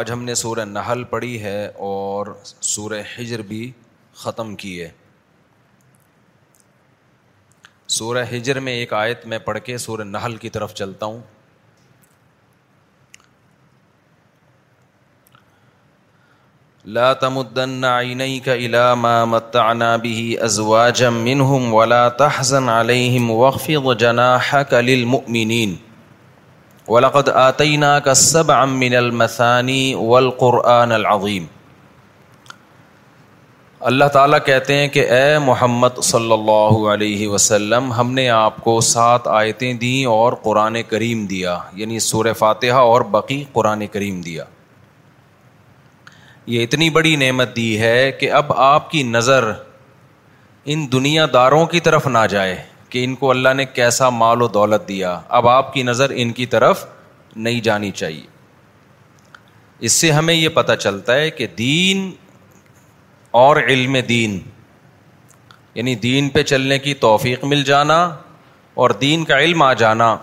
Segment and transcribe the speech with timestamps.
[0.00, 1.56] آج ہم نے سورہ نحل پڑھی ہے
[1.92, 2.36] اور
[2.74, 3.64] سورہ حجر بھی
[4.26, 4.90] ختم کی ہے
[7.92, 11.20] سورہ ہجر میں ایک آیت میں پڑھ کے سورہ نہل کی طرف چلتا ہوں
[17.20, 19.92] تمدن عينيك کا ما متعنا
[20.46, 24.50] ازوا جم منهم ولا تحزن علیہم وقف و للمؤمنين
[25.04, 25.74] ولقد مکمنین
[26.88, 27.28] ولاقد
[27.78, 29.92] من کا سب امن المسانی
[33.88, 38.78] اللہ تعالیٰ کہتے ہیں کہ اے محمد صلی اللہ علیہ وسلم ہم نے آپ کو
[38.90, 44.44] سات آیتیں دیں اور قرآن کریم دیا یعنی سور فاتحہ اور بقی قرآن کریم دیا
[46.54, 49.50] یہ اتنی بڑی نعمت دی ہے کہ اب آپ کی نظر
[50.72, 52.56] ان دنیا داروں کی طرف نہ جائے
[52.88, 56.32] کہ ان کو اللہ نے کیسا مال و دولت دیا اب آپ کی نظر ان
[56.40, 56.86] کی طرف
[57.36, 58.26] نہیں جانی چاہیے
[59.86, 62.10] اس سے ہمیں یہ پتہ چلتا ہے کہ دین
[63.42, 64.38] اور علم دین
[65.74, 67.94] یعنی دین پہ چلنے کی توفیق مل جانا
[68.82, 70.16] اور دین کا علم آ جانا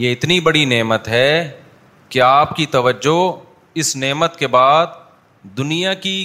[0.00, 1.30] یہ اتنی بڑی نعمت ہے
[2.08, 3.16] کہ آپ کی توجہ
[3.82, 4.86] اس نعمت کے بعد
[5.58, 6.16] دنیا کی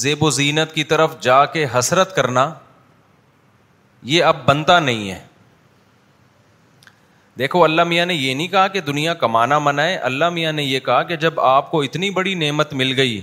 [0.00, 2.48] زیب و زینت کی طرف جا کے حسرت کرنا
[4.12, 5.18] یہ اب بنتا نہیں ہے
[7.38, 10.80] دیکھو اللہ میاں نے یہ نہیں کہا کہ دنیا کمانا منع اللہ میاں نے یہ
[10.90, 13.20] کہا کہ جب آپ کو اتنی بڑی نعمت مل گئی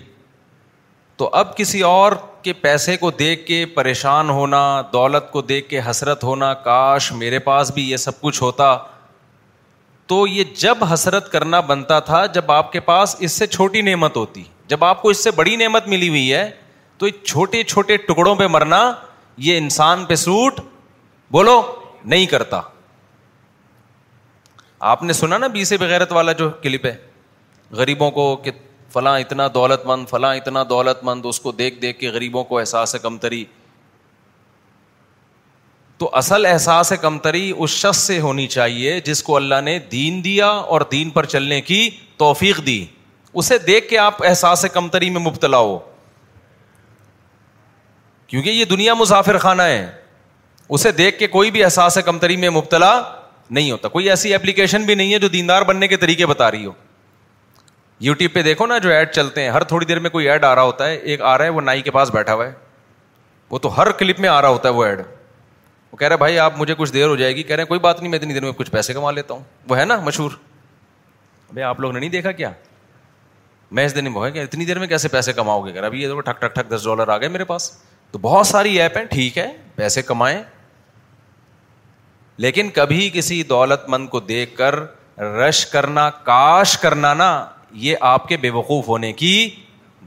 [1.21, 2.11] تو اب کسی اور
[2.43, 4.61] کے پیسے کو دیکھ کے پریشان ہونا
[4.93, 8.65] دولت کو دیکھ کے حسرت ہونا کاش میرے پاس بھی یہ سب کچھ ہوتا
[10.11, 14.15] تو یہ جب حسرت کرنا بنتا تھا جب آپ کے پاس اس سے چھوٹی نعمت
[14.17, 16.49] ہوتی جب آپ کو اس سے بڑی نعمت ملی ہوئی ہے
[16.97, 18.81] تو چھوٹے چھوٹے ٹکڑوں پہ مرنا
[19.49, 20.59] یہ انسان پہ سوٹ
[21.31, 21.61] بولو
[22.03, 22.61] نہیں کرتا
[24.95, 26.95] آپ نے سنا نا بی سے بغیرت والا جو کلپ ہے
[27.83, 28.51] غریبوں کو کہ
[28.93, 32.57] فلاں اتنا دولت مند فلاں اتنا دولت مند اس کو دیکھ دیکھ کے غریبوں کو
[32.59, 33.43] احساس کمتری
[35.97, 40.47] تو اصل احساس کمتری اس شخص سے ہونی چاہیے جس کو اللہ نے دین دیا
[40.47, 41.89] اور دین پر چلنے کی
[42.23, 42.83] توفیق دی
[43.41, 45.77] اسے دیکھ کے آپ احساس کمتری میں مبتلا ہو
[48.27, 49.85] کیونکہ یہ دنیا مسافر خانہ ہے
[50.75, 52.91] اسے دیکھ کے کوئی بھی احساس کمتری میں مبتلا
[53.55, 56.65] نہیں ہوتا کوئی ایسی اپلیکیشن بھی نہیں ہے جو دیندار بننے کے طریقے بتا رہی
[56.65, 56.71] ہو
[58.01, 60.53] یوٹیوب پہ دیکھو نا جو ایڈ چلتے ہیں ہر تھوڑی دیر میں کوئی ایڈ آ
[60.55, 62.51] رہا ہوتا ہے ایک آ رہا ہے وہ نائی کے پاس بیٹھا ہوا ہے
[63.49, 65.01] وہ تو ہر کلپ میں آ رہا ہوتا ہے وہ ایڈ
[65.91, 67.79] وہ کہہ رہے بھائی آپ مجھے کچھ دیر ہو جائے گی کہہ رہے ہیں کوئی
[67.79, 70.31] بات نہیں میں اتنی دیر میں کچھ پیسے کما لیتا ہوں وہ ہے نا مشہور
[71.65, 72.49] آپ نے نہیں دیکھا کیا
[73.79, 76.39] میں اس دن میں اتنی دیر میں کیسے پیسے کماؤ گے ابھی یہ دیکھو ٹھک
[76.41, 77.71] ٹھک ٹھک دس ڈالر آ گئے میرے پاس
[78.11, 80.41] تو بہت ساری ایپ ہیں ٹھیک ہے پیسے کمائیں
[82.47, 84.79] لیکن کبھی کسی دولت مند کو دیکھ کر
[85.37, 87.29] رش کرنا کاش کرنا نا
[87.83, 89.49] یہ آپ کے بے وقوف ہونے کی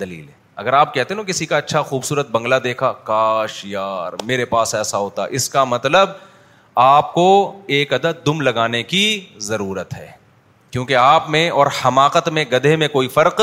[0.00, 0.32] دلیل ہے
[0.62, 4.74] اگر آپ کہتے ہیں نا کسی کا اچھا خوبصورت بنگلہ دیکھا کاش یار میرے پاس
[4.74, 6.10] ایسا ہوتا اس کا مطلب
[6.82, 7.24] آپ کو
[7.76, 10.10] ایک عدد دم لگانے کی ضرورت ہے
[10.70, 13.40] کیونکہ آپ میں اور حماقت میں گدھے میں کوئی فرق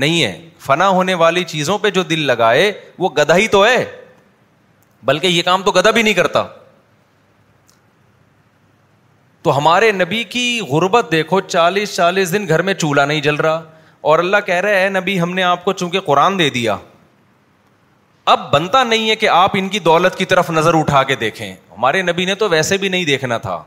[0.00, 3.84] نہیں ہے فنا ہونے والی چیزوں پہ جو دل لگائے وہ گدھا ہی تو ہے
[5.06, 6.44] بلکہ یہ کام تو گدھا بھی نہیں کرتا
[9.42, 13.60] تو ہمارے نبی کی غربت دیکھو چالیس چالیس دن گھر میں چولہا نہیں جل رہا
[14.10, 16.76] اور اللہ کہہ رہے ہیں نبی ہم نے آپ کو چونکہ قرآن دے دیا
[18.34, 21.46] اب بنتا نہیں ہے کہ آپ ان کی دولت کی طرف نظر اٹھا کے دیکھیں
[21.52, 23.62] ہمارے نبی نے تو ویسے بھی نہیں دیکھنا تھا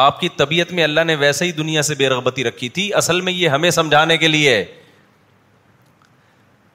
[0.00, 3.20] آپ کی طبیعت میں اللہ نے ویسے ہی دنیا سے بے رغبتی رکھی تھی اصل
[3.28, 4.64] میں یہ ہمیں سمجھانے کے لیے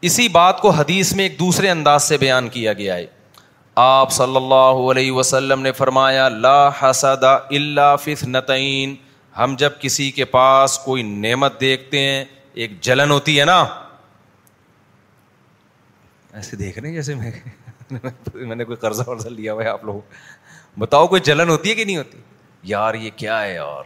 [0.10, 3.06] اسی بات کو حدیث میں ایک دوسرے انداز سے بیان کیا گیا ہے
[3.80, 8.96] آپ صلی اللہ علیہ وسلم نے فرمایا لا حسد اللہ فتنتین
[9.38, 12.24] ہم جب کسی کے پاس کوئی نعمت دیکھتے ہیں
[12.64, 13.60] ایک جلن ہوتی ہے نا
[16.34, 17.32] ایسے دیکھ رہے ہیں جیسے میں
[18.34, 20.02] میں نے کوئی قرضہ ورزہ لیا ہوا ہے آپ لوگوں
[20.80, 22.18] بتاؤ کوئی جلن ہوتی ہے کہ نہیں ہوتی
[22.74, 23.84] یار یہ کیا ہے یار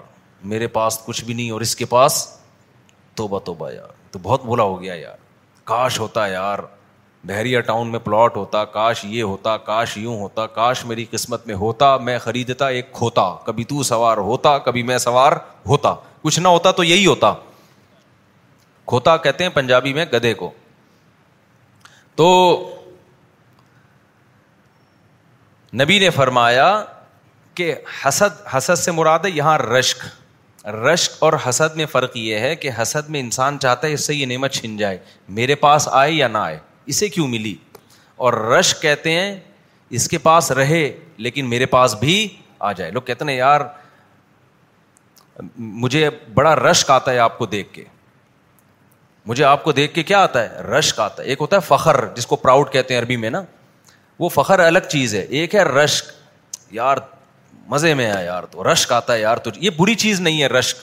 [0.55, 2.25] میرے پاس کچھ بھی نہیں اور اس کے پاس
[3.15, 5.17] توبہ توبہ یار تو بہت بولا ہو گیا یار
[5.73, 6.59] کاش ہوتا یار
[7.27, 11.55] بحریہ ٹاؤن میں پلاٹ ہوتا کاش یہ ہوتا کاش یوں ہوتا کاش میری قسمت میں
[11.61, 15.31] ہوتا میں خریدتا ایک کھوتا کبھی تو سوار ہوتا کبھی میں سوار
[15.67, 17.33] ہوتا کچھ نہ ہوتا تو یہی ہوتا
[18.93, 20.51] کھوتا کہتے ہیں پنجابی میں گدھے کو
[22.15, 22.27] تو
[25.81, 26.67] نبی نے فرمایا
[27.55, 27.73] کہ
[28.03, 30.05] حسد حسد سے مراد ہے یہاں رشک
[30.85, 34.15] رشک اور حسد میں فرق یہ ہے کہ حسد میں انسان چاہتا ہے اس سے
[34.15, 34.97] یہ نعمت چھن جائے
[35.39, 36.57] میرے پاس آئے یا نہ آئے
[36.87, 37.55] اسے کیوں ملی
[38.25, 39.33] اور رش کہتے ہیں
[39.97, 40.81] اس کے پاس رہے
[41.25, 42.17] لیکن میرے پاس بھی
[42.59, 43.61] آ جائے لوگ کہتے ہیں یار
[45.57, 47.83] مجھے بڑا رشک آتا ہے آپ کو دیکھ کے
[49.27, 51.95] مجھے آپ کو دیکھ کے کیا آتا ہے رشک آتا ہے ایک ہوتا ہے فخر
[52.15, 53.41] جس کو پراؤڈ کہتے ہیں عربی میں نا
[54.19, 56.11] وہ فخر الگ چیز ہے ایک ہے رشک
[56.73, 56.97] یار
[57.69, 60.47] مزے میں ہے یار تو رشک آتا ہے یار تو یہ بری چیز نہیں ہے
[60.47, 60.77] رشک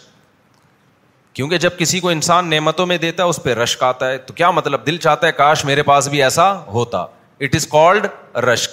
[1.34, 4.34] کیونکہ جب کسی کو انسان نعمتوں میں دیتا ہے اس پہ رشک آتا ہے تو
[4.34, 6.98] کیا مطلب دل چاہتا ہے کاش میرے پاس بھی ایسا ہوتا
[7.44, 8.06] اٹ از کالڈ
[8.50, 8.70] رشک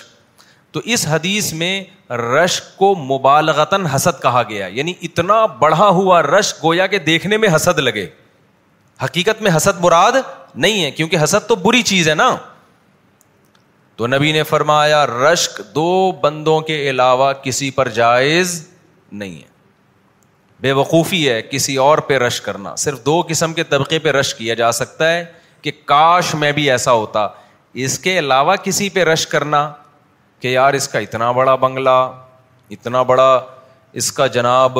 [0.73, 1.71] تو اس حدیث میں
[2.11, 7.49] رشک کو مبالغتاً حسد کہا گیا یعنی اتنا بڑھا ہوا رشک گویا کہ دیکھنے میں
[7.55, 8.07] حسد لگے
[9.03, 10.15] حقیقت میں حسد مراد
[10.65, 12.35] نہیں ہے کیونکہ حسد تو بری چیز ہے نا
[13.95, 15.89] تو نبی نے فرمایا رشک دو
[16.21, 18.63] بندوں کے علاوہ کسی پر جائز
[19.11, 19.47] نہیں ہے
[20.61, 24.33] بے وقوفی ہے کسی اور پہ رش کرنا صرف دو قسم کے طبقے پہ رش
[24.35, 25.23] کیا جا سکتا ہے
[25.61, 27.27] کہ کاش میں بھی ایسا ہوتا
[27.85, 29.69] اس کے علاوہ کسی پہ رش کرنا
[30.41, 31.97] کہ یار اس کا اتنا بڑا بنگلہ
[32.71, 33.31] اتنا بڑا
[34.01, 34.77] اس کا جناب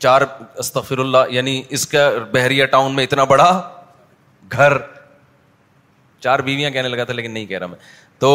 [0.00, 0.20] چار
[0.58, 3.50] استفر اللہ یعنی اس کا بحریہ ٹاؤن میں اتنا بڑا
[4.52, 4.76] گھر
[6.22, 7.78] چار بیویاں کہنے لگا تھا لیکن نہیں کہہ رہا میں
[8.18, 8.32] تو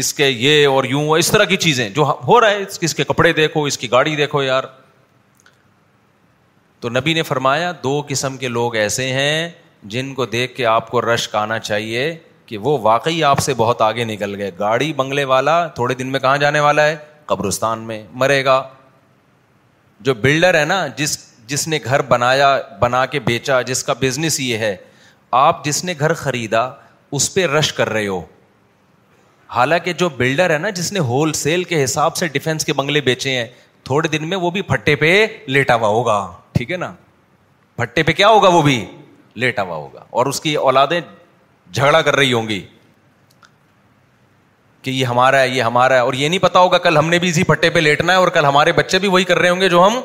[0.00, 3.04] اس کے یہ اور یوں اس طرح کی چیزیں جو ہو رہا ہے اس کے
[3.04, 4.64] کپڑے دیکھو اس کی گاڑی دیکھو یار
[6.80, 9.48] تو نبی نے فرمایا دو قسم کے لوگ ایسے ہیں
[9.94, 12.02] جن کو دیکھ کے آپ کو رش آنا چاہیے
[12.46, 16.20] کہ وہ واقعی آپ سے بہت آگے نکل گئے گاڑی بنگلے والا تھوڑے دن میں
[16.20, 16.96] کہاں جانے والا ہے
[17.26, 18.62] قبرستان میں مرے گا
[20.08, 24.40] جو بلڈر ہے نا جس جس نے گھر بنایا بنا کے بیچا جس کا بزنس
[24.40, 24.74] یہ ہے
[25.44, 26.68] آپ جس نے گھر خریدا
[27.16, 28.20] اس پہ رش کر رہے ہو
[29.54, 33.00] حالانکہ جو بلڈر ہے نا جس نے ہول سیل کے حساب سے ڈیفینس کے بنگلے
[33.00, 33.46] بیچے ہیں
[33.84, 36.20] تھوڑے دن میں وہ بھی پھٹے پہ لیٹا ہوا ہوگا
[36.52, 36.92] ٹھیک ہے نا
[37.76, 38.84] پھٹے پہ کیا ہوگا وہ بھی
[39.42, 41.00] لیٹا ہوا ہوگا اور اس کی اولادیں
[41.72, 42.62] جھگڑا کر رہی ہوں گی
[44.82, 47.18] کہ یہ ہمارا ہے یہ ہمارا ہے اور یہ نہیں پتا ہوگا کل ہم نے
[47.18, 49.60] بھی اسی پھٹے پہ لیٹنا ہے اور کل ہمارے بچے بھی وہی کر رہے ہوں
[49.60, 50.00] گے جو ہم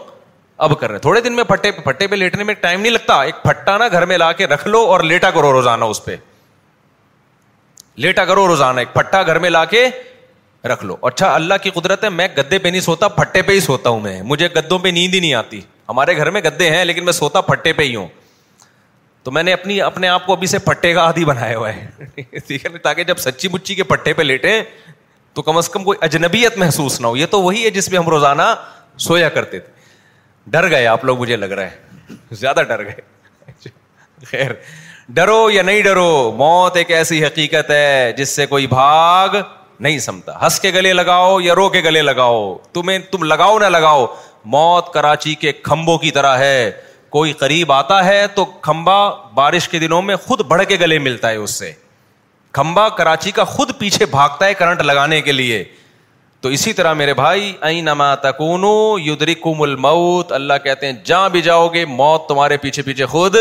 [0.67, 2.91] اب کر رہے ہیں تھوڑے دن میں پھٹے پہ پھٹے پہ لیٹنے میں ٹائم نہیں
[2.91, 6.03] لگتا ایک پھٹا نا گھر میں لا کے رکھ لو اور لیٹا کرو روزانہ اس
[6.05, 6.15] پہ
[8.03, 9.87] لیٹا کرو روزانہ ایک پٹا گھر میں لا کے
[10.71, 13.59] رکھ لو اچھا اللہ کی قدرت ہے میں گدے پہ نہیں سوتا پٹے پہ ہی
[13.59, 16.83] سوتا ہوں میں مجھے گدوں پہ نیند ہی نہیں آتی ہمارے گھر میں گدے ہیں
[16.85, 18.07] لیکن میں سوتا پٹے پہ ہی ہوں
[19.23, 22.05] تو میں نے اپنی اپنے آپ کو ابھی سے پٹے کا آدھی بنایا ہوا ہے
[22.47, 24.61] ٹھیک ہے تاکہ جب سچی مچی کے پٹے پہ لیٹے
[25.33, 27.97] تو کم از کم کوئی اجنبیت محسوس نہ ہو یہ تو وہی ہے جس میں
[27.99, 28.53] ہم روزانہ
[29.07, 29.79] سویا کرتے تھے
[30.51, 33.69] ڈر گئے آپ لوگ مجھے لگ رہا ہے زیادہ ڈر گئے
[34.29, 34.51] خیر
[35.13, 39.35] ڈرو یا نہیں ڈرو موت ایک ایسی حقیقت ہے جس سے کوئی بھاگ
[39.83, 42.37] نہیں سمتا ہنس کے گلے لگاؤ یا رو کے گلے لگاؤ
[42.73, 44.05] تمہیں تم لگاؤ نہ لگاؤ
[44.53, 46.71] موت کراچی کے کھمبوں کی طرح ہے
[47.15, 48.97] کوئی قریب آتا ہے تو کھمبا
[49.39, 51.71] بارش کے دنوں میں خود بڑھ کے گلے ملتا ہے اس سے
[52.59, 55.63] کھمبا کراچی کا خود پیچھے بھاگتا ہے کرنٹ لگانے کے لیے
[56.41, 58.63] تو اسی طرح میرے بھائی نما تکون
[59.07, 63.35] یدرکم الموت اللہ کہتے ہیں جہاں بھی جاؤ گے موت تمہارے پیچھے پیچھے خود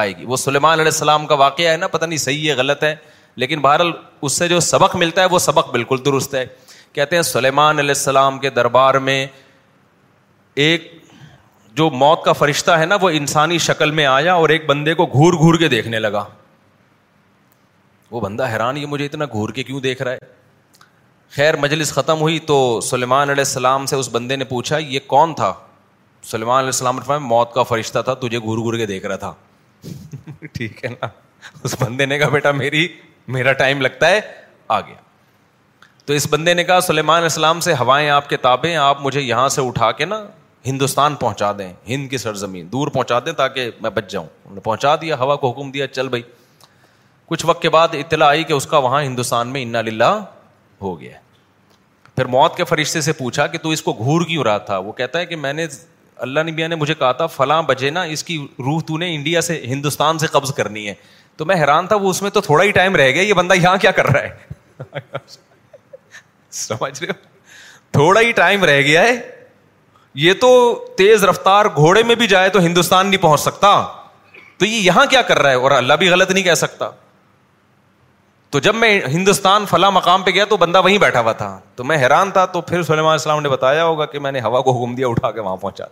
[0.00, 2.82] آئے گی وہ سلیمان علیہ السلام کا واقعہ ہے نا پتہ نہیں صحیح ہے غلط
[2.84, 2.94] ہے
[3.42, 3.90] لیکن بہرحال
[4.26, 6.44] اس سے جو سبق ملتا ہے وہ سبق بالکل درست ہے
[6.92, 9.26] کہتے ہیں سلیمان علیہ السلام کے دربار میں
[10.64, 10.90] ایک
[11.80, 15.06] جو موت کا فرشتہ ہے نا وہ انسانی شکل میں آیا اور ایک بندے کو
[15.14, 16.24] گور گور کے دیکھنے لگا
[18.10, 20.34] وہ بندہ حیران یہ مجھے اتنا گور کے کیوں دیکھ رہا ہے
[21.36, 22.58] خیر مجلس ختم ہوئی تو
[22.90, 25.52] سلیمان علیہ السلام سے اس بندے نے پوچھا یہ کون تھا
[26.32, 29.32] سلیمان علیہ السلام موت کا فرشتہ تھا تجھے گور گھور کے دیکھ رہا تھا
[30.52, 31.06] ٹھیک ہے نا
[31.64, 32.86] اس بندے نے کہا بیٹا میری
[33.36, 34.20] میرا ٹائم لگتا ہے
[34.68, 34.94] آ گیا
[36.06, 39.48] تو اس بندے نے کہا سلیمان اسلام سے ہوائیں آپ کے تابے آپ مجھے یہاں
[39.58, 40.22] سے اٹھا کے نا
[40.66, 44.60] ہندوستان پہنچا دیں ہند کی سرزمین دور پہنچا دیں تاکہ میں بچ جاؤں انہوں نے
[44.60, 46.22] پہنچا دیا ہوا کو حکم دیا چل بھائی
[47.26, 50.10] کچھ وقت کے بعد اطلاع آئی کہ اس کا وہاں ہندوستان میں انا للہ
[50.82, 51.18] ہو گیا
[52.16, 54.92] پھر موت کے فرشتے سے پوچھا کہ تو اس کو گھور کیوں رہا تھا وہ
[55.00, 55.66] کہتا ہے کہ میں نے
[56.24, 59.40] اللہ نبیا نے مجھے کہا تھا فلاں بجے نا اس کی روح تو نے انڈیا
[59.48, 60.94] سے ہندوستان سے قبض کرنی ہے
[61.36, 63.54] تو میں حیران تھا وہ اس میں تو تھوڑا ہی ٹائم رہ گیا یہ بندہ
[63.60, 64.98] یہاں کیا کر رہا ہے
[66.60, 67.18] سمجھ رہے ہو
[67.92, 69.14] تھوڑا ہی ٹائم رہ گیا ہے
[70.22, 70.50] یہ تو
[70.98, 73.74] تیز رفتار گھوڑے میں بھی جائے تو ہندوستان نہیں پہنچ سکتا
[74.58, 76.88] تو یہ یہاں کیا کر رہا ہے اور اللہ بھی غلط نہیں کہہ سکتا
[78.56, 81.84] تو جب میں ہندوستان فلاں مقام پہ گیا تو بندہ وہیں بیٹھا ہوا تھا تو
[81.84, 84.72] میں حیران تھا تو پھر سلیمان السلام نے نے بتایا ہوگا کہ میں ہوا کو
[84.76, 85.84] حکم دیا اٹھا کے وہاں پہنچا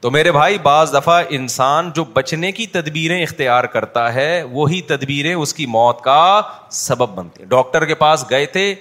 [0.00, 5.32] تو میرے بھائی بعض دفعہ انسان جو بچنے کی تدبیریں اختیار کرتا ہے وہی تدبیریں
[5.34, 6.18] اس کی موت کا
[6.80, 8.74] سبب بنتی ہیں ڈاکٹر کے پاس گئے تھے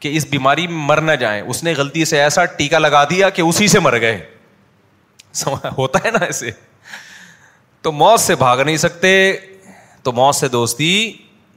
[0.00, 3.30] کہ اس بیماری میں مر نہ جائیں اس نے غلطی سے ایسا ٹیکا لگا دیا
[3.30, 4.24] کہ اسی سے مر گئے
[5.78, 6.50] ہوتا ہے نا ایسے
[7.82, 9.14] تو موت سے بھاگ نہیں سکتے
[10.02, 10.92] تو موت سے دوستی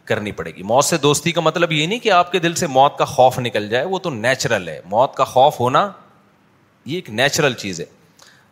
[0.10, 2.68] کرنی پڑے گی موت سے دوستی کا مطلب یہ نہیں کہ آپ کے دل سے
[2.80, 5.88] موت کا خوف نکل جائے وہ تو نیچرل ہے موت کا خوف ہونا
[6.92, 7.86] یہ ایک نیچرل چیز ہے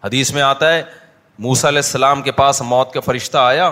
[0.03, 0.81] حدیث میں آتا ہے
[1.45, 3.71] موسا علیہ السلام کے پاس موت کا فرشتہ آیا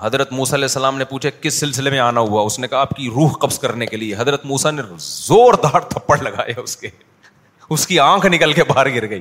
[0.00, 2.90] حضرت موسا علیہ السلام نے پوچھا کس سلسلے میں آنا ہوا اس نے کہا آپ
[2.96, 6.88] کی روح قبض کرنے کے لیے حضرت موسا نے زوردار تھپڑ لگایا اس کے
[7.76, 9.20] اس کی آنکھ نکل کے باہر گر گئی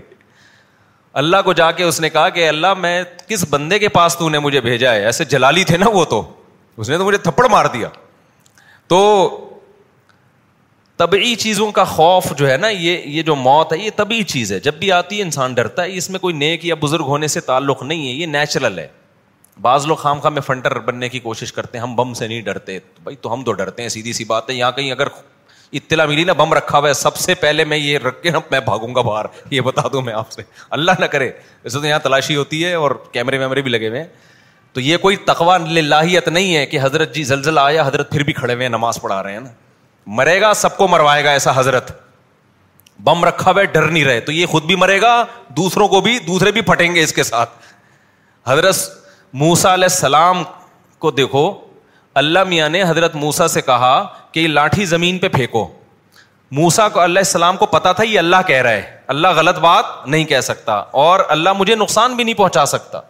[1.21, 2.93] اللہ کو جا کے اس نے کہا کہ اللہ میں
[3.27, 6.21] کس بندے کے پاس تو نے مجھے بھیجا ہے ایسے جلالی تھے نا وہ تو
[6.77, 7.87] اس نے تو مجھے تھپڑ مار دیا
[8.87, 8.97] تو
[10.97, 14.51] طبعی چیزوں کا خوف جو ہے نا یہ یہ جو موت ہے یہ طبعی چیز
[14.53, 17.27] ہے جب بھی آتی ہے انسان ڈرتا ہے اس میں کوئی نیک یا بزرگ ہونے
[17.27, 18.87] سے تعلق نہیں ہے یہ نیچرل ہے
[19.61, 22.41] بعض لوگ خام خام میں فنٹر بننے کی کوشش کرتے ہیں ہم بم سے نہیں
[22.49, 25.07] ڈرتے بھائی تو ہم تو ڈرتے ہیں سیدھی سی بات ہے یہاں کہیں اگر
[25.73, 28.59] اطلاع ملی نا بم رکھا ہوا ہے سب سے پہلے میں یہ رکھ کے میں
[28.65, 30.41] بھاگوں گا باہر یہ بتا دوں میں آپ سے
[30.77, 31.31] اللہ نہ کرے
[31.63, 34.07] ویسے تو یہاں تلاشی ہوتی ہے اور کیمرے ویمرے بھی لگے ہوئے ہیں
[34.77, 38.33] تو یہ کوئی تقوا لاہیت نہیں ہے کہ حضرت جی زلزلہ آیا حضرت پھر بھی
[38.33, 39.49] کھڑے ہوئے ہیں نماز پڑھا رہے ہیں نا
[40.19, 41.91] مرے گا سب کو مروائے گا ایسا حضرت
[43.03, 45.09] بم رکھا ہوا ڈر نہیں رہے تو یہ خود بھی مرے گا
[45.57, 47.53] دوسروں کو بھی دوسرے بھی پھٹیں گے اس کے ساتھ
[48.47, 48.81] حضرت
[49.45, 50.43] موسا علیہ السلام
[51.05, 51.43] کو دیکھو
[52.23, 53.91] اللہ میاں نے حضرت موسا سے کہا
[54.31, 55.67] کہ یہ لاٹھی زمین پہ پھینکو
[56.61, 59.85] موسا کو اللہ السلام کو پتا تھا یہ اللہ کہہ رہا ہے اللہ غلط بات
[60.07, 60.75] نہیں کہہ سکتا
[61.07, 63.01] اور اللہ مجھے نقصان بھی نہیں پہنچا سکتا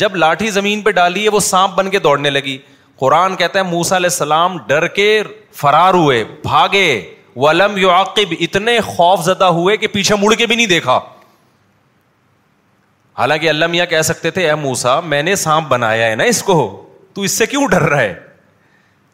[0.00, 2.56] جب لاٹھی زمین پہ ڈالی ہے وہ سانپ بن کے دوڑنے لگی
[3.00, 5.22] قرآن کہتا ہے موسا علیہ السلام ڈر کے
[5.56, 7.78] فرار ہوئے بھاگے ولم
[8.40, 10.98] اتنے خوف زدہ ہوئے کہ پیچھے مڑ کے بھی نہیں دیکھا
[13.18, 16.42] حالانکہ اللہ میاں کہہ سکتے تھے اے موسا میں نے سانپ بنایا ہے نا اس
[16.42, 16.54] کو
[17.14, 18.14] تو اس سے کیوں ڈر رہا ہے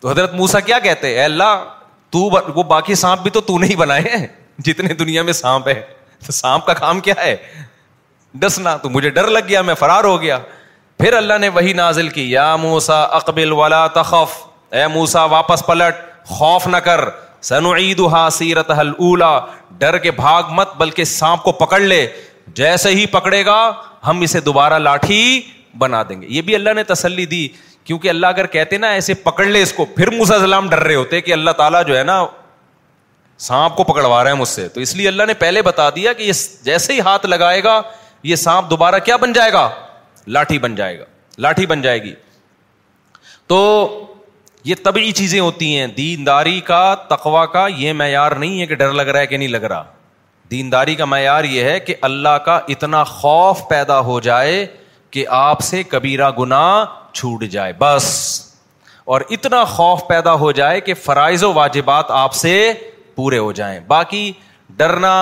[0.01, 1.65] تو حضرت موسا کیا کہتے اے اللہ
[2.11, 2.19] تو
[2.57, 4.27] وہ باقی سانپ بھی تو تو نہیں بنائے ہیں
[4.65, 5.81] جتنے دنیا میں سانپ ہے
[6.31, 7.37] سانپ کا کام کیا ہے
[8.41, 10.39] ڈسنا تو مجھے ڈر لگ گیا میں فرار ہو گیا
[10.99, 14.35] پھر اللہ نے وہی نازل کی یا موسا اقبال والا تخف
[14.81, 15.95] اے موسا واپس پلٹ
[16.27, 17.01] خوف نہ کر
[17.49, 18.01] سن عید
[18.33, 19.39] سیرت حل اولا
[19.79, 22.07] ڈر کے بھاگ مت بلکہ سانپ کو پکڑ لے
[22.61, 23.57] جیسے ہی پکڑے گا
[24.07, 25.21] ہم اسے دوبارہ لاٹھی
[25.79, 27.47] بنا دیں گے یہ بھی اللہ نے تسلی دی
[27.85, 30.95] کیونکہ اللہ اگر کہتے نا ایسے پکڑ لے اس کو پھر موسا سلام ڈر رہے
[30.95, 32.25] ہوتے کہ اللہ تعالیٰ جو ہے نا
[33.47, 36.13] سانپ کو پکڑوا رہے ہیں مجھ سے تو اس لیے اللہ نے پہلے بتا دیا
[36.13, 36.33] کہ یہ
[36.65, 37.81] جیسے ہی ہاتھ لگائے گا
[38.33, 39.69] یہ سانپ دوبارہ کیا بن جائے گا
[40.33, 41.05] لاٹھی بن جائے گا
[41.41, 42.15] لاٹھی بن جائے گی
[43.49, 43.59] تو
[44.65, 48.93] یہ طبعی چیزیں ہوتی ہیں دینداری کا تقوا کا یہ معیار نہیں ہے کہ ڈر
[48.93, 49.85] لگ رہا ہے کہ نہیں لگ رہا
[50.51, 54.67] دینداری کا معیار یہ ہے کہ اللہ کا اتنا خوف پیدا ہو جائے
[55.11, 56.63] کہ آپ سے کبیرا گنا
[57.13, 58.09] چھوٹ جائے بس
[59.15, 62.55] اور اتنا خوف پیدا ہو جائے کہ فرائض و واجبات آپ سے
[63.15, 64.31] پورے ہو جائیں باقی
[64.77, 65.13] ڈرنا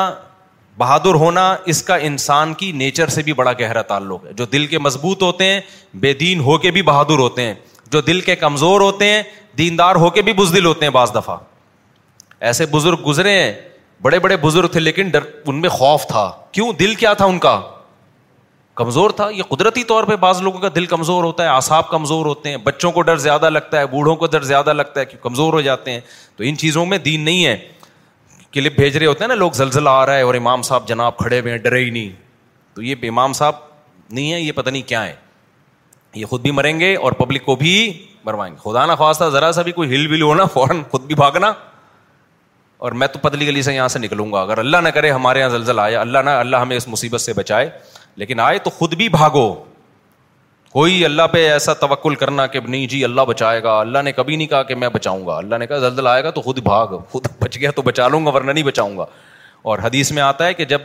[0.83, 4.65] بہادر ہونا اس کا انسان کی نیچر سے بھی بڑا گہرا تعلق ہے جو دل
[4.67, 5.61] کے مضبوط ہوتے ہیں
[6.05, 7.53] بے دین ہو کے بھی بہادر ہوتے ہیں
[7.93, 9.23] جو دل کے کمزور ہوتے ہیں
[9.59, 11.37] دیندار ہو کے بھی بزدل ہوتے ہیں بعض دفعہ
[12.51, 13.53] ایسے بزرگ گزرے ہیں
[14.07, 17.39] بڑے بڑے بزرگ تھے لیکن ڈر ان میں خوف تھا کیوں دل کیا تھا ان
[17.47, 17.55] کا
[18.81, 22.27] کمزور تھا یہ قدرتی طور پہ بعض لوگوں کا دل کمزور ہوتا ہے آساب کمزور
[22.27, 25.53] ہوتے ہیں بچوں کو ڈر زیادہ لگتا ہے بوڑھوں کو ڈر زیادہ لگتا ہے کمزور
[25.59, 26.01] ہو جاتے ہیں
[26.37, 27.57] تو ان چیزوں میں دین نہیں ہے
[28.53, 31.17] کلپ بھیج رہے ہوتے ہیں نا لوگ زلزلہ آ رہا ہے اور امام صاحب جناب
[31.17, 32.09] کھڑے ہوئے ہیں ڈرے ہی نہیں
[32.75, 33.55] تو یہ امام صاحب
[34.11, 35.15] نہیں ہے یہ پتہ نہیں کیا ہے
[36.15, 37.73] یہ خود بھی مریں گے اور پبلک کو بھی
[38.25, 41.15] مروائیں گے خدا نا خواصہ ذرا سا بھی کوئی ہل ول ہونا فوراً خود بھی
[41.23, 41.53] بھاگنا
[42.87, 45.41] اور میں تو پتلی گلی سے یہاں سے نکلوں گا اگر اللہ نہ کرے ہمارے
[45.41, 47.69] یہاں زلزلہ آیا اللہ نہ اللہ ہمیں اس مصیبت سے بچائے
[48.23, 49.49] لیکن آئے تو خود بھی بھاگو
[50.73, 54.37] کوئی اللہ پہ ایسا توکل کرنا کہ نہیں جی اللہ بچائے گا اللہ نے کبھی
[54.37, 56.87] نہیں کہا کہ میں بچاؤں گا اللہ نے کہا زلزل آئے گا تو خود بھاگ
[57.11, 59.05] خود بچ گیا تو بچا لوں گا ورنہ نہیں بچاؤں گا
[59.71, 60.81] اور حدیث میں آتا ہے کہ جب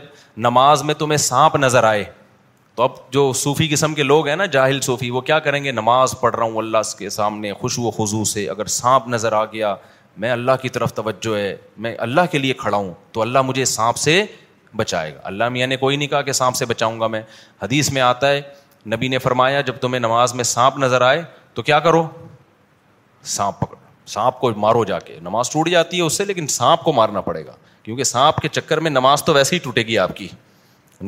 [0.48, 2.04] نماز میں تمہیں سانپ نظر آئے
[2.74, 5.72] تو اب جو صوفی قسم کے لوگ ہیں نا جاہل صوفی وہ کیا کریں گے
[5.72, 9.44] نماز پڑھ رہا ہوں اللہ کے سامنے خوش و خضو سے اگر سانپ نظر آ
[9.52, 9.74] گیا
[10.22, 13.64] میں اللہ کی طرف توجہ ہے میں اللہ کے لیے کھڑا ہوں تو اللہ مجھے
[13.74, 14.22] سانپ سے
[14.76, 17.22] بچائے گا اللہ میاں نے کوئی نہیں کہا کہ سانپ سے بچاؤں گا میں
[17.62, 18.40] حدیث میں آتا ہے
[18.94, 21.22] نبی نے فرمایا جب تمہیں نماز میں سانپ نظر آئے
[21.54, 22.06] تو کیا کرو
[23.36, 23.76] سانپ پکڑ
[24.14, 27.20] سانپ کو مارو جا کے نماز ٹوٹ جاتی ہے اس سے لیکن سانپ کو مارنا
[27.30, 27.52] پڑے گا
[27.82, 30.28] کیونکہ سانپ کے چکر میں نماز تو ویسے ہی ٹوٹے گی آپ کی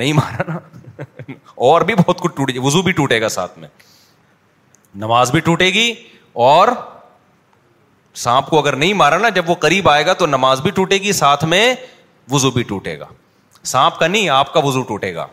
[0.00, 1.06] نہیں مارا نا
[1.68, 3.68] اور بھی بہت کچھ وزو بھی ٹوٹے گا ساتھ میں
[5.04, 5.92] نماز بھی ٹوٹے گی
[6.50, 6.68] اور
[8.26, 10.96] سانپ کو اگر نہیں مارا نا جب وہ قریب آئے گا تو نماز بھی ٹوٹے
[11.02, 11.74] گی ساتھ میں
[12.30, 13.04] وزو بھی ٹوٹے گا
[13.72, 15.26] سانپ کا نہیں آپ کا وزو ٹوٹے گا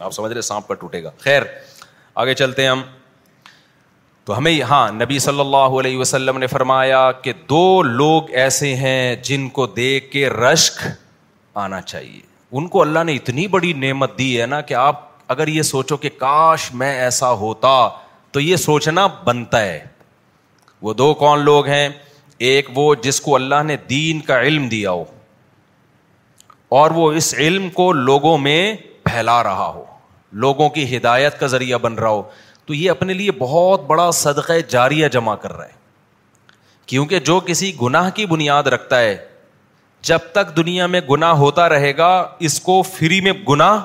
[0.00, 1.42] آپ سمجھ رہے سانپ کا ٹوٹے گا خیر
[2.22, 2.80] آگے چلتے ہیں ہم
[4.24, 9.14] تو ہمیں ہاں نبی صلی اللہ علیہ وسلم نے فرمایا کہ دو لوگ ایسے ہیں
[9.24, 10.86] جن کو دیکھ کے رشک
[11.64, 12.20] آنا چاہیے
[12.56, 15.96] ان کو اللہ نے اتنی بڑی نعمت دی ہے نا کہ آپ اگر یہ سوچو
[16.04, 17.68] کہ کاش میں ایسا ہوتا
[18.32, 19.78] تو یہ سوچنا بنتا ہے
[20.82, 21.88] وہ دو کون لوگ ہیں
[22.48, 25.04] ایک وہ جس کو اللہ نے دین کا علم دیا ہو
[26.80, 28.60] اور وہ اس علم کو لوگوں میں
[29.04, 29.84] پھیلا رہا ہو
[30.42, 32.22] لوگوں کی ہدایت کا ذریعہ بن رہا ہو
[32.66, 35.78] تو یہ اپنے لیے بہت بڑا صدقہ جاریہ جمع کر رہا ہے
[36.86, 39.16] کیونکہ جو کسی گناہ کی بنیاد رکھتا ہے
[40.08, 42.08] جب تک دنیا میں گناہ ہوتا رہے گا
[42.48, 43.78] اس کو فری میں گناہ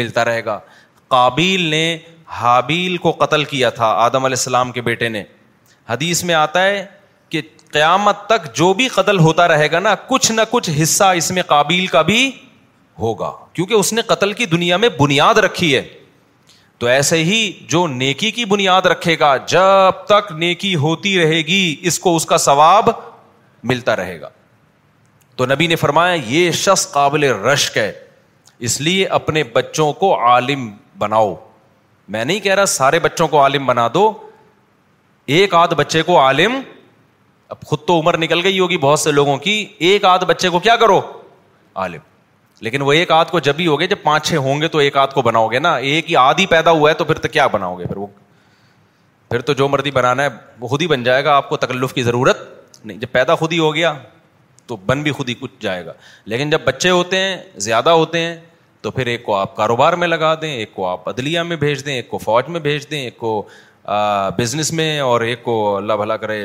[0.00, 0.58] ملتا رہے گا
[1.14, 1.96] قابیل نے
[2.40, 5.22] حابیل کو قتل کیا تھا آدم علیہ السلام کے بیٹے نے
[5.88, 6.84] حدیث میں آتا ہے
[7.30, 7.40] کہ
[7.72, 11.42] قیامت تک جو بھی قتل ہوتا رہے گا نا کچھ نہ کچھ حصہ اس میں
[11.48, 12.30] قابیل کا بھی
[12.98, 15.82] ہوگا کیونکہ اس نے قتل کی دنیا میں بنیاد رکھی ہے
[16.78, 17.38] تو ایسے ہی
[17.68, 21.60] جو نیکی کی بنیاد رکھے گا جب تک نیکی ہوتی رہے گی
[21.90, 22.88] اس کو اس کا ثواب
[23.72, 24.28] ملتا رہے گا
[25.36, 27.90] تو نبی نے فرمایا یہ شخص قابل رشک ہے
[28.68, 31.34] اس لیے اپنے بچوں کو عالم بناؤ
[32.14, 34.12] میں نہیں کہہ رہا سارے بچوں کو عالم بنا دو
[35.36, 36.60] ایک آدھ بچے کو عالم
[37.48, 40.58] اب خود تو عمر نکل گئی ہوگی بہت سے لوگوں کی ایک آدھ بچے کو
[40.66, 41.00] کیا کرو
[41.84, 42.10] عالم
[42.64, 44.96] لیکن وہ ایک آدھ کو جب ہی ہوگے جب پانچ چھ ہوں گے تو ایک
[44.96, 47.28] آدھ کو بناؤ گے نا ایک ہی آدھ ہی پیدا ہوا ہے تو پھر تو
[47.28, 48.06] کیا بناؤ گے پھر وہ
[49.30, 50.28] پھر تو جو مرضی بنانا ہے
[50.60, 52.44] وہ خود ہی بن جائے گا آپ کو تکلف کی ضرورت
[52.84, 53.92] نہیں جب پیدا خود ہی ہو گیا
[54.66, 55.92] تو بن بھی خود ہی کچھ جائے گا
[56.34, 58.36] لیکن جب بچے ہوتے ہیں زیادہ ہوتے ہیں
[58.82, 61.84] تو پھر ایک کو آپ کاروبار میں لگا دیں ایک کو آپ عدلیہ میں بھیج
[61.86, 63.32] دیں ایک کو فوج میں بھیج دیں ایک کو
[64.38, 66.44] بزنس میں اور ایک کو اللہ بھلا کرے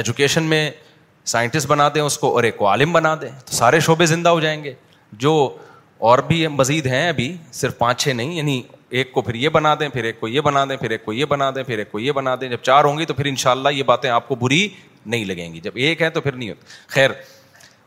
[0.00, 0.70] ایجوکیشن میں
[1.36, 4.28] سائنٹسٹ بنا دیں اس کو اور ایک کو عالم بنا دیں تو سارے شعبے زندہ
[4.28, 4.74] ہو جائیں گے
[5.18, 5.32] جو
[6.10, 8.60] اور بھی مزید ہیں ابھی صرف پانچ چھ نہیں یعنی
[9.00, 11.12] ایک کو پھر یہ بنا دیں پھر ایک کو یہ بنا دیں پھر ایک کو
[11.12, 13.24] یہ بنا دیں پھر ایک کو یہ بنا دیں جب چار ہوں گی تو پھر
[13.26, 14.66] ان شاء اللہ یہ باتیں آپ کو بری
[15.06, 17.10] نہیں لگیں گی جب ایک ہے تو پھر نہیں ہوتی خیر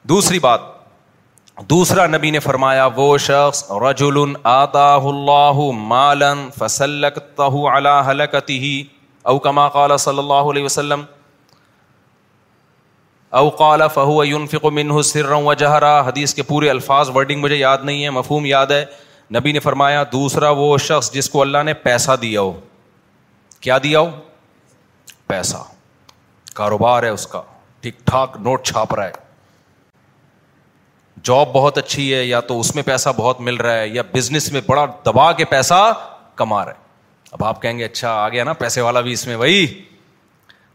[0.10, 0.74] دوسری بات
[1.70, 4.34] دوسرا نبی نے فرمایا وہ شخص رجول
[9.28, 9.66] او کما
[9.98, 11.04] صلی اللہ علیہ وسلم
[13.38, 13.48] او
[13.94, 18.46] فہو ينفق منه سرا رہا حدیث کے پورے الفاظ ورڈنگ مجھے یاد نہیں ہے مفہوم
[18.46, 18.84] یاد ہے
[19.38, 22.54] نبی نے فرمایا دوسرا وہ شخص جس کو اللہ نے پیسہ دیا ہو
[23.66, 24.10] کیا دیا ہو
[25.32, 25.58] پیسہ
[26.60, 27.42] کاروبار ہے اس کا
[27.82, 29.24] ٹھیک ٹھاک نوٹ چھاپ رہا ہے
[31.32, 34.52] جاب بہت اچھی ہے یا تو اس میں پیسہ بہت مل رہا ہے یا بزنس
[34.52, 35.82] میں بڑا دبا کے پیسہ
[36.44, 36.84] کما رہا ہے
[37.32, 39.66] اب آپ کہیں گے اچھا آ گیا نا پیسے والا بھی اس میں بھائی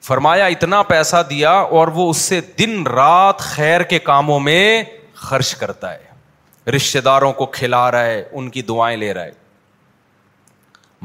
[0.09, 4.83] فرمایا اتنا پیسہ دیا اور وہ اس سے دن رات خیر کے کاموں میں
[5.29, 9.39] خرچ کرتا ہے رشتے داروں کو کھلا رہا ہے ان کی دعائیں لے رہا ہے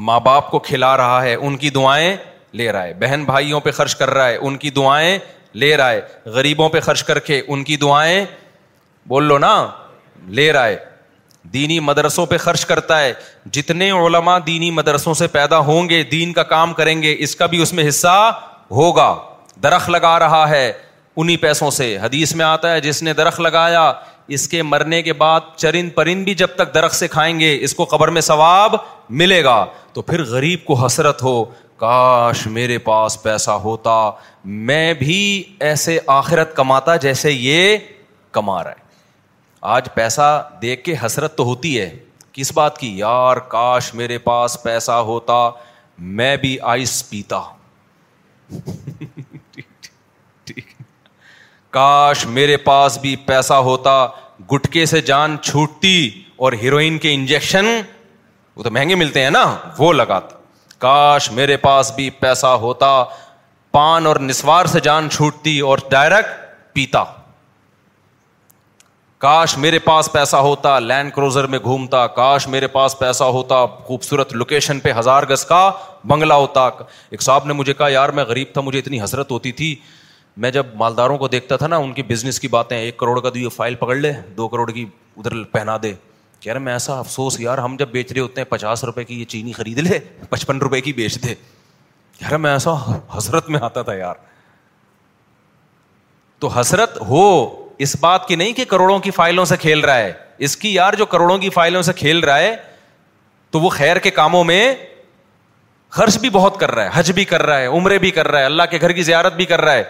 [0.08, 2.15] ماں باپ کو کھلا رہا ہے ان کی دعائیں
[2.60, 5.17] لے رہا ہے بہن بھائیوں پہ خرچ کر رہا ہے ان کی دعائیں
[5.62, 6.01] لے رہا ہے
[6.36, 8.25] غریبوں پہ خرچ کر کے ان کی دعائیں
[9.08, 9.53] بول لو نا
[10.39, 10.77] لے رہا ہے
[11.53, 13.13] دینی مدرسوں پہ خرچ کرتا ہے
[13.55, 17.45] جتنے علماء دینی مدرسوں سے پیدا ہوں گے دین کا کام کریں گے اس کا
[17.53, 18.17] بھی اس میں حصہ
[18.71, 19.15] ہوگا
[19.63, 20.71] درخت لگا رہا ہے
[21.17, 23.91] انہیں پیسوں سے حدیث میں آتا ہے جس نے درخت لگایا
[24.36, 27.73] اس کے مرنے کے بعد چرند پرند بھی جب تک درخت سے کھائیں گے اس
[27.75, 28.75] کو قبر میں ثواب
[29.21, 31.43] ملے گا تو پھر غریب کو حسرت ہو
[31.84, 33.93] کاش میرے پاس پیسہ ہوتا
[34.45, 35.21] میں بھی
[35.69, 37.78] ایسے آخرت کماتا جیسے یہ
[38.32, 38.84] کما رہا ہے
[39.75, 41.89] آج پیسہ دیکھ کے حسرت تو ہوتی ہے
[42.34, 45.49] کس بات کی یار کاش میرے پاس پیسہ ہوتا
[46.19, 47.39] میں بھی آئس پیتا
[51.71, 54.05] کاش میرے پاس بھی پیسہ ہوتا
[54.51, 56.10] گٹکے سے جان چھوٹتی
[56.43, 57.65] اور ہیروئن کے انجیکشن
[58.55, 59.43] وہ تو مہنگے ملتے ہیں نا
[59.77, 60.36] وہ لگاتا
[60.79, 62.93] کاش میرے پاس بھی پیسہ ہوتا
[63.71, 67.03] پان اور نسوار سے جان چھوٹتی اور ڈائریکٹ پیتا
[69.23, 74.34] کاش میرے پاس پیسہ ہوتا لینڈ کروزر میں گھومتا کاش میرے پاس پیسہ ہوتا خوبصورت
[74.34, 75.69] لوکیشن پہ ہزار گز کا
[76.08, 76.67] بنگلہ ہوتا
[77.10, 79.73] ایک صاحب نے مجھے کہا یار میں غریب تھا مجھے اتنی حسرت ہوتی تھی
[80.43, 83.30] میں جب مالداروں کو دیکھتا تھا نا ان کی بزنس کی باتیں ایک کروڑ کا
[83.34, 84.86] دیو یہ فائل پکڑ لے دو کروڑ کی
[85.17, 85.93] ادھر پہنا دے
[86.39, 89.19] کہہ رہے میں ایسا افسوس یار ہم جب بیچ رہے ہوتے ہیں پچاس روپے کی
[89.19, 89.99] یہ چینی خرید لے
[90.30, 91.36] پچپن روپے کی بیچ دے
[92.17, 92.73] کہہ رہا میں ایسا
[93.17, 94.15] حسرت میں آتا تھا یار
[96.39, 97.23] تو حسرت ہو
[97.84, 100.12] اس بات کی نہیں کہ کروڑوں کی فائلوں سے کھیل رہا ہے
[100.46, 102.56] اس کی یار جو کروڑوں کی فائلوں سے کھیل رہا ہے
[103.52, 104.74] تو وہ خیر کے کاموں میں
[105.98, 108.40] خرچ بھی بہت کر رہا ہے حج بھی کر رہا ہے عمرے بھی کر رہا
[108.40, 109.84] ہے اللہ کے گھر کی زیارت بھی کر رہا ہے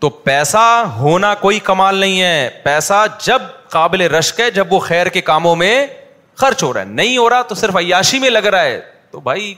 [0.00, 0.58] تو پیسہ
[0.96, 5.54] ہونا کوئی کمال نہیں ہے پیسہ جب قابل رشک ہے جب وہ خیر کے کاموں
[5.56, 5.86] میں
[6.38, 9.20] خرچ ہو رہا ہے نہیں ہو رہا تو صرف عیاشی میں لگ رہا ہے تو
[9.20, 9.54] بھائی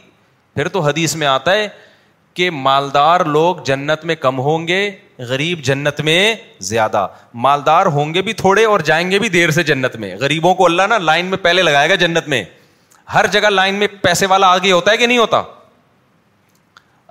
[0.55, 1.69] پھر تو حدیث میں آتا ہے
[2.35, 4.89] کہ مالدار لوگ جنت میں کم ہوں گے
[5.29, 6.35] غریب جنت میں
[6.69, 7.07] زیادہ
[7.47, 10.65] مالدار ہوں گے بھی تھوڑے اور جائیں گے بھی دیر سے جنت میں غریبوں کو
[10.67, 12.43] اللہ نا لائن میں پہلے لگائے گا جنت میں
[13.15, 15.43] ہر جگہ لائن میں پیسے والا آگے ہوتا ہے کہ نہیں ہوتا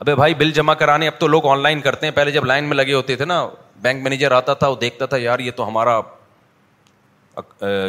[0.02, 2.66] ابھی بھائی بل جمع کرانے اب تو لوگ آن لائن کرتے ہیں پہلے جب لائن
[2.70, 3.46] میں لگے ہوتے تھے نا
[3.82, 6.00] بینک مینیجر آتا تھا وہ دیکھتا تھا یار یہ تو ہمارا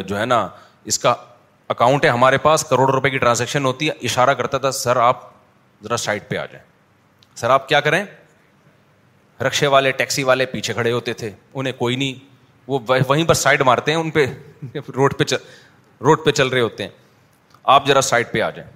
[0.07, 0.47] جو ہے نا
[0.91, 1.13] اس کا
[1.69, 5.19] اکاؤنٹ ہے ہمارے پاس کروڑ روپے کی ٹرانزیکشن ہوتی ہے اشارہ کرتا تھا سر آپ
[5.83, 6.65] ذرا سائٹ پہ آ جائیں
[7.39, 8.03] سر آپ کیا کریں
[9.47, 12.13] رکشے والے ٹیکسی والے پیچھے کھڑے ہوتے تھے انہیں کوئی نہیں
[12.67, 14.25] وہ وہیں پر سائڈ مارتے ہیں ان پہ
[14.95, 15.35] روڈ پہ
[16.05, 16.89] روڈ پہ چل رہے ہوتے ہیں
[17.73, 18.69] آپ ذرا سائڈ پہ آ جائیں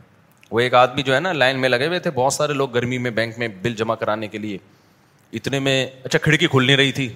[0.52, 2.98] وہ ایک آدمی جو ہے نا لائن میں لگے ہوئے تھے بہت سارے لوگ گرمی
[2.98, 4.58] میں بینک میں بل جمع کرانے کے لیے
[5.38, 7.08] اتنے میں اچھا کھڑکی کھل نہیں رہی تھی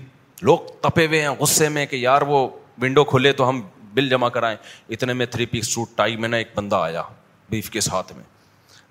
[0.41, 2.47] لوگ تپے ہوئے ہیں غصے میں کہ یار وہ
[2.81, 3.61] ونڈو کھلے تو ہم
[3.93, 4.57] بل جمع کرائیں
[4.95, 7.01] اتنے میں تھری پیس سوٹ ٹائی میں نا ایک بندہ آیا
[7.49, 8.23] بیف کے ساتھ میں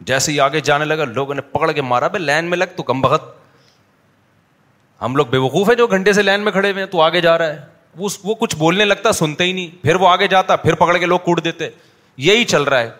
[0.08, 2.82] جیسے ہی آگے جانے لگا لوگوں نے پکڑ کے مارا بھائی لائن میں لگ تو
[2.82, 3.24] کم بخت
[5.02, 7.20] ہم لوگ بے وقوف ہیں جو گھنٹے سے لائن میں کھڑے ہوئے ہیں تو آگے
[7.20, 7.68] جا رہا ہے
[8.24, 11.18] وہ کچھ بولنے لگتا سنتے ہی نہیں پھر وہ آگے جاتا پھر پکڑ کے لوگ
[11.24, 11.68] کوٹ دیتے
[12.26, 12.90] یہی چل رہا ہے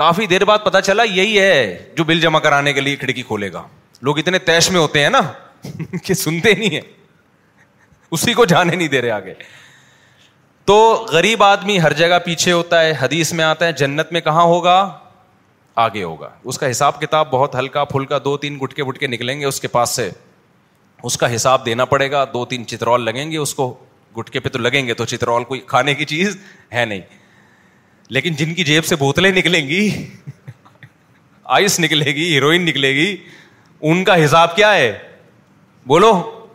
[0.00, 3.52] کافی دیر بعد پتا چلا یہی ہے جو بل جمع کرانے کے لیے کھڑکی کھولے
[3.52, 3.62] گا
[4.08, 5.20] لوگ اتنے تیش میں ہوتے ہیں نا
[6.04, 6.80] کہ سنتے نہیں ہیں
[8.16, 9.34] اسی کو جانے نہیں دے رہے آگے
[10.66, 10.74] تو
[11.12, 14.78] غریب آدمی ہر جگہ پیچھے ہوتا ہے حدیث میں آتا ہے جنت میں کہاں ہوگا
[15.86, 19.44] آگے ہوگا اس کا حساب کتاب بہت ہلکا پھلکا دو تین گٹکے وٹکے نکلیں گے
[19.46, 20.10] اس کے پاس سے
[21.04, 23.74] اس کا حساب دینا پڑے گا دو تین چترول لگیں گے اس کو
[24.18, 26.36] گٹکے پہ تو لگیں گے تو چترول کوئی کھانے کی چیز
[26.72, 27.00] ہے نہیں
[28.16, 29.88] لیکن جن کی جیب سے بوتلیں نکلیں گی
[31.56, 33.16] آئس نکلے گی ہیروئن نکلے گی
[33.88, 34.92] ان کا حساب کیا ہے
[35.86, 36.12] بولو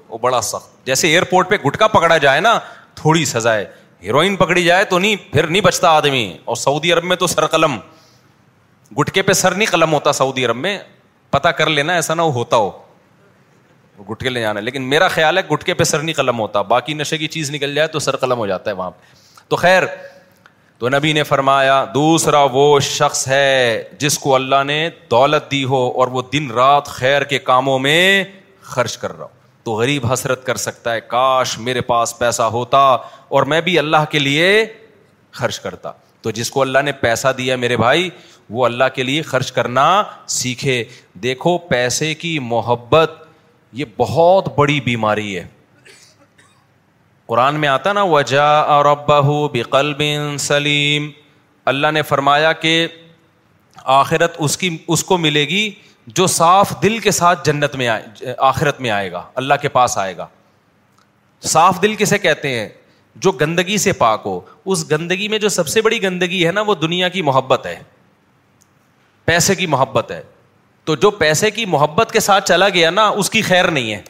[0.09, 2.57] وہ بڑا سخت جیسے ایئرپورٹ پہ گٹکا پکڑا جائے نا
[3.01, 3.65] تھوڑی سزا ہے
[4.03, 7.47] ہیروئن پکڑی جائے تو نہیں پھر نہیں بچتا آدمی اور سعودی عرب میں تو سر
[7.47, 7.77] قلم
[8.99, 10.77] گٹکے پہ سر نہیں قلم ہوتا سعودی عرب میں
[11.31, 12.69] پتا کر لینا ایسا نہ ہوتا ہو
[14.09, 16.93] گٹکے لے جانا ہے لیکن میرا خیال ہے گٹکے پہ سر نہیں قلم ہوتا باقی
[16.93, 19.13] نشے کی چیز نکل جائے تو سر قلم ہو جاتا ہے وہاں پہ
[19.49, 19.83] تو خیر
[20.79, 24.77] تو نبی نے فرمایا دوسرا وہ شخص ہے جس کو اللہ نے
[25.11, 28.23] دولت دی ہو اور وہ دن رات خیر کے کاموں میں
[28.73, 32.77] خرچ کر رہا ہو تو غریب حسرت کر سکتا ہے کاش میرے پاس پیسہ ہوتا
[32.79, 34.65] اور میں بھی اللہ کے لیے
[35.39, 38.09] خرچ کرتا تو جس کو اللہ نے پیسہ دیا میرے بھائی
[38.53, 39.85] وہ اللہ کے لیے خرچ کرنا
[40.37, 40.83] سیکھے
[41.23, 43.21] دیکھو پیسے کی محبت
[43.79, 45.45] یہ بہت بڑی بیماری ہے
[47.27, 50.01] قرآن میں آتا نا وجا اور اباہ بقلب
[50.39, 51.09] سلیم
[51.71, 52.87] اللہ نے فرمایا کہ
[53.99, 55.69] آخرت اس کی اس کو ملے گی
[56.15, 59.97] جو صاف دل کے ساتھ جنت میں آئے آخرت میں آئے گا اللہ کے پاس
[59.97, 60.25] آئے گا
[61.53, 62.67] صاف دل کسے کہتے ہیں
[63.25, 64.39] جو گندگی سے پاک ہو
[64.71, 67.81] اس گندگی میں جو سب سے بڑی گندگی ہے نا وہ دنیا کی محبت ہے
[69.25, 70.21] پیسے کی محبت ہے
[70.85, 74.01] تو جو پیسے کی محبت کے ساتھ چلا گیا نا اس کی خیر نہیں ہے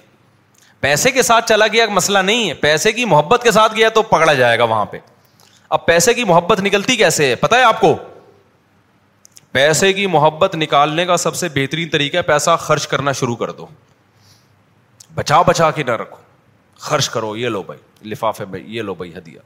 [0.81, 4.01] پیسے کے ساتھ چلا گیا مسئلہ نہیں ہے پیسے کی محبت کے ساتھ گیا تو
[4.11, 4.97] پکڑا جائے گا وہاں پہ
[5.77, 7.95] اب پیسے کی محبت نکلتی کیسے ہے پتا ہے آپ کو
[9.51, 13.51] پیسے کی محبت نکالنے کا سب سے بہترین طریقہ ہے پیسہ خرچ کرنا شروع کر
[13.57, 13.65] دو
[15.15, 16.17] بچا بچا کے نہ رکھو
[16.81, 19.39] خرچ کرو یہ لو بھائی لفافے میں یہ لو بھائی ہدیہ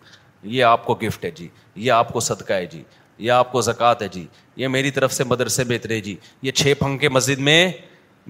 [0.55, 2.83] یہ آپ کو گفٹ ہے جی یہ آپ کو صدقہ ہے جی
[3.17, 4.25] یہ آپ کو زکوٰۃ ہے جی
[4.55, 7.69] یہ میری طرف سے مدرسے بہتر ہے جی یہ چھ پھنکے مسجد میں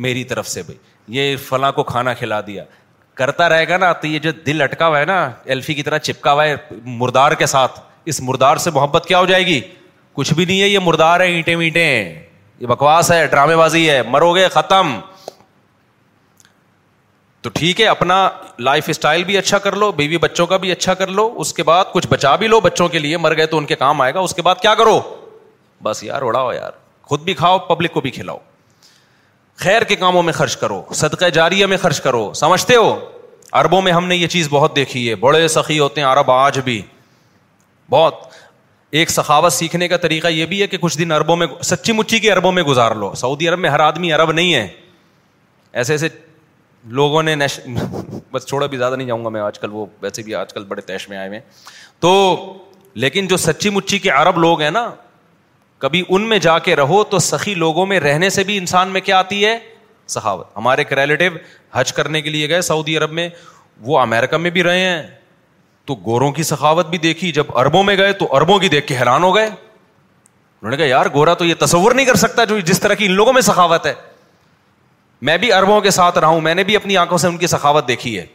[0.06, 0.78] میری طرف سے بھائی
[1.18, 2.64] یہ فلاں کو کھانا کھلا دیا
[3.20, 5.98] کرتا رہے گا نا تو یہ جو دل اٹکا ہوا ہے نا ایلفی کی طرح
[5.98, 7.80] چپکا ہوا ہے مردار کے ساتھ
[8.12, 9.60] اس مردار سے محبت کیا ہو جائے گی
[10.14, 12.20] کچھ بھی نہیں ہے یہ مردار ہے اینٹیں وینٹیں
[12.60, 14.92] یہ بکواس ہے ڈرامے بازی ہے مرو گے ختم
[17.46, 18.16] تو ٹھیک ہے اپنا
[18.60, 21.64] لائف اسٹائل بھی اچھا کر لو بیوی بچوں کا بھی اچھا کر لو اس کے
[21.64, 24.14] بعد کچھ بچا بھی لو بچوں کے لیے مر گئے تو ان کے کام آئے
[24.14, 25.00] گا اس کے بعد کیا کرو
[25.84, 26.72] بس یار اڑاؤ یار
[27.10, 28.38] خود بھی کھاؤ پبلک کو بھی کھلاؤ
[29.66, 32.90] خیر کے کاموں میں خرچ کرو صدقہ جاریہ میں خرچ کرو سمجھتے ہو
[33.60, 36.60] اربوں میں ہم نے یہ چیز بہت دیکھی ہے بڑے سخی ہوتے ہیں عرب آج
[36.66, 36.82] بھی
[37.90, 38.24] بہت
[39.02, 42.20] ایک سخاوت سیکھنے کا طریقہ یہ بھی ہے کہ کچھ دن اربوں میں سچی مچی
[42.20, 44.68] کے عربوں میں گزار لو سعودی عرب میں ہر آدمی عرب نہیں ہے
[45.80, 46.08] ایسے ایسے
[46.98, 47.60] لوگوں نے نیش
[48.32, 50.64] بس چھوڑا بھی زیادہ نہیں جاؤں گا میں آج کل وہ ویسے بھی آج کل
[50.68, 51.40] بڑے تیش میں آئے ہوئے
[52.00, 52.12] تو
[53.04, 54.90] لیکن جو سچی مچی کے عرب لوگ ہیں نا
[55.80, 59.02] کبھی ان میں جا کے رہو تو سخی لوگوں میں رہنے سے بھی انسان میں
[59.02, 59.58] کیا آتی ہے
[60.14, 61.26] سخاوت ہمارے ایک ریلیٹو
[61.78, 63.28] حج کرنے کے لیے گئے سعودی عرب میں
[63.86, 65.02] وہ امیرکا میں بھی رہے ہیں
[65.86, 68.98] تو گوروں کی سخاوت بھی دیکھی جب اربوں میں گئے تو اربوں کی دیکھ کے
[69.00, 72.60] حیران ہو گئے انہوں نے کہا یار گورا تو یہ تصور نہیں کر سکتا جو
[72.60, 73.94] جس طرح کی ان لوگوں میں سخاوت ہے
[75.22, 77.48] میں بھی اربوں کے ساتھ رہا ہوں میں نے بھی اپنی آنکھوں سے ان کی
[77.48, 78.26] سخاوت دیکھی ہے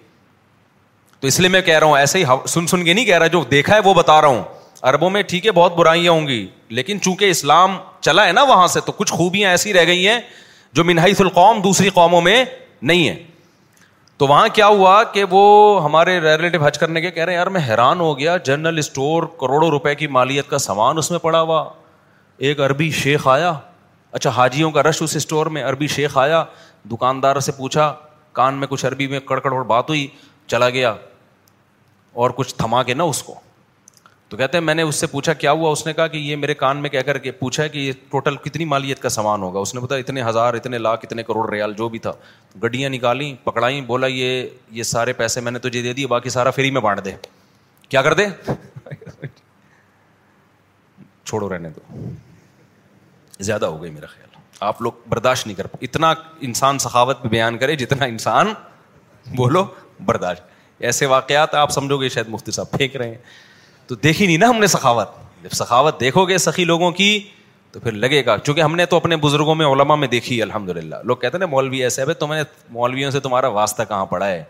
[1.20, 3.26] تو اس لیے میں کہہ رہا ہوں ایسے ہی سن سن کے نہیں کہہ رہا
[3.26, 4.42] جو دیکھا ہے وہ بتا رہا ہوں
[4.88, 6.46] اربوں میں ٹھیک ہے بہت برائیاں ہوں گی
[6.78, 10.18] لیکن چونکہ اسلام چلا ہے نا وہاں سے تو کچھ خوبیاں ایسی رہ گئی ہیں
[10.74, 12.44] جو منہائی القوم دوسری قوموں میں
[12.82, 13.14] نہیں ہے
[14.18, 17.46] تو وہاں کیا ہوا کہ وہ ہمارے ریلیٹو حج کرنے کے کہہ رہے ہیں یار
[17.50, 21.40] میں حیران ہو گیا جنرل اسٹور کروڑوں روپے کی مالیت کا سامان اس میں پڑا
[21.40, 21.64] ہوا
[22.48, 23.52] ایک عربی شیخ آیا
[24.12, 26.44] اچھا حاجیوں کا رش اس اسٹور میں عربی شیخ آیا
[26.92, 27.94] دکاندار سے پوچھا
[28.32, 30.06] کان میں کچھ عربی میں کڑکڑ اور بات ہوئی
[30.46, 30.94] چلا گیا
[32.22, 33.34] اور کچھ تھما کے نا اس کو
[34.28, 36.36] تو کہتے ہیں میں نے اس سے پوچھا کیا ہوا اس نے کہا کہ یہ
[36.36, 39.60] میرے کان میں کہہ کر کے پوچھا کہ یہ ٹوٹل کتنی مالیت کا سامان ہوگا
[39.60, 42.12] اس نے بتایا اتنے ہزار اتنے لاکھ اتنے کروڑ ریال جو بھی تھا
[42.62, 44.46] گڈیاں نکالیں پکڑائیں بولا یہ
[44.78, 47.12] یہ سارے پیسے میں نے تجھے دے دیے باقی سارا فری میں بانٹ دے
[47.88, 48.26] کیا کر دے
[51.24, 52.08] چھوڑو رہنے دو
[53.38, 54.29] زیادہ ہو گئی میرا خیال
[54.68, 56.12] آپ لوگ برداشت نہیں کر اتنا
[56.46, 58.48] انسان سخاوت پہ بیان کرے جتنا انسان
[59.36, 59.64] بولو
[60.06, 60.42] برداشت
[60.88, 63.18] ایسے واقعات آپ سمجھو گے شاید مفتی صاحب پھینک رہے ہیں
[63.86, 65.08] تو دیکھی نہیں نا ہم نے سخاوت
[65.42, 67.18] جب سخاوت دیکھو گے سخی لوگوں کی
[67.72, 70.42] تو پھر لگے گا چونکہ ہم نے تو اپنے بزرگوں میں علماء میں دیکھی ہے
[70.42, 74.06] الحمد للہ لوگ کہتے ہیں نا مولوی ایسے ہے تمہیں مولویوں سے تمہارا واسطہ کہاں
[74.06, 74.42] پڑا ہے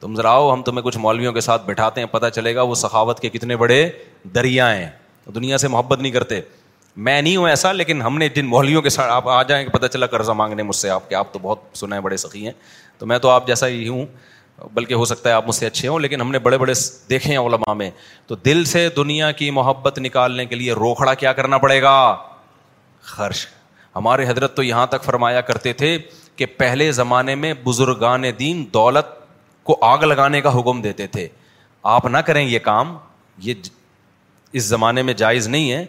[0.00, 2.74] تم ذرا آؤ ہم تمہیں کچھ مولویوں کے ساتھ بٹھاتے ہیں پتہ چلے گا وہ
[2.84, 3.88] سخاوت کے کتنے بڑے
[4.34, 4.88] دریا ہیں
[5.34, 6.40] دنیا سے محبت نہیں کرتے
[6.96, 9.86] میں نہیں ہوں ایسا لیکن ہم نے جن مولوں کے ساتھ آپ آ جائیں پتہ
[9.92, 12.52] چلا قرضہ مانگنے مجھ سے آپ کے آپ تو بہت سنا ہے بڑے سخی ہیں
[12.98, 14.06] تو میں تو آپ جیسا ہی ہوں
[14.74, 16.72] بلکہ ہو سکتا ہے آپ مجھ سے اچھے ہوں لیکن ہم نے بڑے بڑے
[17.10, 17.90] دیکھے ہیں علما میں
[18.26, 21.96] تو دل سے دنیا کی محبت نکالنے کے لیے روکھڑا کیا کرنا پڑے گا
[23.14, 23.46] خرش
[23.96, 25.96] ہمارے حضرت تو یہاں تک فرمایا کرتے تھے
[26.36, 29.14] کہ پہلے زمانے میں بزرگان دین دولت
[29.64, 31.28] کو آگ لگانے کا حکم دیتے تھے
[31.94, 32.96] آپ نہ کریں یہ کام
[33.42, 33.54] یہ
[34.58, 35.84] اس زمانے میں جائز نہیں ہے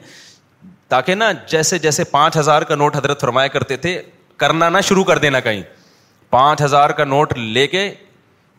[0.90, 4.02] تاکہ نا جیسے جیسے پانچ ہزار کا نوٹ حضرت فرمایا کرتے تھے
[4.38, 5.62] کرنا نہ شروع کر دینا کہیں
[6.30, 7.90] پانچ ہزار کا نوٹ لے کے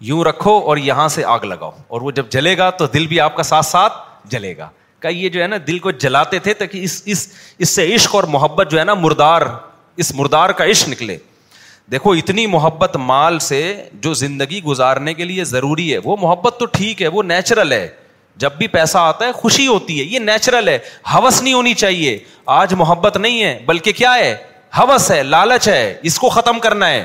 [0.09, 3.21] یوں رکھو اور یہاں سے آگ لگاؤ اور وہ جب جلے گا تو دل بھی
[3.21, 3.93] آپ کا ساتھ ساتھ
[4.31, 4.69] جلے گا
[5.01, 7.27] کہ یہ جو ہے نا دل کو جلاتے تھے تاکہ اس اس
[7.59, 9.43] اس سے عشق اور محبت جو ہے نا مردار
[10.03, 11.17] اس مردار کا عشق نکلے
[11.93, 13.61] دیکھو اتنی محبت مال سے
[14.07, 17.87] جو زندگی گزارنے کے لیے ضروری ہے وہ محبت تو ٹھیک ہے وہ نیچرل ہے
[18.40, 20.79] جب بھی پیسہ آتا ہے خوشی ہوتی ہے یہ نیچرل ہے
[21.14, 22.18] ہوس نہیں ہونی چاہیے
[22.57, 24.35] آج محبت نہیں ہے بلکہ کیا ہے
[24.79, 27.05] ہوس ہے لالچ ہے اس کو ختم کرنا ہے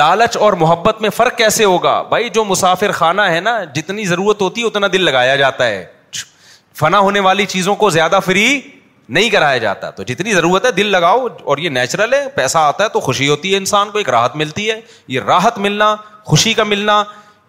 [0.00, 4.40] لالچ اور محبت میں فرق کیسے ہوگا بھائی جو مسافر خانہ ہے نا جتنی ضرورت
[4.42, 5.84] ہوتی ہے اتنا دل لگایا جاتا ہے
[6.78, 8.46] فنا ہونے والی چیزوں کو زیادہ فری
[9.16, 12.84] نہیں کرایا جاتا تو جتنی ضرورت ہے دل لگاؤ اور یہ نیچرل ہے پیسہ آتا
[12.84, 14.80] ہے تو خوشی ہوتی ہے انسان کو ایک راحت ملتی ہے
[15.14, 15.94] یہ راحت ملنا
[16.30, 17.02] خوشی کا ملنا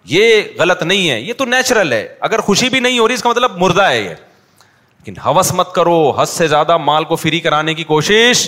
[0.07, 3.21] یہ غلط نہیں ہے یہ تو نیچرل ہے اگر خوشی بھی نہیں ہو رہی اس
[3.23, 4.09] کا مطلب مردہ ہے یہ
[5.03, 8.47] لیکن حوث مت کرو حد سے زیادہ مال کو فری کرانے کی کوشش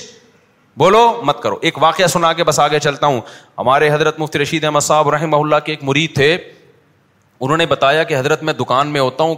[0.78, 3.20] بولو مت کرو ایک واقعہ سنا کے بس آگے چلتا ہوں
[3.58, 8.04] ہمارے حضرت مفتی رشید احمد صاحب رحمہ اللہ کے ایک مرید تھے انہوں نے بتایا
[8.12, 9.36] کہ حضرت میں دکان میں ہوتا ہوں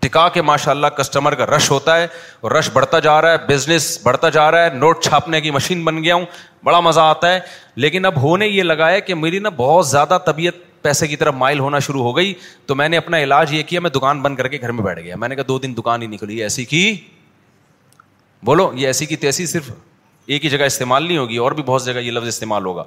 [0.00, 2.06] ٹکا کے ماشاء اللہ کسٹمر کا رش ہوتا ہے
[2.40, 5.84] اور رش بڑھتا جا رہا ہے بزنس بڑھتا جا رہا ہے نوٹ چھاپنے کی مشین
[5.84, 6.24] بن گیا ہوں
[6.64, 7.38] بڑا مزہ آتا ہے
[7.84, 10.54] لیکن اب ہونے یہ لگا ہے کہ میری نا بہت زیادہ طبیعت
[10.86, 12.32] پیسے کی طرف مائل ہونا شروع ہو گئی
[12.66, 15.00] تو میں نے اپنا علاج یہ کیا میں دکان بند کر کے گھر میں بیٹھ
[15.04, 16.82] گیا میں نے کہا دو دن دکان ہی نکلی ایسی کی
[18.50, 19.70] بولو یہ ایسی کی تیسی صرف
[20.34, 22.84] ایک ہی جگہ استعمال نہیں ہوگی اور بھی بہت جگہ یہ لفظ استعمال ہوگا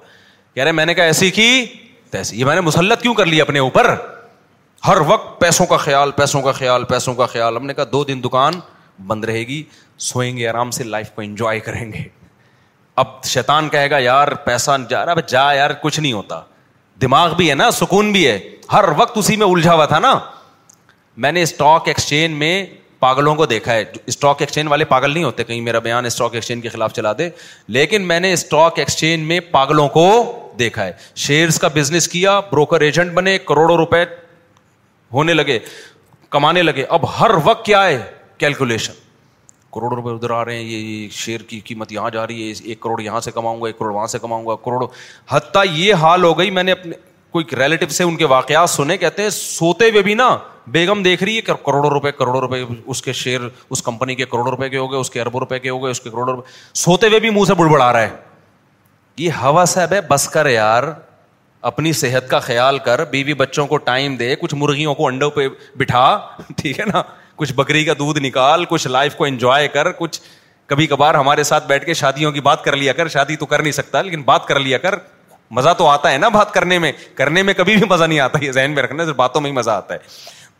[0.53, 1.49] کہہ رہے میں نے کہا ایسی کی
[2.11, 3.93] تیسی یہ میں نے مسلط کیوں کر لی اپنے اوپر
[4.87, 8.03] ہر وقت پیسوں کا خیال پیسوں کا خیال پیسوں کا خیال ہم نے کہا دو
[8.11, 8.59] دن دکان
[9.07, 9.61] بند رہے گی
[10.11, 12.03] سوئیں گے آرام سے لائف کو انجوائے کریں گے
[13.03, 16.41] اب شیطان کہے گا یار پیسہ جا رہا جا یار کچھ نہیں ہوتا
[17.01, 18.37] دماغ بھی ہے نا سکون بھی ہے
[18.71, 20.17] ہر وقت اسی میں الجھا ہوا تھا نا
[21.25, 22.53] میں نے اسٹاک ایکسچینج میں
[23.05, 26.63] پاگلوں کو دیکھا ہے اسٹاک ایکسچینج والے پاگل نہیں ہوتے کہیں میرا بیان اسٹاک ایکسچینج
[26.63, 27.29] کے خلاف چلا دے
[27.77, 30.05] لیکن میں نے اسٹاک ایکسچینج میں پاگلوں کو
[30.59, 30.91] دیکھا ہے
[31.25, 34.05] شیئرس کا بزنس کیا بروکر ایجنٹ بنے کروڑوں روپئے
[35.13, 35.59] ہونے لگے
[36.29, 38.01] کمانے لگے اب ہر وقت کیا ہے
[38.37, 38.93] کیلکولیشن
[39.73, 42.79] کروڑوں روپے ادھر آ رہے ہیں یہ شیئر کی قیمت یہاں جا رہی ہے ایک
[42.79, 44.85] کروڑ یہاں سے کماؤں گا ایک کروڑ وہاں سے کماؤں گا کروڑ
[45.29, 46.95] حتیٰ یہ حال ہو گئی میں نے اپنے
[47.31, 50.35] کوئی ریلیٹو سے ان کے واقعات سنے کہتے ہیں سوتے ہوئے بھی نا
[50.77, 54.25] بیگم دیکھ رہی ہے کہ کروڑوں روپئے کروڑوں روپئے اس کے شیئر اس کمپنی کے
[54.31, 56.33] کروڑوں روپئے کے ہو گئے اس کے اربوں روپئے کے ہو گئے اس کے کروڑوں
[56.35, 56.51] روپئے
[56.83, 58.09] سوتے ہوئے بھی منہ سے بڑبڑا رہا ہے
[59.17, 60.83] یہ ہوا صاحب ہے بس کر یار
[61.69, 65.47] اپنی صحت کا خیال کر بیوی بچوں کو ٹائم دے کچھ مرغیوں کو انڈوں پہ
[65.77, 66.03] بٹھا
[66.57, 67.01] ٹھیک ہے نا
[67.39, 70.19] کچھ بکری کا دودھ نکال کچھ لائف کو انجوائے کر کچھ
[70.67, 73.61] کبھی کبھار ہمارے ساتھ بیٹھ کے شادیوں کی بات کر لیا کر شادی تو کر
[73.61, 74.95] نہیں سکتا لیکن بات کر لیا کر
[75.57, 78.43] مزہ تو آتا ہے نا بات کرنے میں کرنے میں کبھی بھی مزہ نہیں آتا
[78.45, 79.99] یہ ذہن میں رکھنا صرف باتوں میں ہی مزہ آتا ہے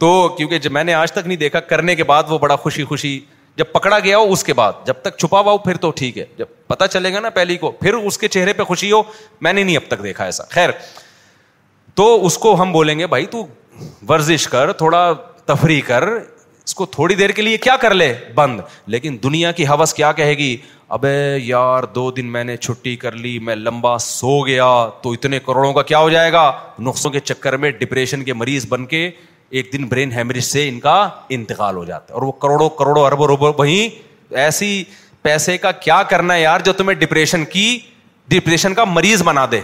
[0.04, 2.84] تو کیونکہ جب میں نے آج تک نہیں دیکھا کرنے کے بعد وہ بڑا خوشی
[2.94, 3.20] خوشی
[3.58, 6.18] جب پکڑا گیا ہو اس کے بعد جب تک چھپا ہوا ہو پھر تو ٹھیک
[6.18, 9.02] ہے جب پتا چلے گا نا پہلی کو پھر اس کے چہرے پہ خوشی ہو
[9.48, 10.70] میں نے نہیں اب تک دیکھا ایسا خیر
[12.00, 13.46] تو اس کو ہم بولیں گے بھائی تو
[14.10, 15.08] ورزش کر تھوڑا
[15.46, 16.04] تفریح کر
[16.70, 18.60] اس کو تھوڑی دیر کے لیے کیا کر لے بند
[18.94, 20.56] لیکن دنیا کی حوث کیا کہے گی
[20.98, 21.06] اب
[21.44, 24.66] یار دو دن میں نے چھٹی کر لی میں لمبا سو گیا
[25.02, 26.44] تو اتنے کروڑوں کا کیا ہو جائے گا
[26.88, 29.10] نقصوں کے چکر میں ڈپریشن کے مریض بن کے
[29.58, 30.96] ایک دن برین ہیمریج سے ان کا
[31.38, 33.98] انتقال ہو جاتا ہے اور وہ کروڑوں کروڑوں اربوں روپے وہیں
[34.44, 34.72] ایسی
[35.22, 37.66] پیسے کا کیا کرنا ہے یار جو تمہیں ڈپریشن کی
[38.36, 39.62] ڈپریشن کا مریض بنا دے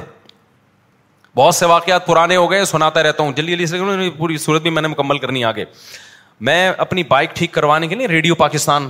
[1.36, 4.72] بہت سے واقعات پرانے ہو گئے سناتا رہتا ہوں جلدی جلدی سے پوری صورت بھی
[4.72, 5.66] میں نے مکمل کرنی آگے
[6.42, 8.90] میں اپنی بائک ٹھیک کروانے کے لیے ریڈیو پاکستان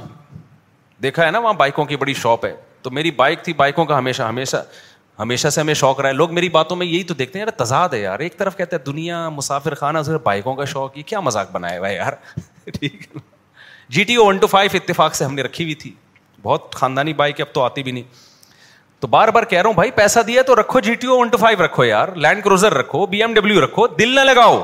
[1.04, 3.98] دیکھا ہے نا وہاں بائکوں کی بڑی شاپ ہے تو میری بائک تھی بائکوں کا
[3.98, 4.58] ہمیشہ ہمیشہ
[5.20, 7.52] ہمیشہ سے ہمیں شوق رہا ہے لوگ میری باتوں میں یہی تو دیکھتے ہیں یار
[7.64, 11.04] تضاد ہے یار ایک طرف کہتا ہے دنیا مسافر خانہ صرف بائکوں کا شوق یہ
[11.08, 12.14] کیا مذاق بنایا ہوا ہے یار
[12.80, 13.06] ٹھیک
[13.96, 15.92] G T O one two five اتفاق سے ہم نے رکھی ہوئی تھی
[16.44, 18.04] بہت خاندانی بائک اب تو آتی بھی نہیں
[19.00, 21.28] تو بار بار کہہ رہا ہوں بھائی پیسہ دیا تو رکھو G T O one
[21.30, 24.62] two five رکھو یار لینڈ کروزر رکھو بی ایم ڈبلو رکھو دل نہ لگاؤ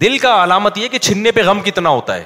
[0.00, 2.24] دل کا علامت یہ کہ چھننے پہ غم کتنا ہوتا ہے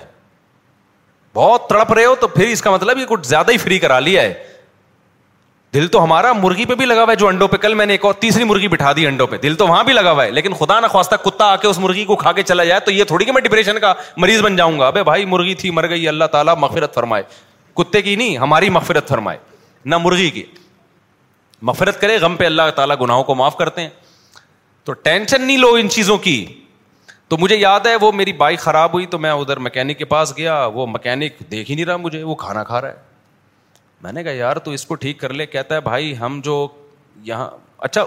[1.34, 3.98] بہت تڑپ رہے ہو تو پھر اس کا مطلب یہ کچھ زیادہ ہی فری کرا
[4.00, 4.32] لیا ہے
[5.74, 7.92] دل تو ہمارا مرغی پہ بھی لگا ہوا ہے جو انڈوں پہ کل میں نے
[7.94, 10.30] ایک اور تیسری مرغی بٹھا دی انڈوں پہ دل تو وہاں بھی لگا ہوا ہے
[10.30, 11.44] لیکن خدا نہ خواصہ
[11.80, 14.56] مرغی کو کھا کے چلا جائے تو یہ تھوڑی کہ میں ڈپریشن کا مریض بن
[14.56, 17.22] جاؤں گا بھائی مرغی تھی مر گئی اللہ تعالیٰ مغفرت فرمائے
[17.76, 19.38] کتے کی نہیں ہماری مغفرت فرمائے
[19.94, 20.42] نہ مرغی کی
[21.70, 23.88] مفرت کرے غم پہ اللہ تعالیٰ گناہوں کو معاف کرتے ہیں
[24.84, 26.38] تو ٹینشن نہیں لو ان چیزوں کی
[27.28, 30.32] تو مجھے یاد ہے وہ میری بائک خراب ہوئی تو میں ادھر مکینک کے پاس
[30.36, 33.06] گیا وہ مکینک دیکھ ہی نہیں رہا مجھے وہ کھانا کھا رہا ہے
[34.02, 36.66] میں نے کہا یار تو اس کو ٹھیک کر لے کہتا ہے بھائی ہم جو
[37.24, 37.48] یہاں
[37.88, 38.04] اچھا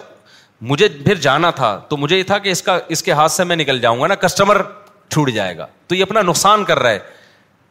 [0.72, 2.54] مجھے پھر جانا تھا تو مجھے یہ تھا کہ
[2.90, 4.62] اس کے ہاتھ سے میں نکل جاؤں گا نا کسٹمر
[5.10, 7.00] چھوٹ جائے گا تو یہ اپنا نقصان کر رہا ہے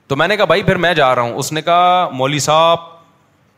[0.09, 2.79] تو میں نے کہا بھائی پھر میں جا رہا ہوں اس نے کہا مولوی صاحب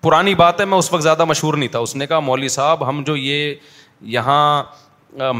[0.02, 2.88] پرانی بات ہے میں اس وقت زیادہ مشہور نہیں تھا اس نے کہا مولوی صاحب
[2.88, 4.42] ہم جو یہاں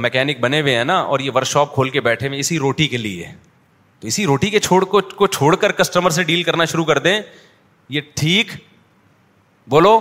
[0.02, 2.87] میکینک بنے ہوئے ہیں نا اور یہ ورک شاپ کھول کے بیٹھے ہوئے اسی روٹی
[2.88, 3.26] کے لیے
[4.00, 6.98] تو اسی روٹی کے چھوڑ کو, کو چھوڑ کر کسٹمر سے ڈیل کرنا شروع کر
[6.98, 7.20] دیں
[7.94, 8.50] یہ ٹھیک
[9.70, 9.98] بولو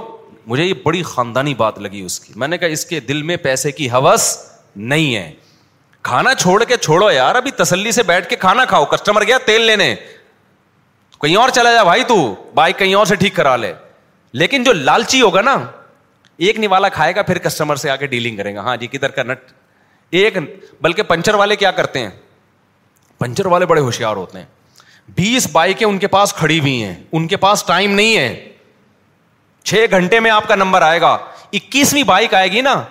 [0.47, 3.35] مجھے یہ بڑی خاندانی بات لگی اس اس کی میں میں نے کہا کے دل
[3.43, 4.35] پیسے کی ہوس
[4.75, 5.31] نہیں ہے
[6.03, 9.61] کھانا چھوڑ کے چھوڑو یار ابھی تسلی سے بیٹھ کے کھانا کھاؤ کسٹمر گیا تیل
[9.61, 9.93] لینے
[11.21, 12.15] کہیں اور چلا جا بھائی تو
[12.53, 13.73] بائک کہیں اور سے ٹھیک کرا لے
[14.41, 15.55] لیکن جو لالچی ہوگا نا
[16.47, 19.11] ایک نیوالا کھائے گا پھر کسٹمر سے آ کے ڈیلنگ کرے گا ہاں جی کدھر
[19.17, 19.51] کا نٹ
[20.11, 20.37] ایک
[20.81, 22.09] بلکہ پنچر والے کیا کرتے ہیں
[23.19, 24.45] پنچر والے بڑے ہوشیار ہوتے ہیں
[25.17, 28.49] بیس بائکیں ان کے پاس کھڑی ہوئی ہیں ان کے پاس ٹائم نہیں ہے
[29.63, 31.11] چھ گھنٹے میں آپ کا نمبر آئے گا
[31.53, 32.81] اکیسویں بائک آئے گی نا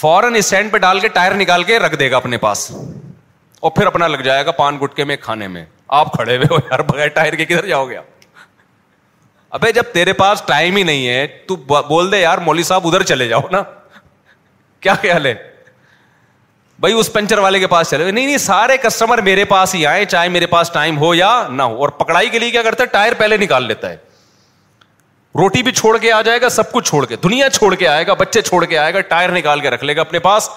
[0.00, 2.70] فورن اسٹینڈ پہ ڈال کے ٹائر نکال کے رکھ دے گا اپنے پاس
[3.60, 5.64] اور پھر اپنا لگ جائے گا پان گٹکے میں کھانے میں
[5.96, 8.04] آپ کھڑے ہوئے ہو یار بغیر ٹائر کے کدھر جاؤ گے آپ
[9.54, 11.56] ابھی جب تیرے پاس ٹائم ہی نہیں ہے تو
[11.88, 13.62] بول دے یار مولوی صاحب ادھر چلے جاؤ نا
[14.80, 15.34] کیا خیال ہے
[16.80, 20.04] بھائی اس پنچر والے کے پاس چلے نہیں نہیں سارے کسٹمر میرے پاس ہی آئے
[20.04, 22.88] چاہے میرے پاس ٹائم ہو یا نہ ہو اور پکڑائی کے لیے کیا کرتا ہے
[22.92, 23.96] ٹائر پہلے نکال لیتا ہے
[25.38, 28.06] روٹی بھی چھوڑ کے آ جائے گا سب کچھ چھوڑ کے دنیا چھوڑ کے آئے
[28.06, 30.48] گا بچے چھوڑ کے آئے گا ٹائر نکال کے رکھ لے گا اپنے پاس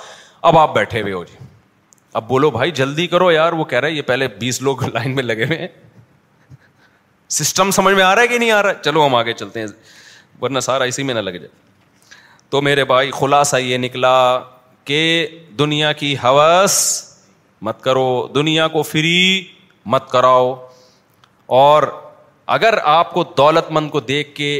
[0.51, 1.35] اب آپ بیٹھے ہوئے ہو جی
[2.19, 5.23] اب بولو بھائی جلدی کرو یار وہ کہہ رہے یہ پہلے بیس لوگ لائن میں
[5.23, 5.67] لگے ہوئے ہیں
[7.41, 9.59] سسٹم سمجھ میں آ رہا ہے کہ نہیں آ رہا ہے چلو ہم آگے چلتے
[9.59, 9.67] ہیں
[10.41, 11.61] ورنہ سارا اسی میں نہ لگ جائے
[12.49, 14.15] تو میرے بھائی خلاصہ یہ نکلا
[14.85, 15.01] کہ
[15.59, 16.77] دنیا کی حوث
[17.67, 19.19] مت کرو دنیا کو فری
[19.93, 20.53] مت کراؤ
[21.59, 21.83] اور
[22.55, 24.51] اگر آپ کو دولت مند کو دیکھ کے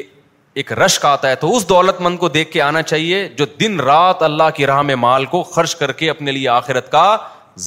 [0.62, 3.80] ایک رشک آتا ہے تو اس دولت مند کو دیکھ کے آنا چاہیے جو دن
[3.80, 7.04] رات اللہ کی راہ میں مال کو خرچ کر کے اپنے لیے آخرت کا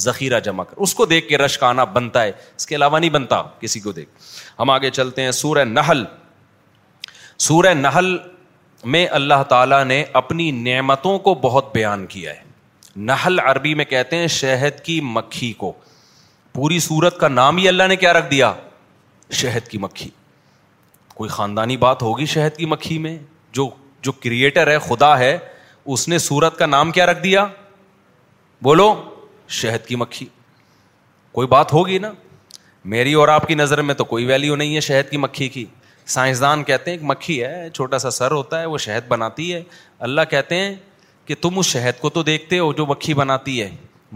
[0.03, 3.09] ذخیرہ جمع کر اس کو دیکھ کے رشک آنا بنتا ہے اس کے علاوہ نہیں
[3.09, 4.09] بنتا کسی کو دیکھ
[4.59, 6.03] ہم آگے چلتے ہیں سورہ نہل
[7.47, 8.17] سورہ نحل
[8.93, 12.45] میں اللہ تعالیٰ نے اپنی نعمتوں کو بہت بیان کیا ہے
[13.05, 15.71] نحل عربی میں کہتے ہیں شہد کی مکھی کو
[16.53, 18.51] پوری سورت کا نام ہی اللہ نے کیا رکھ دیا
[19.39, 20.09] شہد کی مکھی
[21.13, 23.17] کوئی خاندانی بات ہوگی شہد کی مکھی میں
[23.59, 23.69] جو
[24.03, 25.37] جو کریٹر ہے خدا ہے
[25.95, 27.45] اس نے سورت کا نام کیا رکھ دیا
[28.63, 28.93] بولو
[29.59, 30.25] شہد کی مکھی
[31.31, 32.11] کوئی بات ہوگی نا
[32.93, 35.65] میری اور آپ کی نظر میں تو کوئی ویلیو نہیں ہے شہد کی مکھی کی
[36.15, 39.61] سائنسدان کہتے ہیں ایک مکھی ہے چھوٹا سا سر ہوتا ہے وہ شہد بناتی ہے
[40.07, 40.75] اللہ کہتے ہیں
[41.27, 43.69] کہ تم اس شہد کو تو دیکھتے ہو جو مکھی بناتی ہے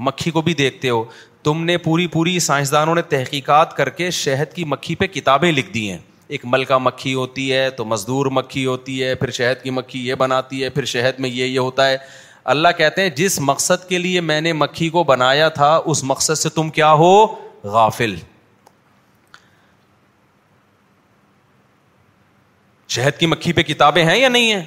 [0.08, 1.04] مکھی کو بھی دیکھتے ہو
[1.44, 5.72] تم نے پوری پوری سائنسدانوں نے تحقیقات کر کے شہد کی مکھی پہ کتابیں لکھ
[5.74, 5.98] دی ہیں
[6.36, 10.16] ایک ملکہ مکھی ہوتی ہے تو مزدور مکھی ہوتی ہے پھر شہد کی مکھی یہ
[10.24, 11.98] بناتی ہے پھر شہد میں یہ یہ ہوتا ہے
[12.54, 16.38] اللہ کہتے ہیں جس مقصد کے لیے میں نے مکھی کو بنایا تھا اس مقصد
[16.40, 17.12] سے تم کیا ہو
[17.76, 18.16] غافل
[22.96, 24.64] شہد کی مکھی پہ کتابیں ہیں یا نہیں ہیں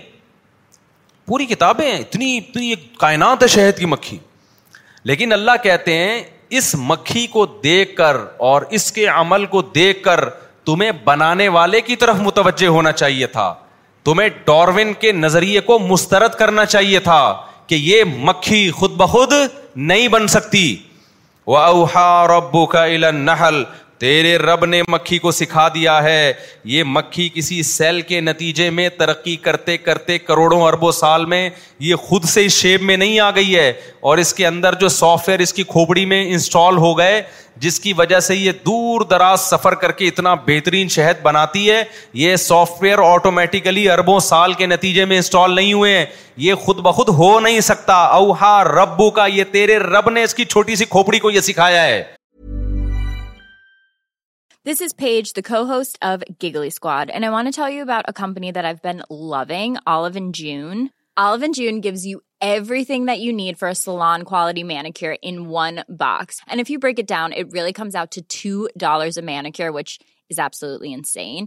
[1.27, 4.17] پوری کتابیں ہیں اتنی اتنی ایک کائنات ہے شہد کی مکھی
[5.11, 6.33] لیکن اللہ کہتے ہیں اس
[6.65, 8.17] اس مکھی کو دیکھ کر
[8.49, 8.63] اور
[8.95, 10.21] کے عمل کو دیکھ کر
[10.67, 13.53] تمہیں بنانے والے کی طرف متوجہ ہونا چاہیے تھا
[14.05, 17.21] تمہیں ڈاروین کے نظریے کو مسترد کرنا چاہیے تھا
[17.67, 19.33] کہ یہ مکھی خود بخود
[19.93, 20.65] نہیں بن سکتی
[21.53, 22.07] وہ اوہا
[22.37, 22.67] ربو
[23.15, 23.63] نہل
[24.01, 26.33] تیرے رب نے مکھی کو سکھا دیا ہے
[26.73, 31.49] یہ مکھی کسی سیل کے نتیجے میں ترقی کرتے کرتے کروڑوں اربوں سال میں
[31.89, 33.73] یہ خود سے اس شیپ میں نہیں آ گئی ہے
[34.11, 37.23] اور اس کے اندر جو سافٹ ویئر اس کی کھوپڑی میں انسٹال ہو گئے
[37.65, 41.83] جس کی وجہ سے یہ دور دراز سفر کر کے اتنا بہترین شہد بناتی ہے
[42.23, 46.05] یہ سافٹ ویئر آٹومیٹیکلی اربوں سال کے نتیجے میں انسٹال نہیں ہوئے ہیں
[46.47, 50.45] یہ خود بخود ہو نہیں سکتا اوہا ربو کا یہ تیرے رب نے اس کی
[50.45, 52.03] چھوٹی سی کھوپڑی کو یہ سکھایا ہے
[54.67, 56.71] دس از پیج داس اوگل
[61.17, 62.19] آل ون جیون gives you
[62.85, 64.23] everything you need for سلان
[69.53, 69.71] کو
[70.31, 71.45] ازن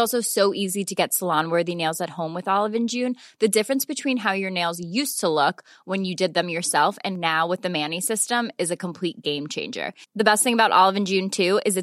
[0.00, 1.74] also so easy to get سلانوری
[2.18, 3.12] home with آلون Jain
[3.42, 4.80] the difference between have your nose
[5.16, 5.60] silk
[5.90, 9.12] when you جد دم یور سیلف اینڈ نا وت a mini system is a کمپوئی
[9.24, 9.88] game changer
[10.26, 11.28] بیس about آلوین جیون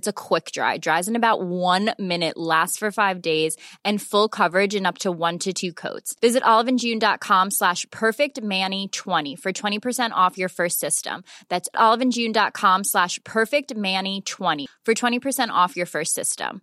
[0.07, 1.17] اوکھ جائے
[4.09, 4.77] floored
[6.49, 11.19] آلون جینڈا خام ساش packet many ٹھونی for twenty percent of your first system
[11.87, 16.61] آلوین جینڈا خام ساش perfect many ٹوانی for twenty percent of your first system system.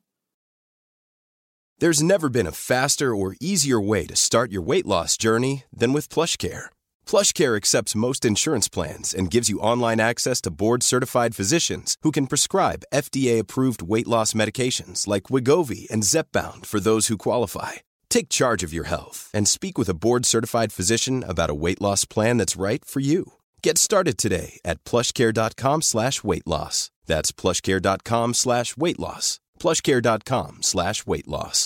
[1.81, 5.95] There's never been a faster or easier way to start your weight loss journey than
[5.95, 6.67] with PlushCare.
[7.11, 12.27] PlushCare accepts most insurance plans and gives you online access to board-certified physicians who can
[12.27, 17.73] prescribe FDA-approved weight loss medications like Wegovy and Zepbound for those who qualify.
[18.17, 22.03] Take charge of your health and speak with a board-certified physician about a weight loss
[22.15, 23.21] plan that's right for you.
[23.67, 26.77] Get started today at PlushCare.com/weight-loss.
[27.11, 29.29] That's PlushCare.com/weight-loss.
[29.65, 31.62] plushcare.com slash weight loss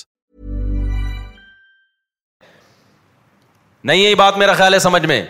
[3.88, 5.22] نہیں یہ بات میرا خیال ہے سمجھ میں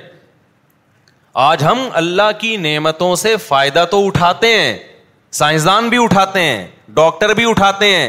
[1.46, 4.76] آج ہم اللہ کی نعمتوں سے فائدہ تو اٹھاتے ہیں
[5.38, 6.66] سائنسدان بھی اٹھاتے ہیں
[7.00, 8.08] ڈاکٹر بھی اٹھاتے ہیں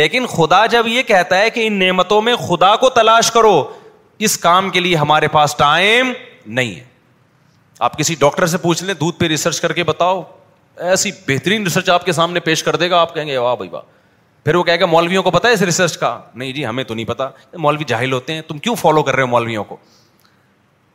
[0.00, 3.56] لیکن خدا جب یہ کہتا ہے کہ ان نعمتوں میں خدا کو تلاش کرو
[4.26, 6.12] اس کام کے لیے ہمارے پاس ٹائم
[6.58, 6.84] نہیں ہے
[7.88, 10.22] آپ کسی ڈاکٹر سے پوچھ لیں دودھ پہ ریسرچ کر کے بتاؤ
[10.92, 13.68] ایسی بہترین ریسرچ آپ کے سامنے پیش کر دے گا آپ کہیں گے واہ واہ
[13.70, 13.80] بھائی
[14.44, 16.94] پھر وہ کہہ گا مولویوں کو پتا ہے اس ریسرچ کا نہیں جی ہمیں تو
[16.94, 17.28] نہیں پتا
[17.66, 19.76] مولوی جاہل ہوتے ہیں تم کیوں فالو کر رہے ہو مولویوں کو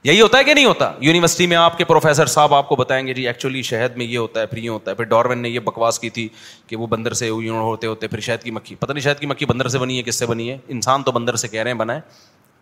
[0.04, 3.06] یہی ہوتا ہے کہ نہیں ہوتا یونیورسٹی میں آپ کے پروفیسر صاحب آپ کو بتائیں
[3.08, 5.50] گے جی ایکچولی شہد میں یہ ہوتا ہے پھر یہ ہوتا ہے پھر ڈارون نے
[5.50, 6.28] یہ بکواس کی تھی
[6.68, 9.46] کہ وہ بندر سے ہوتے ہوتے پھر شہد کی مکھی پتہ نہیں شہد کی مکھی
[9.46, 11.78] بندر سے بنی ہے کس سے بنی ہے انسان تو بندر سے کہہ رہے ہیں
[11.78, 12.02] بنائے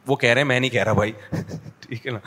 [0.07, 1.11] وہ کہہ رہے ہیں میں نہیں کہہ رہا بھائی
[1.87, 2.19] ٹھیک ہے نا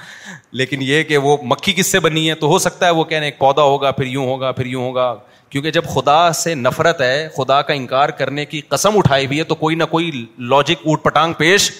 [0.60, 3.18] لیکن یہ کہ وہ مکھی کس سے بنی ہے تو ہو سکتا ہے وہ کہہ
[3.18, 5.14] رہے ہیں پودا ہوگا پھر یوں ہوگا پھر یوں ہوگا
[5.50, 9.44] کیونکہ جب خدا سے نفرت ہے خدا کا انکار کرنے کی قسم اٹھائی ہوئی ہے
[9.44, 10.10] تو کوئی نہ کوئی
[10.52, 11.70] لاجک اوٹ پٹانگ پیش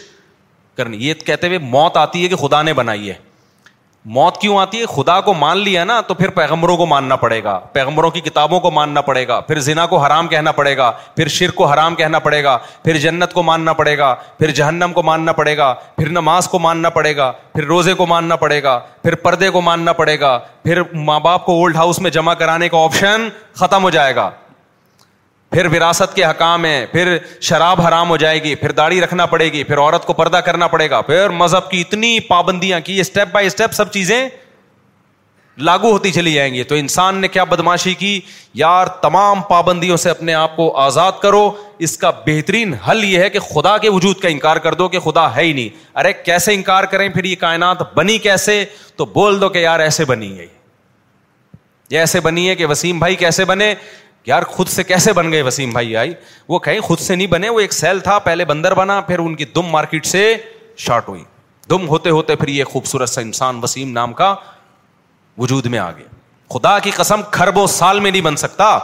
[0.76, 3.14] کرنی یہ کہتے ہوئے موت آتی ہے کہ خدا نے بنائی ہے
[4.04, 7.42] موت کیوں آتی ہے خدا کو مان لیا نا تو پھر پیغمبروں کو ماننا پڑے
[7.44, 10.90] گا پیغمبروں کی کتابوں کو ماننا پڑے گا پھر زنا کو حرام کہنا پڑے گا
[11.16, 14.92] پھر شرک کو حرام کہنا پڑے گا پھر جنت کو ماننا پڑے گا پھر جہنم
[14.94, 18.62] کو ماننا پڑے گا پھر نماز کو ماننا پڑے گا پھر روزے کو ماننا پڑے
[18.62, 22.34] گا پھر پردے کو ماننا پڑے گا پھر ماں باپ کو اولڈ ہاؤس میں جمع
[22.34, 23.28] کرانے کا آپشن
[23.60, 24.30] ختم ہو جائے گا
[25.50, 29.48] پھر وراثت کے حکام ہیں پھر شراب حرام ہو جائے گی پھر داڑھی رکھنا پڑے
[29.52, 33.28] گی پھر عورت کو پردہ کرنا پڑے گا پھر مذہب کی اتنی پابندیاں کی اسٹیپ
[33.32, 34.28] بائی اسٹیپ سب چیزیں
[35.68, 38.18] لاگو ہوتی چلی جائیں گی تو انسان نے کیا بدماشی کی
[38.56, 41.42] یار تمام پابندیوں سے اپنے آپ کو آزاد کرو
[41.86, 44.98] اس کا بہترین حل یہ ہے کہ خدا کے وجود کا انکار کر دو کہ
[45.04, 45.68] خدا ہے ہی نہیں
[46.00, 48.64] ارے کیسے انکار کریں پھر یہ کائنات بنی کیسے
[48.96, 50.46] تو بول دو کہ یار ایسے بنی ہے
[51.90, 53.74] یہ ایسے بنی ہے کہ وسیم بھائی کیسے بنے
[54.26, 56.12] یار خود سے کیسے بن گئے وسیم بھائی آئی
[56.48, 59.34] وہ کہیں خود سے نہیں بنے وہ ایک سیل تھا پہلے بندر بنا پھر ان
[59.36, 60.34] کی دم دم مارکیٹ سے
[60.86, 61.22] شارٹ ہوئی
[61.88, 64.34] ہوتے ہوتے پھر یہ خوبصورت سا انسان وسیم نام کا
[65.38, 66.08] وجود میں آ گیا
[66.54, 68.76] خدا کی قسم کھربوں سال میں نہیں بن سکتا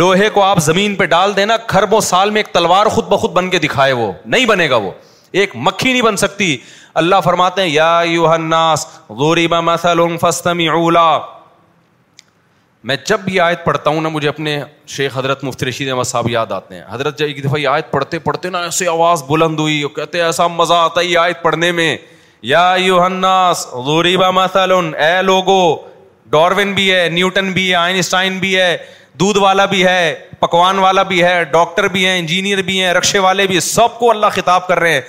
[0.00, 3.30] لوہے کو آپ زمین پہ ڈال دینا کھرب و سال میں ایک تلوار خود بخود
[3.32, 4.90] بن کے دکھائے وہ نہیں بنے گا وہ
[5.40, 6.56] ایک مکھی نہیں بن سکتی
[7.02, 8.00] اللہ فرماتے ہیں یا
[12.84, 14.58] میں جب یہ آیت پڑھتا ہوں نا مجھے اپنے
[14.96, 17.68] شیخ حضرت مفتی رشید احمد صاحب یاد آتے ہیں حضرت جب جی ایک دفعہ یہ
[17.68, 21.42] آیت پڑھتے پڑھتے نا ایسی آواز بلند ہوئی کہتے ایسا مزہ آتا ہے یہ آیت
[21.42, 21.96] پڑھنے میں
[22.52, 24.46] یا یو اناس غوری بہ
[25.04, 25.60] اے لوگو
[26.30, 28.76] ڈاروین بھی ہے نیوٹن بھی ہے آئنسٹائن بھی ہے
[29.20, 30.02] دودھ والا بھی ہے
[30.40, 34.10] پکوان والا بھی ہے ڈاکٹر بھی ہے انجینئر بھی ہیں رکشے والے بھی سب کو
[34.10, 35.00] اللہ خطاب کر رہے ہیں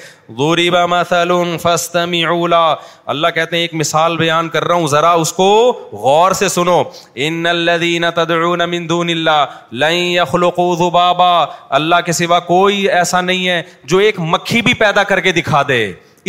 [3.14, 5.48] اللہ کہتے ہیں ایک مثال بیان کر رہا ہوں ذرا اس کو
[5.92, 6.82] غور سے سنو
[7.28, 7.44] ان
[10.80, 11.32] ذبابا
[11.80, 13.62] اللہ کے سوا کوئی ایسا نہیں ہے
[13.94, 15.84] جو ایک مکھی بھی پیدا کر کے دکھا دے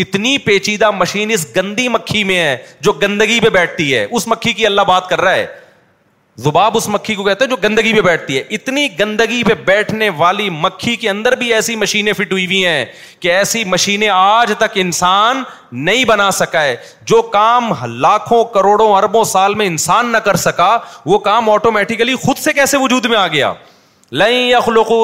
[0.06, 2.56] اتنی پیچیدہ مشین اس گندی مکھی میں ہے
[2.88, 5.46] جو گندگی پہ بیٹھتی ہے اس مکھی کی اللہ بات کر رہا ہے
[6.38, 10.08] زباب اس مکھی کو کہتے ہیں جو گندگی پہ بیٹھتی ہے اتنی گندگی پہ بیٹھنے
[10.16, 12.84] والی مکھی کے اندر بھی ایسی مشینیں فٹ ہوئی ہوئی ہیں
[13.20, 16.76] کہ ایسی مشینیں آج تک انسان نہیں بنا سکا ہے
[17.10, 20.76] جو کام لاکھوں کروڑوں اربوں سال میں انسان نہ کر سکا
[21.06, 23.52] وہ کام آٹومیٹیکلی خود سے کیسے وجود میں آ گیا
[24.22, 24.50] لائن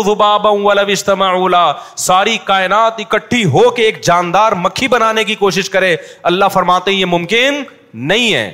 [0.04, 0.82] زباب اولا
[1.28, 1.70] اولا
[2.04, 5.94] ساری کائنات اکٹھی ہو کے ایک جاندار مکھی بنانے کی کوشش کرے
[6.32, 7.62] اللہ فرماتے یہ ممکن
[7.94, 8.52] نہیں ہے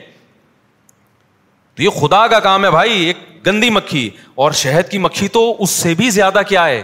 [1.76, 3.16] تو یہ خدا کا کام ہے بھائی ایک
[3.46, 4.08] گندی مکھی
[4.42, 6.82] اور شہد کی مکھی تو اس سے بھی زیادہ کیا ہے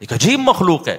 [0.00, 0.96] ایک عجیب مخلوق ہے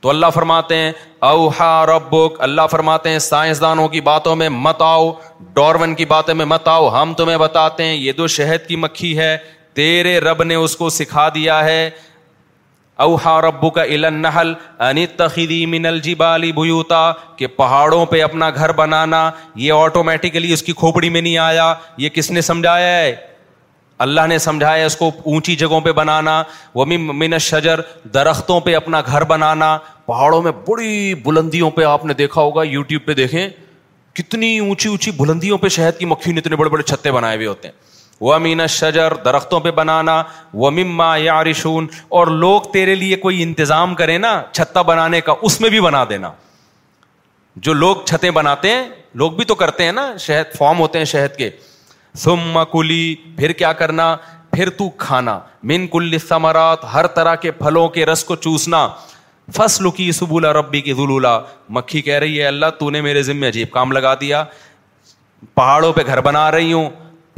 [0.00, 0.92] تو اللہ فرماتے ہیں
[1.28, 5.10] اوہا ربک رب اللہ فرماتے ہیں سائنسدانوں کی باتوں میں مت آؤ
[5.54, 9.16] ڈورون کی باتوں میں مت آؤ ہم تمہیں بتاتے ہیں یہ جو شہد کی مکھی
[9.18, 9.36] ہے
[9.80, 11.88] تیرے رب نے اس کو سکھا دیا ہے
[13.02, 13.82] اوہا ربو کا
[14.86, 15.86] انتخی من
[17.36, 19.20] کہ پہاڑوں پہ اپنا گھر بنانا
[19.64, 21.72] یہ آٹومیٹیکلی اس کی کھوپڑی میں نہیں آیا
[22.04, 23.14] یہ کس نے سمجھایا ہے
[24.06, 26.42] اللہ نے سمجھایا اس کو اونچی جگہوں پہ بنانا
[26.74, 27.80] وہ من شجر
[28.14, 29.76] درختوں پہ اپنا گھر بنانا
[30.06, 33.48] پہاڑوں میں بڑی بلندیوں پہ آپ نے دیکھا ہوگا یوٹیوب پہ دیکھیں
[34.20, 37.46] کتنی اونچی اونچی بلندیوں پہ شہد کی مکھی نے اتنے بڑے بڑے چھتے بنائے ہوئے
[37.46, 37.89] ہوتے ہیں
[38.20, 40.22] وہ امین شجر درختوں پہ بنانا
[40.62, 45.34] وہ مما یا رشون اور لوگ تیرے لیے کوئی انتظام کریں نا چھتا بنانے کا
[45.48, 46.30] اس میں بھی بنا دینا
[47.66, 48.88] جو لوگ چھتیں بناتے ہیں
[49.20, 51.50] لوگ بھی تو کرتے ہیں نا شہد فارم ہوتے ہیں شہد کے
[52.72, 53.04] کلی
[53.36, 54.14] پھر کیا کرنا
[54.50, 55.38] پھر تو کھانا
[55.70, 58.86] من کل ثمرات ہر طرح کے پھلوں کے رس کو چوسنا
[59.56, 61.38] فصل لکی سبولا ربی کی ضولولہ
[61.76, 64.44] مکھی کہہ رہی ہے اللہ تو نے میرے ذمے عجیب کام لگا دیا
[65.54, 66.88] پہاڑوں پہ گھر بنا رہی ہوں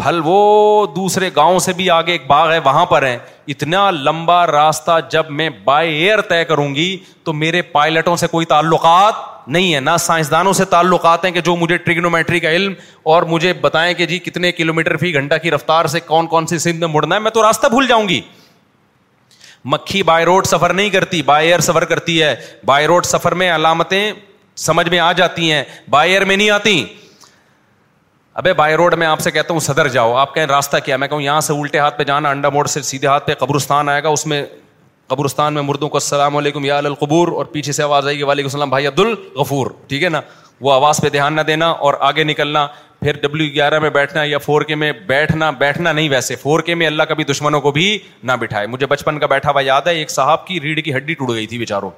[0.01, 3.17] پھل وہ دوسرے گاؤں سے بھی آگے ایک باغ ہے وہاں پر ہے
[3.55, 8.47] اتنا لمبا راستہ جب میں بائی ایئر طے کروں گی تو میرے پائلٹوں سے کوئی
[8.53, 12.73] تعلقات نہیں ہے نہ سائنسدانوں سے تعلقات ہیں کہ جو مجھے ٹریگنومیٹری کا علم
[13.15, 16.47] اور مجھے بتائیں کہ جی کتنے کلو میٹر فی گھنٹہ کی رفتار سے کون کون
[16.47, 18.21] سی سندھ میں مڑنا ہے میں تو راستہ بھول جاؤں گی
[19.73, 22.35] مکھی بائی روڈ سفر نہیں کرتی بائی ایئر سفر کرتی ہے
[22.67, 24.11] بائی روڈ سفر میں علامتیں
[24.67, 26.85] سمجھ میں آ جاتی ہیں بائی ایئر میں نہیں آتی
[28.41, 31.09] ابے بائی روڈ میں آپ سے کہتا ہوں صدر جاؤ آپ کہیں راستہ کیا میں
[31.09, 34.03] کہوں یہاں سے الٹے ہاتھ پہ جانا انڈا موڑ سے سیدھے ہاتھ پہ قبرستان آئے
[34.03, 34.45] گا اس میں
[35.09, 38.47] قبرستان میں مردوں کو السلام علیکم یا القبور اور پیچھے سے آواز آئے گی وعلیکم
[38.47, 40.21] السلام بھائی عبد الغفور ٹھیک ہے نا
[40.61, 42.67] وہ آواز پہ دھیان نہ دینا اور آگے نکلنا
[43.01, 46.75] پھر ڈبلو گیارہ میں بیٹھنا یا فور کے میں بیٹھنا بیٹھنا نہیں ویسے فور کے
[46.75, 49.95] میں اللہ کبھی دشمنوں کو بھی نہ بٹھائے مجھے بچپن کا بیٹھا ہوا یاد ہے
[49.99, 51.91] ایک صاحب کی ریڑھ کی ہڈی ٹوٹ گئی تھی بیچاروں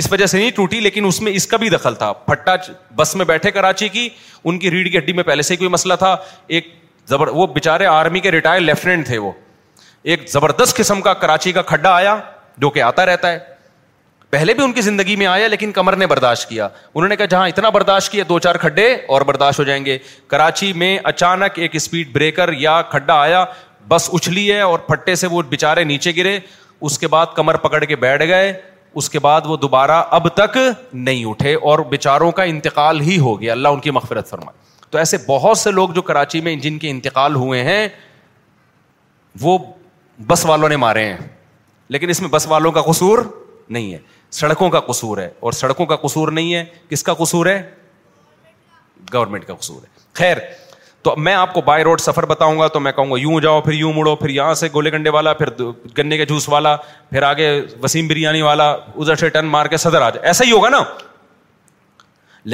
[0.00, 2.54] اس وجہ سے نہیں ٹوٹی لیکن اس میں اس کا بھی دخل تھا پھٹا
[2.96, 4.08] بس میں بیٹھے کراچی کی
[4.48, 6.14] ان کی ریڑھ کی ہڈی میں پہلے سے کوئی مسئلہ تھا
[6.56, 6.68] ایک
[7.08, 9.30] زبر وہ بےچارے آرمی کے ریٹائر لیفٹیننٹ تھے وہ
[10.14, 12.16] ایک زبردست قسم کا کراچی کا کھڈا آیا
[12.64, 13.38] جو کہ آتا رہتا ہے
[14.30, 17.24] پہلے بھی ان کی زندگی میں آیا لیکن کمر نے برداشت کیا انہوں نے کہا
[17.30, 19.98] جہاں اتنا برداشت کیا دو چار کھڈے اور برداشت ہو جائیں گے
[20.32, 23.44] کراچی میں اچانک ایک اسپیڈ بریکر یا کھڈا آیا
[23.88, 26.38] بس اچھلی ہے اور پھٹے سے وہ بےچارے نیچے گرے
[26.86, 28.52] اس کے بعد کمر پکڑ کے بیٹھ گئے
[28.98, 30.56] اس کے بعد وہ دوبارہ اب تک
[30.92, 34.84] نہیں اٹھے اور بے چاروں کا انتقال ہی ہو گیا اللہ ان کی مغفرت فرمائے
[34.90, 37.86] تو ایسے بہت سے لوگ جو کراچی میں جن کے انتقال ہوئے ہیں
[39.40, 39.58] وہ
[40.26, 41.16] بس والوں نے مارے ہیں
[41.96, 43.18] لیکن اس میں بس والوں کا قصور
[43.76, 43.98] نہیں ہے
[44.38, 47.62] سڑکوں کا قصور ہے اور سڑکوں کا قصور نہیں ہے کس کا قصور ہے
[49.12, 49.88] گورنمنٹ کا قصور ہے
[50.20, 50.36] خیر
[51.06, 53.60] تو میں آپ کو بائی روڈ سفر بتاؤں گا تو میں کہوں گا یوں جاؤ
[53.62, 55.48] پھر یوں مڑو پھر یہاں سے گولے گنڈے والا پھر
[55.98, 56.74] گنے کے جوس والا
[57.10, 57.50] پھر آگے
[57.82, 60.82] وسیم بریانی والا ادھر سے مار کے صدر آ جائے ایسا ہی ہوگا نا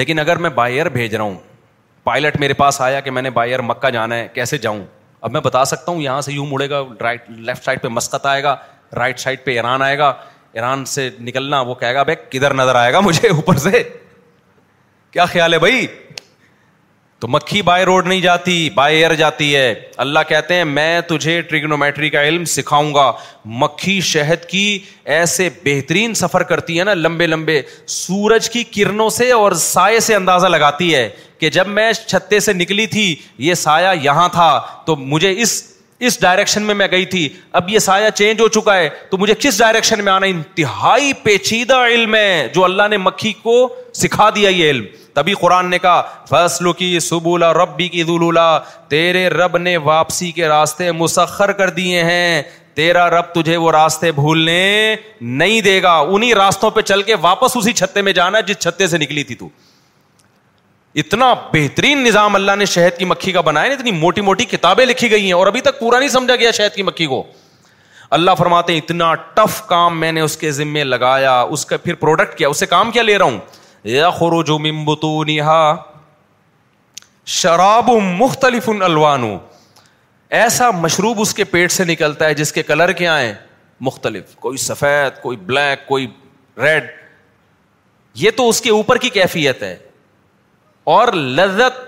[0.01, 1.35] لیکن اگر میں بائی ایئر بھیج رہا ہوں
[2.05, 4.85] پائلٹ میرے پاس آیا کہ میں نے بائی ایئر مکہ جانا ہے کیسے جاؤں
[5.21, 8.27] اب میں بتا سکتا ہوں یہاں سے یوں مڑے گا رائٹ لیفٹ سائڈ پہ مسقط
[8.27, 8.55] آئے گا
[8.97, 10.13] رائٹ سائڈ پہ ایران آئے گا
[10.53, 13.83] ایران سے نکلنا وہ کہے گا بھائی کدھر نظر آئے گا مجھے اوپر سے
[15.13, 15.87] کیا خیال ہے بھائی
[17.23, 19.67] تو مکھی بائی روڈ نہیں جاتی بائی ایئر جاتی ہے
[20.05, 23.05] اللہ کہتے ہیں میں تجھے ٹریگنومیٹری کا علم سکھاؤں گا
[23.63, 24.79] مکھی شہد کی
[25.17, 27.61] ایسے بہترین سفر کرتی ہے نا لمبے لمبے
[28.01, 31.09] سورج کی کرنوں سے اور سائے سے اندازہ لگاتی ہے
[31.41, 33.15] کہ جب میں چھتے سے نکلی تھی
[33.51, 34.51] یہ سایہ یہاں تھا
[34.87, 35.63] تو مجھے اس
[36.07, 39.35] اس ڈائریکشن میں میں گئی تھی اب یہ سایہ چینج ہو چکا ہے تو مجھے
[39.39, 43.57] کس ڈائریکشن میں آنا انتہائی پیچیدہ علم ہے جو اللہ نے مکھی کو
[44.01, 44.85] سکھا دیا یہ علم
[45.15, 47.27] تبھی قرآن نے کہا فیصلو کی سب
[47.57, 47.89] رب بھی
[48.89, 52.43] تیرے رب نے واپسی کے راستے مسخر کر دیے ہیں
[52.75, 57.57] تیرا رب تجھے وہ راستے بھولنے نہیں دے گا انہیں راستوں پہ چل کے واپس
[57.57, 59.49] اسی چھتے میں جانا جس چھتے سے نکلی تھی تو
[61.03, 64.85] اتنا بہترین نظام اللہ نے شہد کی مکھی کا بنایا نا اتنی موٹی موٹی کتابیں
[64.87, 67.23] لکھی گئی ہیں اور ابھی تک پورا نہیں سمجھا گیا شہد کی مکھی کو
[68.19, 71.95] اللہ فرماتے ہیں اتنا ٹف کام میں نے اس کے ذمے لگایا اس کا پھر
[72.05, 73.39] پروڈکٹ کیا اسے کام کیا لے رہا ہوں
[73.91, 75.35] یخرج جو بطونها
[75.75, 75.77] نہا
[77.41, 78.83] شراب مختلف ان
[80.41, 83.33] ایسا مشروب اس کے پیٹ سے نکلتا ہے جس کے کلر کیا ہیں
[83.87, 86.07] مختلف کوئی سفید کوئی بلیک کوئی
[86.63, 86.85] ریڈ
[88.23, 89.77] یہ تو اس کے اوپر کی کیفیت ہے
[90.95, 91.81] اور لذت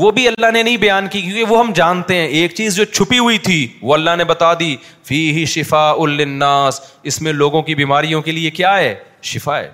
[0.00, 2.84] وہ بھی اللہ نے نہیں بیان کی کیونکہ وہ ہم جانتے ہیں ایک چیز جو
[2.84, 4.74] چھپی ہوئی تھی وہ اللہ نے بتا دی
[5.04, 8.94] فی ہی شفا الناس اس میں لوگوں کی بیماریوں کے لیے کیا ہے
[9.32, 9.68] شفا ہے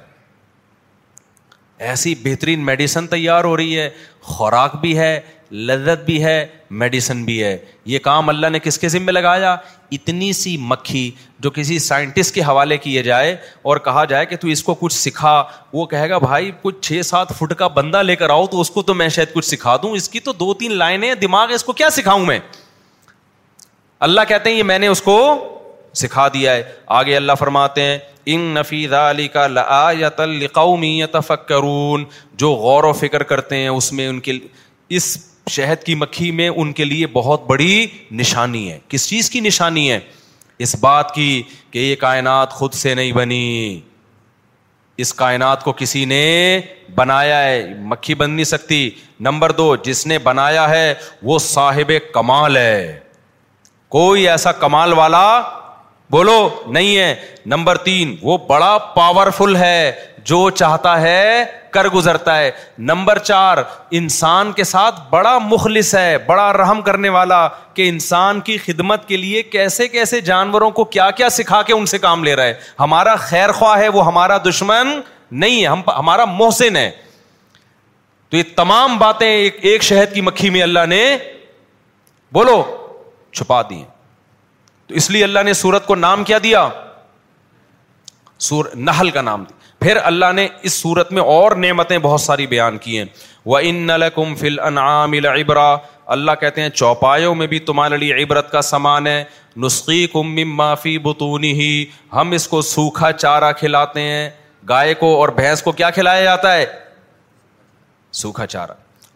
[1.78, 3.88] ایسی بہترین میڈیسن تیار ہو رہی ہے
[4.22, 5.18] خوراک بھی ہے
[5.50, 7.56] لذت بھی ہے میڈیسن بھی ہے
[7.86, 9.54] یہ کام اللہ نے کس کے ذمہ لگایا
[9.92, 11.10] اتنی سی مکھی
[11.40, 14.94] جو کسی سائنٹسٹ کے حوالے کیے جائے اور کہا جائے کہ تو اس کو کچھ
[14.94, 18.60] سکھا وہ کہے گا بھائی کچھ چھ سات فٹ کا بندہ لے کر آؤ تو
[18.60, 21.48] اس کو تو میں شاید کچھ سکھا دوں اس کی تو دو تین لائنیں دماغ
[21.50, 22.38] ہے اس کو کیا سکھاؤں میں
[24.08, 25.14] اللہ کہتے ہیں یہ میں نے اس کو
[26.02, 26.62] سکھا دیا ہے
[27.00, 27.98] آگے اللہ فرماتے ہیں
[28.34, 29.44] ان نفیز علی کا
[30.22, 32.04] القومی تفکرون
[32.42, 34.32] جو غور و فکر کرتے ہیں اس میں ان کے
[34.98, 35.16] اس
[35.50, 37.74] شہد کی مکھی میں ان کے لیے بہت بڑی
[38.20, 39.98] نشانی ہے کس چیز کی نشانی ہے
[40.66, 41.30] اس بات کی
[41.70, 43.44] کہ یہ کائنات خود سے نہیں بنی
[45.04, 46.22] اس کائنات کو کسی نے
[46.94, 47.56] بنایا ہے
[47.92, 48.88] مکھی بن نہیں سکتی
[49.26, 50.84] نمبر دو جس نے بنایا ہے
[51.30, 52.98] وہ صاحب کمال ہے
[53.96, 55.26] کوئی ایسا کمال والا
[56.10, 57.14] بولو نہیں ہے
[57.46, 59.92] نمبر تین وہ بڑا پاورفل ہے
[60.26, 62.50] جو چاہتا ہے کر گزرتا ہے
[62.88, 63.58] نمبر چار
[63.98, 69.16] انسان کے ساتھ بڑا مخلص ہے بڑا رحم کرنے والا کہ انسان کی خدمت کے
[69.16, 72.54] لیے کیسے کیسے جانوروں کو کیا کیا سکھا کے ان سے کام لے رہا ہے
[72.80, 74.88] ہمارا خیر خواہ ہے وہ ہمارا دشمن
[75.30, 76.90] نہیں ہے ہم ہمارا محسن ہے
[78.30, 81.04] تو یہ تمام باتیں ایک شہد کی مکھی میں اللہ نے
[82.32, 82.62] بولو
[83.32, 83.94] چھپا دی ہیں
[84.88, 86.68] تو اس لیے اللہ نے سورت کو نام کیا دیا
[88.48, 92.46] سور نحل کا نام دیا پھر اللہ نے اس سورت میں اور نعمتیں بہت ساری
[92.46, 93.04] بیان کی ہیں
[93.46, 93.90] وہ ان
[94.40, 95.74] فل انعام ابرا
[96.14, 99.22] اللہ کہتے ہیں چوپایوں میں بھی تمہارے لیے عبرت کا سامان ہے
[99.64, 101.68] نسخی کم معافی بتونی ہی
[102.12, 104.28] ہم اس کو سوکھا چارہ کھلاتے ہیں
[104.68, 106.64] گائے کو اور بھینس کو کیا کھلایا جاتا ہے
[108.22, 108.72] سوکھا چارہ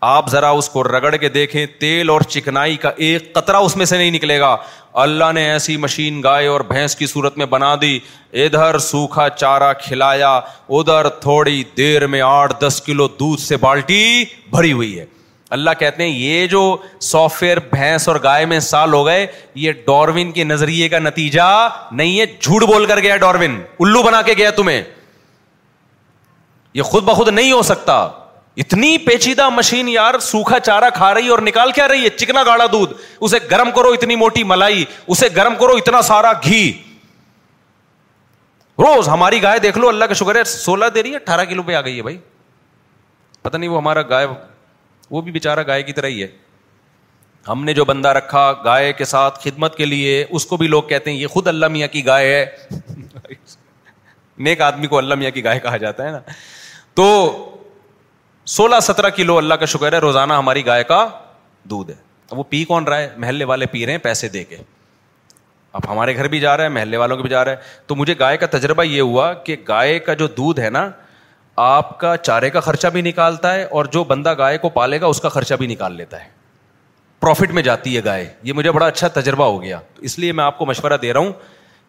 [0.08, 3.86] آپ ذرا اس کو رگڑ کے دیکھیں تیل اور چکنائی کا ایک قطرہ اس میں
[3.86, 4.56] سے نہیں نکلے گا
[5.02, 7.98] اللہ نے ایسی مشین گائے اور بھینس کی صورت میں بنا دی
[8.44, 10.34] ادھر سوکھا چارہ کھلایا
[10.68, 14.24] ادھر تھوڑی دیر میں آٹھ دس کلو دودھ سے بالٹی
[14.54, 15.04] بھری ہوئی ہے
[15.54, 16.60] اللہ کہتے ہیں یہ جو
[17.02, 19.26] سافٹ ویئر بھینس اور گائے میں سال ہو گئے
[19.62, 21.46] یہ ڈاروین کے نظریے کا نتیجہ
[21.92, 24.82] نہیں ہے جھوٹ بول کر گیا ڈاروین الو بنا کے گیا تمہیں
[26.74, 28.04] یہ خود بخود نہیں ہو سکتا
[28.60, 32.64] اتنی پیچیدہ مشین یار سوکھا چارا کھا رہی اور نکال کیا رہی ہے چکنا گاڑا
[32.72, 32.92] دودھ
[33.28, 34.84] اسے گرم کرو اتنی موٹی ملائی
[35.14, 36.60] اسے گرم کرو اتنا سارا گھی
[38.86, 41.62] روز ہماری گائے دیکھ لو اللہ کا شکر ہے سولہ دے رہی ہے اٹھارہ کلو
[41.66, 42.16] پہ آ گئی ہے بھائی
[43.42, 44.26] پتہ نہیں وہ ہمارا گائے
[45.10, 46.28] وہ بھی بےچارا گائے کی طرح ہی ہے
[47.48, 50.82] ہم نے جو بندہ رکھا گائے کے ساتھ خدمت کے لیے اس کو بھی لوگ
[50.88, 52.76] کہتے ہیں یہ خود اللہ میاں کی گائے ہے
[54.48, 56.20] نیک آدمی کو اللہ میاں کی گائے کہا جاتا ہے نا
[56.94, 57.04] تو
[58.46, 61.06] سولہ سترہ کلو اللہ کا شکر ہے روزانہ ہماری گائے کا
[61.70, 61.96] دودھ ہے
[62.30, 64.56] اب وہ پی کون رہا ہے محلے والے پی رہے ہیں پیسے دے کے
[65.72, 67.94] اب ہمارے گھر بھی جا رہے ہیں محلے والوں کے بھی جا رہے ہیں تو
[67.96, 70.88] مجھے گائے کا تجربہ یہ ہوا کہ گائے کا جو دودھ ہے نا
[71.64, 75.06] آپ کا چارے کا خرچہ بھی نکالتا ہے اور جو بندہ گائے کو پالے گا
[75.06, 76.28] اس کا خرچہ بھی نکال لیتا ہے
[77.20, 79.78] پروفٹ میں جاتی ہے گائے یہ مجھے بڑا اچھا تجربہ ہو گیا
[80.08, 81.32] اس لیے میں آپ کو مشورہ دے رہا ہوں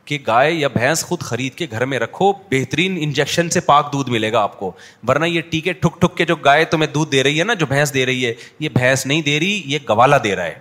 [0.05, 4.09] کہ گائے یا بھینس خود خرید کے گھر میں رکھو بہترین انجیکشن سے پاک دودھ
[4.09, 4.71] ملے گا آپ کو
[5.07, 7.65] ورنہ یہ ٹیکے ٹھک ٹھک کے جو گائے تمہیں دودھ دے رہی ہے نا جو
[7.69, 10.59] بھینس دے رہی ہے یہ بھینس نہیں دے رہی یہ گوالا دے رہا ہے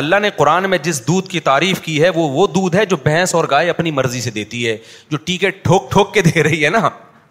[0.00, 2.96] اللہ نے قرآن میں جس دودھ کی تعریف کی ہے وہ وہ دودھ ہے جو
[3.02, 4.76] بھینس اور گائے اپنی مرضی سے دیتی ہے
[5.10, 6.88] جو ٹیکے ٹھوک ٹھوک کے دے رہی ہے نا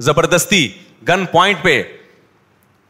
[0.09, 0.68] زبردستی
[1.07, 1.82] گن پوائنٹ پہ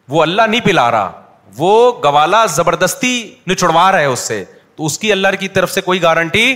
[0.10, 1.12] وہ اللہ نہیں پلا رہا
[1.58, 3.16] وہ گوالا زبردستی
[3.50, 4.44] نچڑوا رہا ہے اس سے
[4.76, 6.54] تو اس کی اللہ کی طرف سے کوئی گارنٹی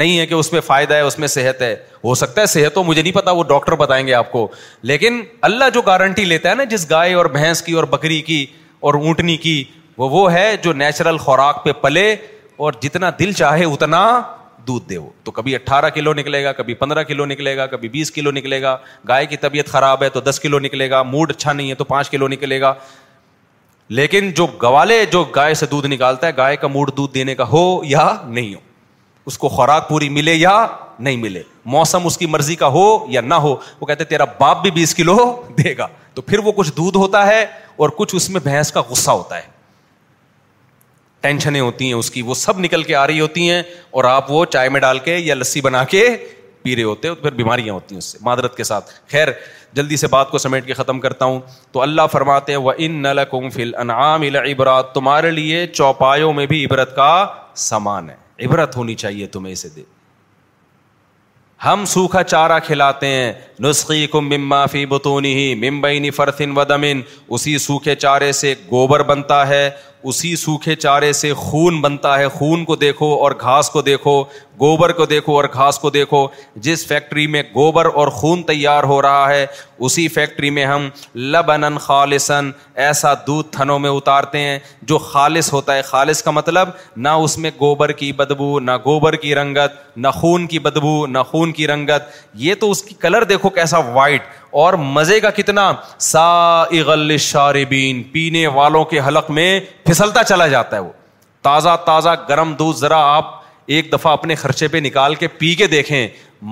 [0.00, 1.74] نہیں ہے کہ اس میں فائدہ ہے اس میں صحت ہے
[2.04, 4.46] ہو سکتا ہے صحت ہو مجھے نہیں پتا وہ ڈاکٹر بتائیں گے آپ کو
[4.90, 8.44] لیکن اللہ جو گارنٹی لیتا ہے نا جس گائے اور بھینس کی اور بکری کی
[8.88, 9.62] اور اونٹنی کی
[9.98, 12.14] وہ وہ ہے جو نیچرل خوراک پہ پلے
[12.66, 14.00] اور جتنا دل چاہے اتنا
[14.66, 17.88] دودھ دے وہ تو کبھی اٹھارہ کلو نکلے گا کبھی پندرہ کلو نکلے گا کبھی
[17.88, 18.76] بیس کلو نکلے گا
[19.08, 21.84] گائے کی طبیعت خراب ہے تو دس کلو نکلے گا موڈ اچھا نہیں ہے تو
[21.84, 22.72] پانچ کلو نکلے گا
[23.98, 27.48] لیکن جو گوالے جو گائے سے دودھ نکالتا ہے گائے کا موڈ دودھ دینے کا
[27.50, 28.60] ہو یا نہیں ہو
[29.26, 30.54] اس کو خوراک پوری ملے یا
[30.98, 31.42] نہیں ملے
[31.74, 34.94] موسم اس کی مرضی کا ہو یا نہ ہو وہ کہتے تیرا باپ بھی بیس
[34.94, 35.16] کلو
[35.62, 37.44] دے گا تو پھر وہ کچھ دودھ ہوتا ہے
[37.82, 39.50] اور کچھ اس میں بھینس کا غصہ ہوتا ہے
[41.20, 43.62] ٹینشنیں ہوتی ہیں اس کی وہ سب نکل کے آ رہی ہوتی ہیں
[43.96, 46.06] اور آپ وہ چائے میں ڈال کے یا لسی بنا کے
[46.62, 49.28] پی رہے ہوتے ہیں پھر بیماریاں ہوتی ہیں اس سے معدرت کے ساتھ خیر
[49.76, 51.40] جلدی سے بات کو سمیٹ کے ختم کرتا ہوں
[51.72, 53.18] تو اللہ فرماتے ان نل
[53.54, 54.22] فل انعام
[54.94, 57.10] تمہارے لیے چوپایوں میں بھی عبرت کا
[57.68, 59.82] سامان ہے عبرت ہونی چاہیے تمہیں اسے دے
[61.64, 63.32] ہم سوکھا چارہ کھلاتے ہیں
[63.62, 67.00] نسخی کم فی بتونی ہی ممبئی فرتن ودمن
[67.36, 69.68] اسی سوکھے چارے سے گوبر بنتا ہے
[70.10, 74.22] اسی سوکھے چارے سے خون بنتا ہے خون کو دیکھو اور گھاس کو دیکھو
[74.60, 76.26] گوبر کو دیکھو اور گھاس کو دیکھو
[76.64, 79.44] جس فیکٹری میں گوبر اور خون تیار ہو رہا ہے
[79.86, 82.50] اسی فیکٹری میں ہم لبن خالصن
[82.86, 84.58] ایسا دودھ تھنوں میں اتارتے ہیں
[84.92, 89.16] جو خالص ہوتا ہے خالص کا مطلب نہ اس میں گوبر کی بدبو نہ گوبر
[89.24, 92.08] کی رنگت نہ خون کی بدبو نہ خون کی رنگت
[92.44, 94.30] یہ تو اس کی کلر دیکھو کیسا وائٹ
[94.60, 95.72] اور مزے کا کتنا
[96.12, 96.24] سا
[96.62, 99.48] اغل شاربین پینے والوں کے حلق میں
[99.84, 100.90] پھسلتا چلا جاتا ہے وہ
[101.46, 103.30] تازہ تازہ گرم دودھ ذرا آپ
[103.76, 106.06] ایک دفعہ اپنے خرچے پہ نکال کے پی کے دیکھیں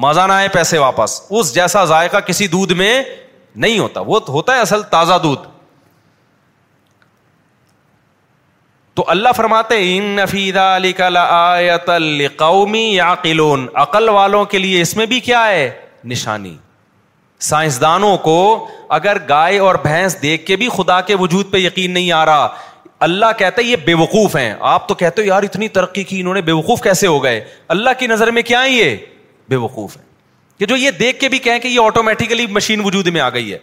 [0.04, 3.02] مزہ نہ آئے پیسے واپس اس جیسا ذائقہ کسی دودھ میں
[3.64, 5.46] نہیں ہوتا وہ ہوتا ہے اصل تازہ دودھ
[8.96, 9.76] تو اللہ فرماتے
[13.74, 15.70] عقل والوں کے لیے اس میں بھی کیا ہے
[16.12, 16.56] نشانی
[17.48, 18.36] سائنسدانوں کو
[18.96, 22.48] اگر گائے اور بھینس دیکھ کے بھی خدا کے وجود پہ یقین نہیں آ رہا
[23.06, 26.20] اللہ کہتا ہے یہ بے وقوف ہیں آپ تو کہتے ہو یار اتنی ترقی کی
[26.20, 27.40] انہوں نے بے وقوف کیسے ہو گئے
[27.74, 28.96] اللہ کی نظر میں کیا ہے یہ
[29.48, 30.02] بے وقوف ہے
[30.58, 33.52] کہ جو یہ دیکھ کے بھی کہیں کہ یہ آٹومیٹیکلی مشین وجود میں آ گئی
[33.52, 33.58] ہے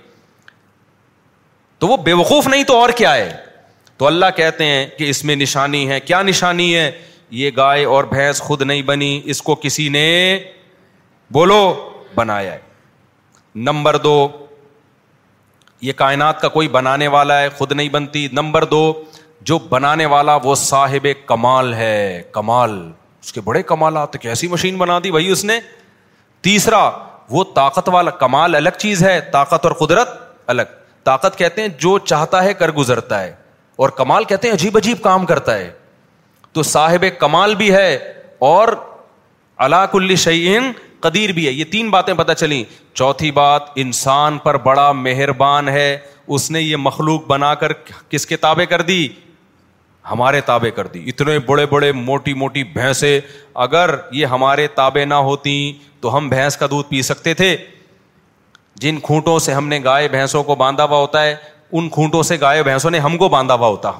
[1.79, 3.31] تو وہ بے وقوف نہیں تو اور کیا ہے
[3.97, 6.89] تو اللہ کہتے ہیں کہ اس میں نشانی ہے کیا نشانی ہے
[7.41, 10.05] یہ گائے اور بھینس خود نہیں بنی اس کو کسی نے
[11.33, 11.61] بولو
[12.15, 12.65] بنایا ہے
[13.65, 14.17] نمبر دو
[15.81, 18.81] یہ کائنات کا کوئی بنانے والا ہے خود نہیں بنتی نمبر دو
[19.49, 21.91] جو بنانے والا وہ صاحب کمال ہے
[22.31, 22.79] کمال
[23.23, 25.59] اس کے بڑے کمالات کیسی مشین بنا دی بھائی اس نے
[26.47, 26.89] تیسرا
[27.29, 30.15] وہ طاقت والا کمال الگ چیز ہے طاقت اور قدرت
[30.55, 30.75] الگ
[31.09, 33.33] طاقت کہتے ہیں جو چاہتا ہے کر گزرتا ہے
[33.83, 35.69] اور کمال کہتے ہیں عجیب عجیب کام کرتا ہے
[36.53, 37.93] تو صاحب کمال بھی ہے
[38.51, 38.67] اور
[39.65, 40.71] اللہ کل شعین
[41.07, 42.63] قدیر بھی ہے یہ تین باتیں پتہ چلیں
[42.99, 45.87] چوتھی بات انسان پر بڑا مہربان ہے
[46.35, 47.73] اس نے یہ مخلوق بنا کر
[48.09, 49.07] کس کے تابع کر دی
[50.11, 52.63] ہمارے تابع کر دی اتنے بڑے بڑے موٹی موٹی
[53.67, 55.55] اگر یہ ہمارے تابع نہ ہوتی
[56.01, 57.55] تو ہم بھینس کا دودھ پی سکتے تھے
[58.83, 61.35] جن کھونٹوں سے ہم نے گائے بھینسوں کو باندھا ہوا ہوتا ہے
[61.79, 63.91] ان کھونٹوں سے گائے بھینسوں نے ہم کو باندھا ہوا ہوتا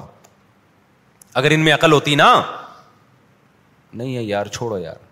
[1.42, 5.06] اگر ان میں عقل ہوتی نا نہیں ہے یار چھوڑو یار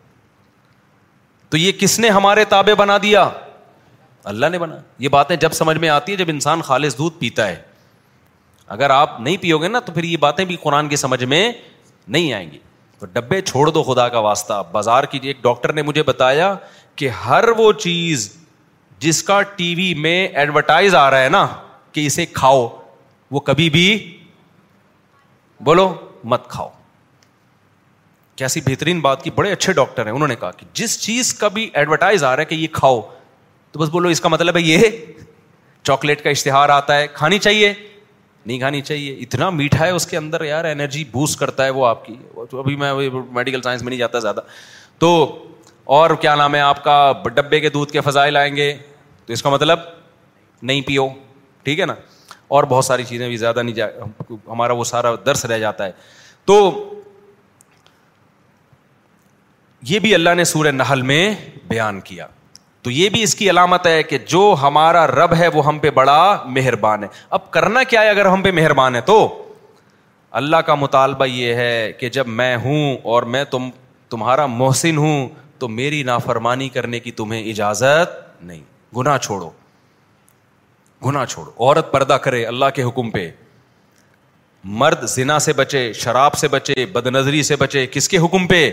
[1.57, 3.22] تو یہ کس نے ہمارے تابے بنا دیا
[4.32, 7.46] اللہ نے بنا یہ باتیں جب سمجھ میں آتی ہے جب انسان خالص دودھ پیتا
[7.48, 7.54] ہے
[8.76, 11.40] اگر آپ نہیں پیو گے نا تو پھر یہ باتیں بھی قرآن کی سمجھ میں
[12.16, 12.59] نہیں آئیں گی
[12.98, 16.54] تو ڈبے چھوڑ دو خدا کا واسطہ بازار کی ایک ڈاکٹر نے مجھے بتایا
[16.96, 18.30] کہ ہر وہ چیز
[19.07, 21.46] جس کا ٹی وی میں ایڈورٹائز آ رہا ہے نا
[21.92, 22.68] کہ اسے کھاؤ
[23.30, 23.86] وہ کبھی بھی
[25.64, 25.92] بولو
[26.34, 26.68] مت کھاؤ
[28.37, 31.49] کیسی بہترین بات کی بڑے اچھے ڈاکٹر ہیں انہوں نے کہا کہ جس چیز کا
[31.49, 33.01] بھی ایڈورٹائز آ رہا ہے کہ یہ کھاؤ
[33.72, 34.82] تو بس بولو اس کا مطلب ہے یہ
[35.87, 37.72] چاکلیٹ کا اشتہار آتا ہے کھانی چاہیے
[38.47, 41.87] نہیں کھانی چاہیے اتنا میٹھا ہے اس کے اندر یار انرجی بوسٹ کرتا ہے وہ
[41.87, 42.14] آپ کی
[42.59, 42.93] ابھی میں
[43.34, 44.41] میڈیکل سائنس میں نہیں جاتا زیادہ
[44.99, 45.11] تو
[45.99, 46.97] اور کیا نام ہے آپ کا
[47.34, 48.72] ڈبے کے دودھ کے فضائل آئیں گے
[49.26, 49.78] تو اس کا مطلب
[50.62, 51.09] نہیں پیو
[51.62, 51.95] ٹھیک ہے نا
[52.57, 53.87] اور بہت ساری چیزیں بھی زیادہ نہیں جا
[54.49, 55.93] ہمارا وہ سارا درس رہ جاتا ہے
[56.47, 56.57] تو
[59.89, 61.22] یہ بھی اللہ نے سورہ نہل میں
[61.68, 62.26] بیان کیا
[62.82, 65.91] تو یہ بھی اس کی علامت ہے کہ جو ہمارا رب ہے وہ ہم پہ
[66.01, 66.16] بڑا
[66.55, 67.09] مہربان ہے
[67.39, 69.16] اب کرنا کیا ہے اگر ہم پہ مہربان ہے تو
[70.41, 73.68] اللہ کا مطالبہ یہ ہے کہ جب میں ہوں اور میں تم
[74.11, 75.28] تمہارا محسن ہوں
[75.59, 78.62] تو میری نافرمانی کرنے کی تمہیں اجازت نہیں
[78.97, 79.51] گنا چھوڑو
[81.07, 83.30] گنا چھوڑو عورت پردہ کرے اللہ کے حکم پہ
[84.82, 88.70] مرد زنا سے بچے شراب سے بچے بد نظری سے بچے کس کے حکم پہ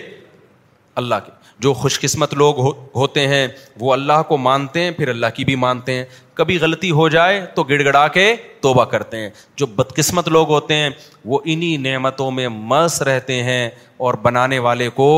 [0.95, 1.31] اللہ کے
[1.63, 2.59] جو خوش قسمت لوگ
[2.95, 3.47] ہوتے ہیں
[3.79, 7.45] وہ اللہ کو مانتے ہیں پھر اللہ کی بھی مانتے ہیں کبھی غلطی ہو جائے
[7.55, 10.89] تو گڑ گڑا کے توبہ کرتے ہیں جو بدقسمت لوگ ہوتے ہیں
[11.33, 13.69] وہ انہی نعمتوں میں مس رہتے ہیں
[14.05, 15.09] اور بنانے والے کو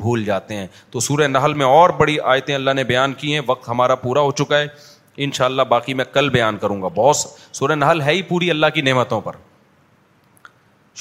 [0.00, 3.40] بھول جاتے ہیں تو سورہ نحل میں اور بڑی آیتیں اللہ نے بیان کی ہیں
[3.46, 4.66] وقت ہمارا پورا ہو چکا ہے
[5.24, 7.16] ان شاء اللہ باقی میں کل بیان کروں گا بہت
[7.56, 9.36] سورہ نحل ہے ہی پوری اللہ کی نعمتوں پر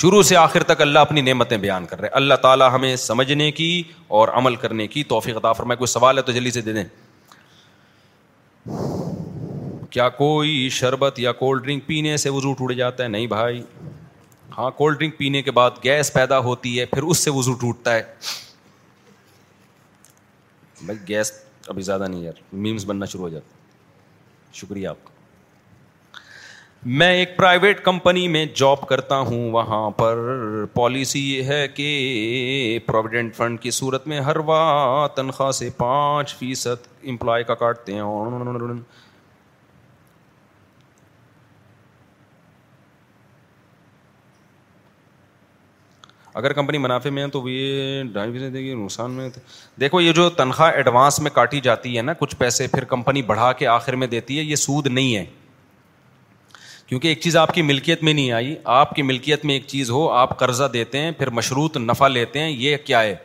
[0.02, 3.50] شروع سے آخر تک اللہ اپنی نعمتیں بیان کر رہے ہیں اللہ تعالیٰ ہمیں سمجھنے
[3.60, 3.70] کی
[4.18, 6.74] اور عمل کرنے کی توفیق عطا فرمائے میں کوئی سوال ہے تو جلدی سے دے
[6.74, 6.84] دیں
[9.92, 13.62] کیا کوئی شربت یا کولڈ ڈرنک پینے سے وضو ٹوٹ جاتا ہے نہیں بھائی
[14.58, 17.96] ہاں کولڈ ڈرنک پینے کے بعد گیس پیدا ہوتی ہے پھر اس سے وضو ٹوٹتا
[17.96, 18.04] ہے
[20.86, 21.32] بھائی گیس
[21.68, 25.16] ابھی زیادہ نہیں یار میمز بننا شروع ہو جاتا شکریہ آپ کا
[26.86, 30.18] میں ایک پرائیویٹ کمپنی میں جاب کرتا ہوں وہاں پر
[30.74, 31.88] پالیسی یہ ہے کہ
[32.86, 38.02] پروویڈنٹ فنڈ کی صورت میں ہر واہ تنخواہ سے پانچ فیصد امپلائی کا کاٹتے ہیں
[46.38, 49.30] اگر کمپنی منافع میں ہے تو یہ ڈھائی فیصد دے گی نقصان میں
[49.80, 53.52] دیکھو یہ جو تنخواہ ایڈوانس میں کاٹی جاتی ہے نا کچھ پیسے پھر کمپنی بڑھا
[53.60, 55.26] کے آخر میں دیتی ہے یہ سود نہیں ہے
[56.88, 59.90] کیونکہ ایک چیز آپ کی ملکیت میں نہیں آئی آپ کی ملکیت میں ایک چیز
[59.92, 63.16] ہو آپ قرضہ دیتے ہیں پھر مشروط نفع لیتے ہیں یہ کیا ہے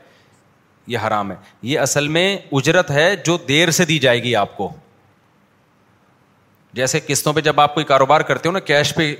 [0.92, 4.56] یہ حرام ہے یہ اصل میں اجرت ہے جو دیر سے دی جائے گی آپ
[4.56, 4.70] کو
[6.74, 9.14] جیسے قسطوں پہ جب آپ کوئی کاروبار کرتے ہو نا کیش پہ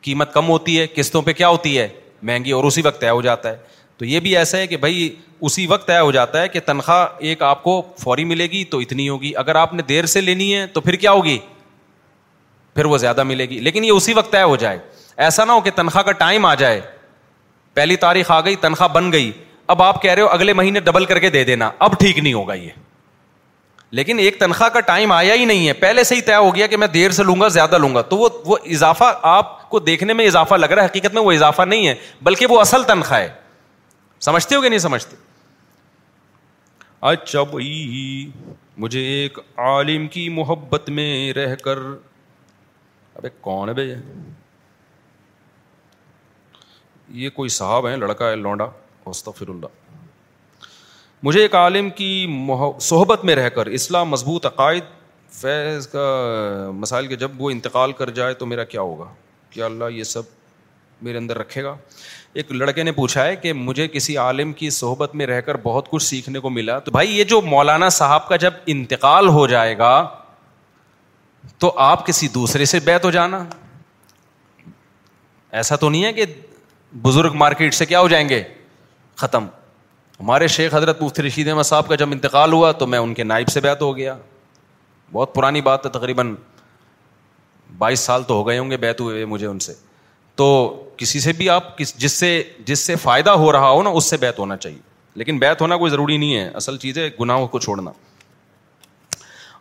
[0.00, 1.88] قیمت کم ہوتی ہے قسطوں پہ کیا ہوتی ہے
[2.22, 3.56] مہنگی اور اسی وقت طے ہو جاتا ہے
[3.98, 5.08] تو یہ بھی ایسا ہے کہ بھائی
[5.48, 8.78] اسی وقت طے ہو جاتا ہے کہ تنخواہ ایک آپ کو فوری ملے گی تو
[8.78, 11.38] اتنی ہوگی اگر آپ نے دیر سے لینی ہے تو پھر کیا ہوگی
[12.76, 14.78] پھر وہ زیادہ ملے گی لیکن یہ اسی وقت طے ہو جائے
[15.26, 16.80] ایسا نہ ہو کہ تنخواہ کا ٹائم آ جائے
[17.74, 19.30] پہلی تاریخ آ گئی تنخواہ بن گئی
[19.74, 22.34] اب آپ کہہ رہے ہو اگلے مہینے ڈبل کر کے دے دینا اب ٹھیک نہیں
[22.34, 22.70] ہوگا یہ
[23.96, 26.66] لیکن ایک تنخواہ کا ٹائم آیا ہی نہیں ہے پہلے سے ہی طے ہو گیا
[26.66, 29.78] کہ میں دیر سے لوں گا زیادہ لوں گا تو وہ وہ اضافہ آپ کو
[29.88, 31.94] دیکھنے میں اضافہ لگ رہا ہے حقیقت میں وہ اضافہ نہیں ہے
[32.28, 33.28] بلکہ وہ اصل تنخواہ ہے
[34.26, 35.16] سمجھتے ہو کہ نہیں سمجھتے
[37.12, 38.28] اچھا بھائی
[38.84, 41.08] مجھے ایک عالم کی محبت میں
[41.38, 41.78] رہ کر
[43.40, 43.94] کون ہے
[47.18, 48.64] یہ کوئی صاحب ہیں لڑکا ہے لونڈا
[49.04, 49.84] اللہ
[51.22, 52.26] مجھے ایک عالم کی
[52.88, 54.84] صحبت میں رہ کر اسلام مضبوط عقائد
[55.40, 56.06] فیض کا
[56.74, 59.04] مسائل کے جب وہ انتقال کر جائے تو میرا کیا ہوگا
[59.50, 60.22] کیا اللہ یہ سب
[61.06, 61.74] میرے اندر رکھے گا
[62.40, 65.88] ایک لڑکے نے پوچھا ہے کہ مجھے کسی عالم کی صحبت میں رہ کر بہت
[65.90, 69.76] کچھ سیکھنے کو ملا تو بھائی یہ جو مولانا صاحب کا جب انتقال ہو جائے
[69.78, 69.92] گا
[71.58, 73.42] تو آپ کسی دوسرے سے بیت ہو جانا
[75.60, 76.24] ایسا تو نہیں ہے کہ
[77.02, 78.42] بزرگ مارکیٹ سے کیا ہو جائیں گے
[79.16, 79.46] ختم
[80.20, 83.24] ہمارے شیخ حضرت مفتی رشید احمد صاحب کا جب انتقال ہوا تو میں ان کے
[83.24, 84.16] نائب سے بیت ہو گیا
[85.12, 86.34] بہت پرانی بات ہے تقریباً
[87.78, 89.74] بائیس سال تو ہو گئے ہوں گے بیت ہوئے مجھے ان سے
[90.36, 90.46] تو
[90.96, 94.16] کسی سے بھی آپ جس سے جس سے فائدہ ہو رہا ہو نا اس سے
[94.20, 94.78] بیت ہونا چاہیے
[95.20, 97.90] لیکن بیت ہونا کوئی ضروری نہیں ہے اصل چیز ہے گناہوں کو چھوڑنا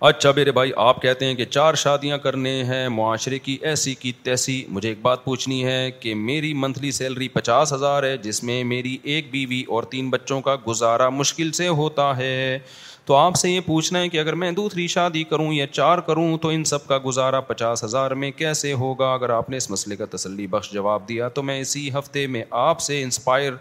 [0.01, 4.11] اچھا میرے بھائی آپ کہتے ہیں کہ چار شادیاں کرنے ہیں معاشرے کی ایسی کی
[4.23, 8.63] تیسی مجھے ایک بات پوچھنی ہے کہ میری منتھلی سیلری پچاس ہزار ہے جس میں
[8.71, 12.57] میری ایک بیوی اور تین بچوں کا گزارا مشکل سے ہوتا ہے
[13.05, 16.37] تو آپ سے یہ پوچھنا ہے کہ اگر میں دوسری شادی کروں یا چار کروں
[16.41, 19.95] تو ان سب کا گزارا پچاس ہزار میں کیسے ہوگا اگر آپ نے اس مسئلے
[19.95, 23.53] کا تسلی بخش جواب دیا تو میں اسی ہفتے میں آپ سے انسپائر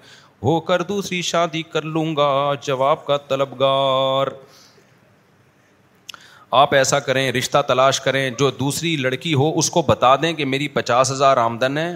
[0.42, 2.28] ہو کر دوسری شادی کر لوں گا
[2.66, 4.26] جواب کا طلبگار
[6.56, 10.44] آپ ایسا کریں رشتہ تلاش کریں جو دوسری لڑکی ہو اس کو بتا دیں کہ
[10.46, 11.94] میری پچاس ہزار آمدن ہے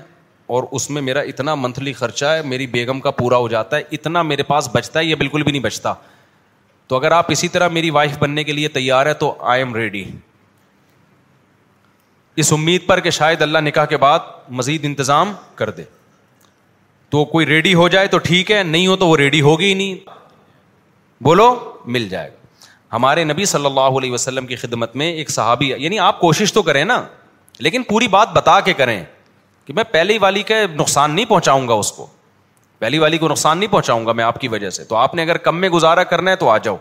[0.57, 3.83] اور اس میں میرا اتنا منتھلی خرچہ ہے میری بیگم کا پورا ہو جاتا ہے
[3.99, 5.93] اتنا میرے پاس بچتا ہے یہ بالکل بھی نہیں بچتا
[6.89, 9.75] تو اگر آپ اسی طرح میری وائف بننے کے لیے تیار ہے تو آئی ایم
[9.77, 10.03] ریڈی
[12.43, 14.27] اس امید پر کہ شاید اللہ نکاح کے بعد
[14.61, 15.85] مزید انتظام کر دے
[17.15, 19.75] تو کوئی ریڈی ہو جائے تو ٹھیک ہے نہیں ہو تو وہ ریڈی ہوگی ہی
[19.75, 19.97] نہیں
[21.29, 21.49] بولو
[21.95, 22.37] مل جائے گا
[22.93, 26.63] ہمارے نبی صلی اللہ علیہ وسلم کی خدمت میں ایک صحابی یعنی آپ کوشش تو
[26.63, 27.03] کریں نا
[27.67, 29.03] لیکن پوری بات بتا کے کریں
[29.65, 32.07] کہ میں پہلی والی کا نقصان نہیں پہنچاؤں گا اس کو
[32.79, 35.23] پہلی والی کو نقصان نہیں پہنچاؤں گا میں آپ کی وجہ سے تو آپ نے
[35.23, 36.77] اگر کم میں گزارا کرنا ہے تو آ جاؤ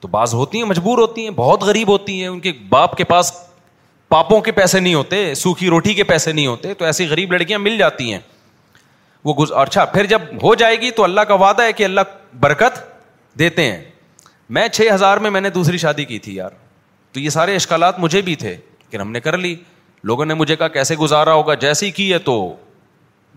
[0.00, 3.04] تو بعض ہوتی ہیں مجبور ہوتی ہیں بہت غریب ہوتی ہیں ان کے باپ کے
[3.14, 3.32] پاس
[4.08, 7.58] پاپوں کے پیسے نہیں ہوتے سوکھی روٹی کے پیسے نہیں ہوتے تو ایسی غریب لڑکیاں
[7.58, 8.18] مل جاتی ہیں
[9.24, 9.52] وہ گز...
[9.52, 12.00] اچھا پھر جب ہو جائے گی تو اللہ کا وعدہ ہے کہ اللہ
[12.40, 12.78] برکت
[13.38, 13.82] دیتے ہیں
[14.56, 16.50] میں چھ ہزار میں میں نے دوسری شادی کی تھی یار
[17.12, 19.54] تو یہ سارے اشکالات مجھے بھی تھے لیکن ہم نے کر لی
[20.10, 22.34] لوگوں نے مجھے کہا کیسے گزارا ہوگا جیسی کی ہے تو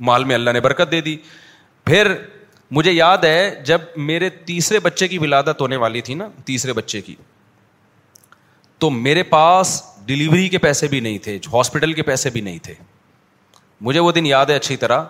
[0.10, 1.16] مال میں اللہ نے برکت دے دی
[1.86, 2.12] پھر
[2.78, 7.02] مجھے یاد ہے جب میرے تیسرے بچے کی ولادت ہونے والی تھی نا تیسرے بچے
[7.02, 7.16] کی
[8.80, 12.74] تو میرے پاس ڈلیوری کے پیسے بھی نہیں تھے ہاسپٹل کے پیسے بھی نہیں تھے
[13.90, 15.04] مجھے وہ دن یاد ہے اچھی طرح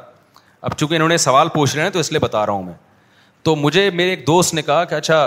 [0.61, 2.73] اب چونکہ انہوں نے سوال پوچھ رہے ہیں تو اس لیے بتا رہا ہوں میں
[3.43, 5.17] تو مجھے میرے ایک دوست نے کہا کہ اچھا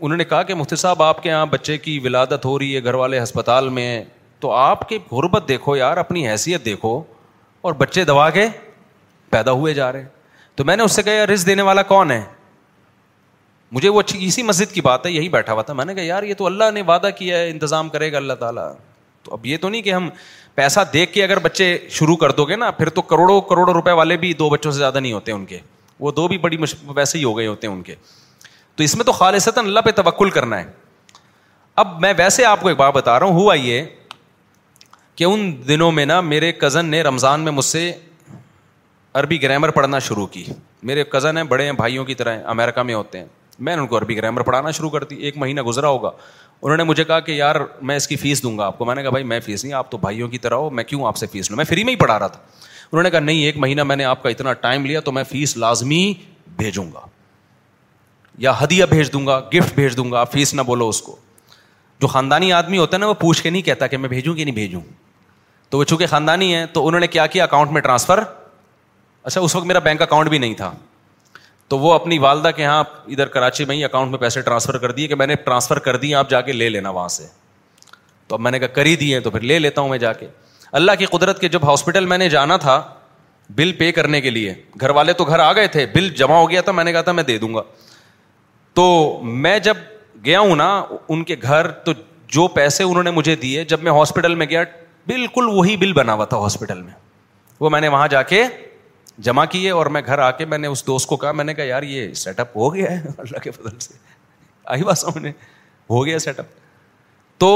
[0.00, 2.82] انہوں نے کہا کہ مفتی صاحب آپ کے یہاں بچے کی ولادت ہو رہی ہے
[2.84, 3.86] گھر والے ہسپتال میں
[4.40, 7.00] تو آپ کی غربت دیکھو یار اپنی حیثیت دیکھو
[7.68, 8.46] اور بچے دبا کے
[9.30, 10.08] پیدا ہوئے جا رہے ہیں
[10.56, 12.22] تو میں نے اس سے کہا یار رز دینے والا کون ہے
[13.72, 16.02] مجھے وہ اچھی اسی مسجد کی بات ہے یہی بیٹھا ہوا تھا میں نے کہا
[16.04, 18.70] یار یہ تو اللہ نے وعدہ کیا ہے انتظام کرے گا اللہ تعالیٰ
[19.22, 20.08] تو اب یہ تو نہیں کہ ہم
[20.54, 23.92] پیسہ دیکھ کے اگر بچے شروع کر دو گے نا پھر تو کروڑوں کروڑوں روپے
[24.00, 25.58] والے بھی دو بچوں سے زیادہ نہیں ہوتے ان کے
[26.00, 26.56] وہ دو بھی بڑی
[26.96, 27.94] ویسے ہی ہو گئے ہوتے ہیں ان کے
[28.76, 30.70] تو اس میں تو خالص اللہ پہ توکل کرنا ہے
[31.82, 33.82] اب میں ویسے آپ کو ایک بات بتا رہا ہوں ہوا یہ
[35.16, 37.90] کہ ان دنوں میں نا میرے کزن نے رمضان میں مجھ سے
[39.20, 40.44] عربی گرامر پڑھنا شروع کی
[40.90, 43.26] میرے کزن ہیں بڑے ہیں بھائیوں کی طرح ہیں امیرکا میں ہوتے ہیں
[43.66, 46.10] میں نے ان کو عربی گرامر پڑھانا شروع کر دی ایک مہینہ گزرا ہوگا
[46.62, 47.54] انہوں نے مجھے کہا کہ یار
[47.90, 49.74] میں اس کی فیس دوں گا آپ کو میں نے کہا بھائی میں فیس نہیں
[49.74, 51.92] آپ تو بھائیوں کی طرح ہو میں کیوں آپ سے فیس لوں میں فری میں
[51.92, 52.40] ہی پڑھا رہا تھا
[52.92, 55.24] انہوں نے کہا نہیں ایک مہینہ میں نے آپ کا اتنا ٹائم لیا تو میں
[55.30, 56.04] فیس لازمی
[56.56, 57.00] بھیجوں گا
[58.38, 61.16] یا ہدیہ بھیج دوں گا گفٹ بھیج دوں گا فیس نہ بولو اس کو
[62.00, 64.44] جو خاندانی آدمی ہوتا ہے نا وہ پوچھ کے نہیں کہتا کہ میں بھیجوں کہ
[64.44, 64.80] نہیں بھیجوں
[65.70, 68.22] تو وہ چونکہ خاندانی ہے تو انہوں نے کیا کیا اکاؤنٹ میں ٹرانسفر
[69.22, 70.72] اچھا اس وقت میرا بینک اکاؤنٹ بھی نہیں تھا
[71.68, 74.92] تو وہ اپنی والدہ کے یہاں ادھر کراچی میں ہی اکاؤنٹ میں پیسے ٹرانسفر کر
[74.92, 77.26] دیے کہ میں نے ٹرانسفر کر دیے آپ جا کے لے لینا وہاں سے
[78.28, 80.12] تو اب میں نے کہا کر ہی دیے تو پھر لے لیتا ہوں میں جا
[80.12, 80.26] کے
[80.80, 82.80] اللہ کی قدرت کے جب ہاسپٹل میں نے جانا تھا
[83.56, 86.48] بل پے کرنے کے لیے گھر والے تو گھر آ گئے تھے بل جمع ہو
[86.50, 87.62] گیا تھا میں نے کہا تھا میں دے دوں گا
[88.74, 88.86] تو
[89.46, 89.76] میں جب
[90.24, 90.68] گیا ہوں نا
[91.08, 91.92] ان کے گھر تو
[92.36, 94.62] جو پیسے انہوں نے مجھے دیے جب میں ہاسپٹل میں گیا
[95.06, 96.92] بالکل وہی بل بنا ہوا تھا ہاسپٹل میں
[97.60, 98.44] وہ میں نے وہاں جا کے
[99.26, 101.54] جمع کیے اور میں گھر آ کے میں نے اس دوست کو کہا میں نے
[101.54, 103.94] کہا یار یہ سیٹ اپ ہو گیا ہے اللہ کے فضل سے
[104.74, 105.04] آئی بات
[105.90, 106.60] ہو گیا سیٹ اپ
[107.40, 107.50] تو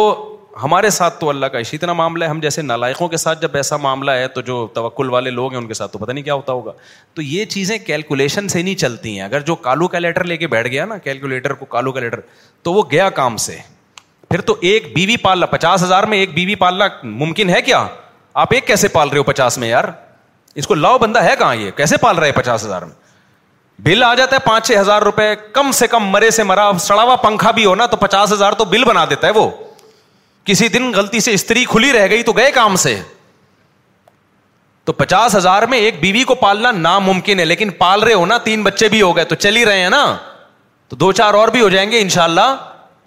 [0.63, 3.57] ہمارے ساتھ تو اللہ کا اسی اتنا معاملہ ہے ہم جیسے نالائقوں کے ساتھ جب
[3.57, 6.25] ایسا معاملہ ہے تو جو توکل والے لوگ ہیں ان کے ساتھ تو پتا نہیں
[6.25, 6.73] کیا ہوتا ہوگا
[7.15, 10.47] تو یہ چیزیں کیلکولیشن سے نہیں چلتی ہیں اگر جو کالو کا لیٹر لے کے
[10.55, 12.21] بیٹھ گیا نا کیلکولیٹر کو کالو کا لیٹر
[12.63, 13.57] تو وہ گیا کام سے
[14.31, 17.87] پھر تو ایک بیوی پالنا پچاس ہزار میں ایک بیوی پالنا ممکن ہے کیا
[18.45, 19.85] آپ ایک کیسے پال رہے ہو پچاس میں یار
[20.63, 23.05] اس کو لاؤ بندہ ہے کہاں یہ کیسے پال رہے پچاس ہزار میں
[23.85, 27.03] بل آ جاتا ہے پانچ چھ ہزار روپے کم سے کم مرے سے مرا سڑا
[27.03, 29.51] ہوا پنکھا بھی ہونا تو پچاس ہزار تو بل بنا دیتا ہے وہ
[30.47, 32.97] کسی دن غلطی سے استری کھلی رہ گئی تو گئے کام سے
[34.85, 38.37] تو پچاس ہزار میں ایک بیوی کو پالنا ناممکن ہے لیکن پال رہے ہو نا
[38.45, 40.05] تین بچے بھی ہو گئے تو چل ہی رہے ہیں نا
[40.89, 42.55] تو دو چار اور بھی ہو جائیں گے ان شاء اللہ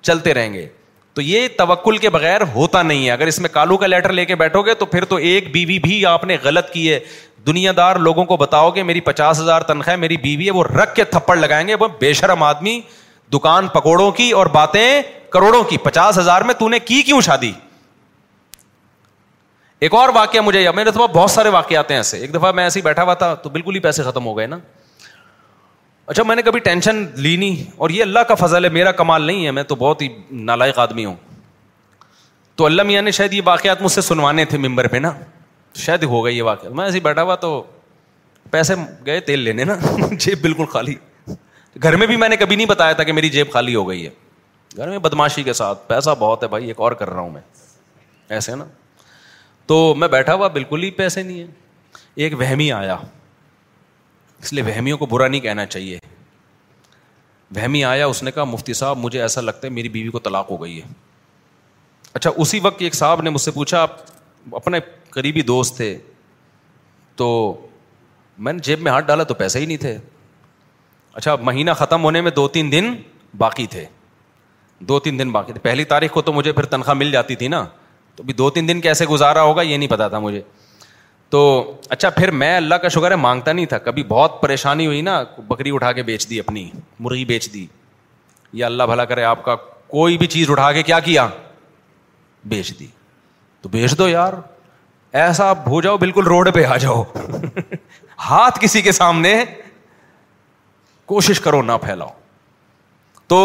[0.10, 0.68] چلتے رہیں گے
[1.14, 4.26] تو یہ توکل کے بغیر ہوتا نہیں ہے اگر اس میں کالو کا لیٹر لے
[4.26, 7.00] کے بیٹھو گے تو پھر تو ایک بیوی بھی آپ نے غلط کی ہے
[7.48, 10.94] دنیا دار لوگوں کو بتاؤ گے میری پچاس ہزار تنخواہ میری بیوی ہے وہ رکھ
[10.96, 12.80] کے تھپڑ لگائیں گے وہ بے شرم آدمی
[13.34, 15.02] دکان پکوڑوں کی اور باتیں
[15.32, 17.52] کروڑوں کی پچاس ہزار میں تو نے کی کیوں شادی
[19.80, 22.80] ایک اور واقعہ مجھے میرے تو بہت سارے واقعات ہیں ایسے ایک دفعہ میں ایسے
[22.80, 24.58] ہی بیٹھا ہوا تھا تو بالکل ہی پیسے ختم ہو گئے نا
[26.08, 29.22] اچھا میں نے کبھی ٹینشن لی نہیں اور یہ اللہ کا فضل ہے میرا کمال
[29.26, 30.08] نہیں ہے میں تو بہت ہی
[30.50, 31.16] نالائق آدمی ہوں
[32.56, 35.12] تو اللہ میاں نے شاید یہ واقعات مجھ سے سنوانے تھے ممبر پہ نا
[35.84, 37.62] شاید ہو گئے یہ واقعات میں ایسے ہی بیٹھا ہوا تو
[38.52, 38.76] پیسے
[39.06, 39.76] گئے تیل لینے نا
[40.12, 40.96] جیب بالکل خالی
[41.82, 44.06] گھر میں بھی میں نے کبھی نہیں بتایا تھا کہ میری جیب خالی ہو گئی
[44.06, 44.10] ہے
[44.78, 47.42] گھر میں بدماشی کے ساتھ پیسہ بہت ہے بھائی ایک اور کر رہا ہوں میں
[48.38, 48.66] ایسے نا
[49.68, 51.46] تو میں بیٹھا ہوا بالکل ہی پیسے نہیں ہے
[52.24, 52.98] ایک وہمی آیا
[54.44, 56.00] اس لیے وہمیوں کو برا نہیں کہنا چاہیے
[57.56, 60.52] وہمی آیا اس نے کہا مفتی صاحب مجھے ایسا لگتا ہے میری بیوی کو طلاق
[60.52, 60.88] ہو گئی ہے
[62.14, 63.96] اچھا اسی وقت ایک صاحب نے مجھ سے پوچھا آپ
[64.56, 65.98] اپنے قریبی دوست تھے
[67.16, 67.28] تو
[68.48, 69.98] میں نے جیب میں ہاتھ ڈالا تو پیسے ہی نہیں تھے
[71.20, 72.94] اچھا مہینہ ختم ہونے میں دو تین دن
[73.38, 73.84] باقی تھے
[74.90, 77.48] دو تین دن باقی تھے پہلی تاریخ کو تو مجھے پھر تنخواہ مل جاتی تھی
[77.54, 77.66] نا
[78.16, 80.42] تو دو تین دن کیسے گزارا ہوگا یہ نہیں پتا تھا مجھے
[81.36, 81.40] تو
[81.96, 85.20] اچھا پھر میں اللہ کا شکر ہے مانگتا نہیں تھا کبھی بہت پریشانی ہوئی نا
[85.52, 87.66] بکری اٹھا کے بیچ دی اپنی مرغی بیچ دی
[88.62, 89.56] یا اللہ بھلا کرے آپ کا
[90.00, 91.28] کوئی بھی چیز اٹھا کے کیا کیا
[92.54, 92.88] بیچ دی
[93.62, 94.34] تو بیچ دو یار
[95.26, 97.04] ایسا ہو جاؤ بالکل روڈ پہ آ جاؤ
[98.30, 99.44] ہاتھ کسی کے سامنے
[101.10, 102.08] کوشش کرو نہ پھیلاؤ
[103.30, 103.38] تو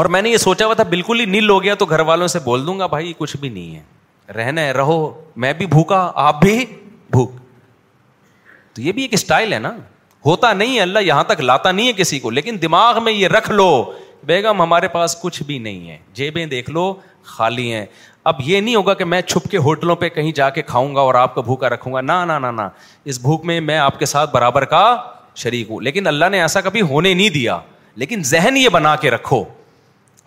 [0.00, 2.28] اور میں نے یہ سوچا ہوا تھا بالکل ہی نیل ہو گیا تو گھر والوں
[2.28, 4.96] سے بول دوں گا بھائی کچھ بھی نہیں ہے رہنا ہے رہو
[5.44, 6.64] میں بھی بھوکا آپ بھی
[7.10, 7.32] بھوک
[8.74, 9.72] تو یہ بھی ایک اسٹائل ہے نا
[10.26, 13.28] ہوتا نہیں ہے اللہ یہاں تک لاتا نہیں ہے کسی کو لیکن دماغ میں یہ
[13.28, 13.68] رکھ لو
[14.26, 16.92] بیگم ہمارے پاس کچھ بھی نہیں ہے جیبیں دیکھ لو
[17.34, 17.84] خالی ہیں
[18.30, 21.00] اب یہ نہیں ہوگا کہ میں چھپ کے ہوٹلوں پہ کہیں جا کے کھاؤں گا
[21.00, 22.62] اور آپ کا بھوکا رکھوں گا نہ نہ
[23.12, 24.82] اس بھوک میں میں آپ کے ساتھ برابر کا
[25.42, 27.58] شریک ہوں لیکن اللہ نے ایسا کبھی ہونے نہیں دیا
[28.02, 29.42] لیکن ذہن یہ بنا کے رکھو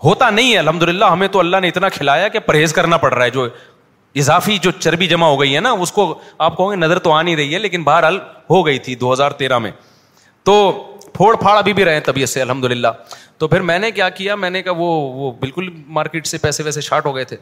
[0.04, 3.14] ہوتا نہیں ہے الحمد للہ ہمیں تو اللہ نے اتنا کھلایا کہ پرہیز کرنا پڑ
[3.14, 3.48] رہا ہے جو
[4.24, 6.14] اضافی جو چربی جمع ہو گئی ہے نا اس کو
[6.46, 9.32] آپ گے نظر تو آ نہیں رہی ہے لیکن بہرحال ہو گئی تھی دو ہزار
[9.42, 9.72] تیرہ میں
[10.44, 10.56] تو
[11.14, 12.88] پھوڑ پھاڑ ابھی بھی رہے ہیں طبیعت سے الحمد للہ
[13.38, 16.64] تو پھر میں نے کیا کیا میں نے کہا وہ وہ بالکل مارکیٹ سے پیسے
[16.64, 17.38] ویسے شارٹ ہو گئے تھے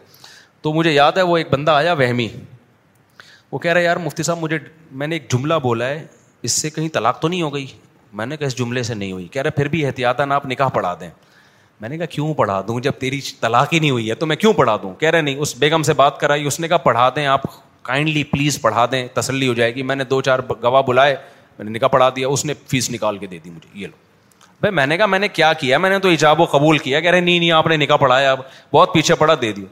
[0.61, 2.27] تو مجھے یاد ہے وہ ایک بندہ آیا وہمی
[3.51, 4.57] وہ کہہ رہے یار مفتی صاحب مجھے
[5.01, 6.05] میں نے ایک جملہ بولا ہے
[6.45, 7.65] اس سے کہیں طلاق تو نہیں ہو گئی
[8.17, 10.45] میں نے کہا اس جملے سے نہیں ہوئی کہہ رہے پھر بھی احتیاط نا آپ
[10.45, 11.09] نکاح پڑھا دیں
[11.81, 14.35] میں نے کہا کیوں پڑھا دوں جب تیری طلاق ہی نہیں ہوئی ہے تو میں
[14.35, 17.09] کیوں پڑھا دوں کہہ رہے نہیں اس بیگم سے بات کرائی اس نے کہا پڑھا
[17.15, 17.41] دیں آپ
[17.85, 21.15] کائنڈلی پلیز پڑھا دیں تسلی ہو جائے گی میں نے دو چار گواہ بلائے
[21.57, 24.05] میں نے نکاح پڑھا دیا اس نے فیس نکال کے دے دی مجھے یہ لو
[24.61, 26.99] بھائی میں نے کہا میں نے کیا کیا میں نے تو ایجاب و قبول کیا
[26.99, 28.39] کہہ رہے نہیں نہیں آپ نے نکاح پڑھایا اب
[28.73, 29.65] بہت پیچھے پڑھا دے دیو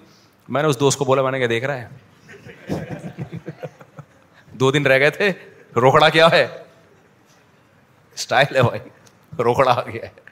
[0.49, 2.74] میں نے اس دوست کو بولا میں نے کہا دیکھ رہا ہے
[4.59, 5.32] دو دن رہ گئے تھے
[5.82, 6.47] روکڑا کیا ہے
[8.15, 10.23] اسٹائل ہے بھائی روکڑا آ گیا ہے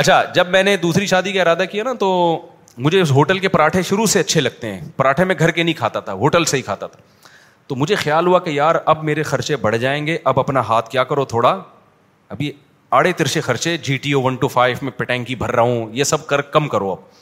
[0.00, 2.08] اچھا جب میں نے دوسری شادی کا ارادہ کیا نا تو
[2.86, 5.74] مجھے اس ہوٹل کے پراٹھے شروع سے اچھے لگتے ہیں پراٹھے میں گھر کے نہیں
[5.78, 7.00] کھاتا تھا ہوٹل سے ہی کھاتا تھا
[7.66, 10.88] تو مجھے خیال ہوا کہ یار اب میرے خرچے بڑھ جائیں گے اب اپنا ہاتھ
[10.90, 11.58] کیا کرو تھوڑا
[12.36, 12.50] ابھی
[12.98, 16.04] آڑے ترشے خرچے G T O one two five میں پٹینکی بھر رہا ہوں یہ
[16.12, 17.18] سب کر کم کرو اب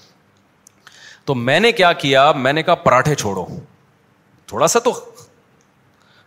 [1.27, 3.47] تو میں نے کیا کیا میں نے کہا پراٹھے چھوڑو
[4.49, 4.93] تھوڑا سا تو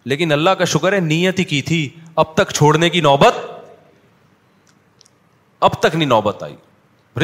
[0.10, 1.88] لیکن اللہ کا شکر ہے نیت ہی کی تھی
[2.22, 3.36] اب تک چھوڑنے کی نوبت
[5.68, 6.56] اب تک نہیں نوبت آئی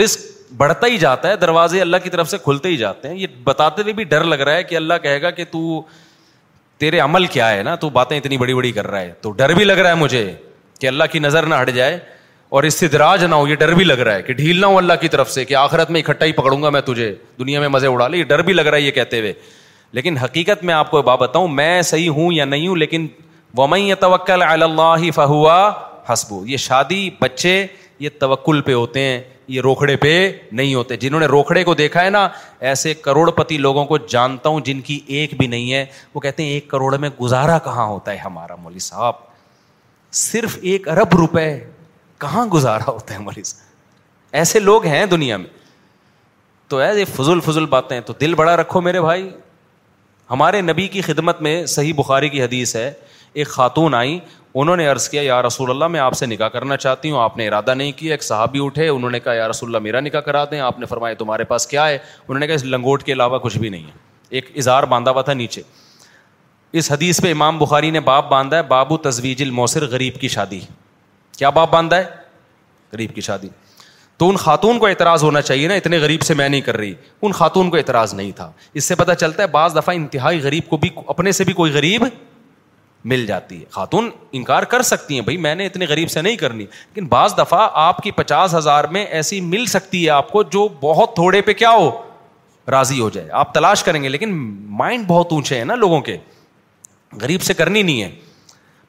[0.03, 3.33] رسک بڑھتا ہی جاتا ہے دروازے اللہ کی طرف سے کھلتے ہی جاتے ہیں یہ
[3.43, 5.45] بتاتے ہوئے بھی ڈر لگ رہا ہے کہ اللہ کہے گا کہ
[6.83, 9.53] تیرے عمل کیا ہے نا تو باتیں اتنی بڑی بڑی کر رہا ہے تو ڈر
[9.57, 10.23] بھی لگ رہا ہے مجھے
[10.79, 11.97] کہ اللہ کی نظر نہ ہٹ جائے
[12.57, 14.65] اور اس سے دراج نہ ہو یہ ڈر بھی لگ رہا ہے کہ ڈھیل نہ
[14.73, 17.59] ہو اللہ کی طرف سے کہ آخرت میں اکٹھا ہی پکڑوں گا میں تجھے دنیا
[17.59, 19.33] میں مزے اڑا لے یہ ڈر بھی لگ رہا ہے یہ کہتے ہوئے
[19.95, 23.05] لیکن حقیقت میں آپ کو بات بتاؤں میں صحیح ہوں یا نہیں ہوں لیکن
[23.57, 23.67] وہ
[23.99, 25.59] توکل اللہ فہوا
[26.11, 27.53] حسب یہ شادی بچے
[28.05, 29.21] یہ توکل پہ ہوتے ہیں
[29.55, 30.11] یہ روکھڑے پہ
[30.59, 32.27] نہیں ہوتے جنہوں نے روکھڑے کو دیکھا ہے نا
[32.69, 36.43] ایسے کروڑ پتی لوگوں کو جانتا ہوں جن کی ایک بھی نہیں ہے وہ کہتے
[36.43, 39.15] ہیں ایک کروڑ میں گزارا کہاں ہوتا ہے ہمارا مولوی صاحب
[40.23, 41.45] صرف ایک ارب روپے
[42.25, 45.53] کہاں گزارا ہوتا ہے مولوی صاحب ایسے لوگ ہیں دنیا میں
[46.73, 49.29] تو ایسے یہ فضول فضول باتیں تو دل بڑا رکھو میرے بھائی
[50.30, 52.91] ہمارے نبی کی خدمت میں صحیح بخاری کی حدیث ہے
[53.34, 54.19] ایک خاتون آئیں
[54.57, 57.38] انہوں نے عرض کیا یا رسول اللہ میں آپ سے نکاح کرنا چاہتی ہوں آپ
[57.38, 60.21] نے ارادہ نہیں کیا ایک صحابی اٹھے انہوں نے کہا یا رسول اللہ میرا نکاح
[60.26, 63.13] کرا دیں آپ نے فرمایا تمہارے پاس کیا ہے انہوں نے کہا اس لنگوٹ کے
[63.13, 63.91] علاوہ کچھ بھی نہیں ہے
[64.30, 65.61] ایک اظہار باندھا ہوا تھا نیچے
[66.80, 70.59] اس حدیث پہ امام بخاری نے باپ باندھا ہے بابو تزویج الموثر غریب کی شادی
[71.37, 72.05] کیا باپ باندھا ہے
[72.93, 73.47] غریب کی شادی
[74.17, 76.93] تو ان خاتون کو اعتراض ہونا چاہیے نا اتنے غریب سے میں نہیں کر رہی
[77.21, 80.70] ان خاتون کو اعتراض نہیں تھا اس سے پتا چلتا ہے بعض دفعہ انتہائی غریب
[80.70, 82.04] کو بھی اپنے سے بھی کوئی غریب
[83.12, 84.09] مل جاتی ہے خاتون
[84.39, 87.67] انکار کر سکتی ہیں بھائی میں نے اتنے غریب سے نہیں کرنی لیکن بعض دفعہ
[87.82, 91.54] آپ کی پچاس ہزار میں ایسی مل سکتی ہے آپ کو جو بہت تھوڑے پہ
[91.63, 91.89] کیا ہو
[92.71, 94.32] راضی ہو جائے آپ تلاش کریں گے لیکن
[94.78, 96.17] مائنڈ بہت اونچے ہیں نا لوگوں کے
[97.21, 98.09] غریب سے کرنی نہیں ہے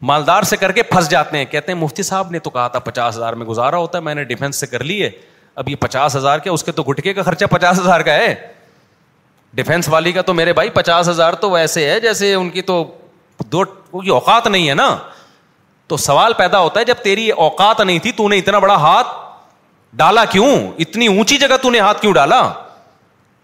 [0.02, 2.78] مالدار سے کر کے پھنس جاتے ہیں کہتے ہیں مفتی صاحب نے تو کہا تھا
[2.78, 5.10] پچاس ہزار میں گزارا ہوتا ہے میں نے ڈیفینس سے کر لی ہے
[5.54, 8.34] اب یہ پچاس ہزار کیا اس کے تو گٹکے کا خرچہ پچاس ہزار کا ہے
[9.54, 12.84] ڈیفینس والی کا تو میرے بھائی پچاس ہزار تو ویسے ہے جیسے ان کی تو
[13.52, 14.96] دو کی اوقات نہیں ہے نا
[15.88, 19.06] تو سوال پیدا ہوتا ہے جب تیری اوقات نہیں تھی تو نے اتنا بڑا ہاتھ
[19.96, 22.42] ڈالا کیوں اتنی اونچی جگہ تو نے ہاتھ کیوں ڈالا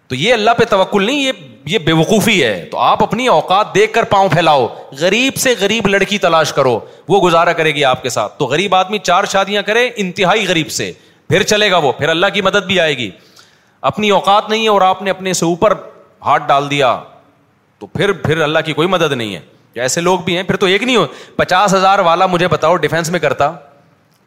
[0.09, 1.33] تو یہ اللہ پہ توکل نہیں یہ
[1.71, 4.67] یہ بے وقوفی ہے تو آپ اپنی اوقات دیکھ کر پاؤں پھیلاؤ
[5.01, 6.79] غریب سے غریب لڑکی تلاش کرو
[7.09, 10.71] وہ گزارا کرے گی آپ کے ساتھ تو غریب آدمی چار شادیاں کرے انتہائی غریب
[10.71, 10.91] سے
[11.29, 13.11] پھر چلے گا وہ پھر اللہ کی مدد بھی آئے گی
[13.91, 15.75] اپنی اوقات نہیں ہے اور آپ نے اپنے سے اوپر
[16.25, 16.97] ہاتھ ڈال دیا
[17.79, 19.41] تو پھر پھر اللہ کی کوئی مدد نہیں ہے
[19.81, 21.07] ایسے لوگ بھی ہیں پھر تو ایک نہیں ہو
[21.37, 23.51] پچاس ہزار والا مجھے بتاؤ ڈیفینس میں کرتا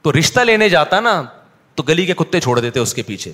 [0.02, 1.22] تو رشتہ لینے جاتا نا
[1.76, 3.32] تو گلی کے کتے چھوڑ دیتے اس کے پیچھے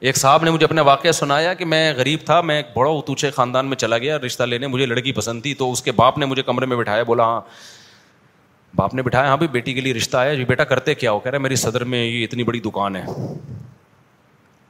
[0.00, 3.30] ایک صاحب نے مجھے اپنا واقعہ سنایا کہ میں غریب تھا میں ایک بڑا اتوچے
[3.30, 6.26] خاندان میں چلا گیا رشتہ لینے مجھے لڑکی پسند تھی تو اس کے باپ نے
[6.26, 7.40] مجھے کمرے میں بٹھایا بولا ہاں
[8.76, 11.18] باپ نے بٹھایا ہاں بھائی بیٹی کے لیے رشتہ آیا جی بیٹا کرتے کیا ہو
[11.20, 13.02] کہہ رہے میری صدر میں یہ اتنی بڑی دکان ہے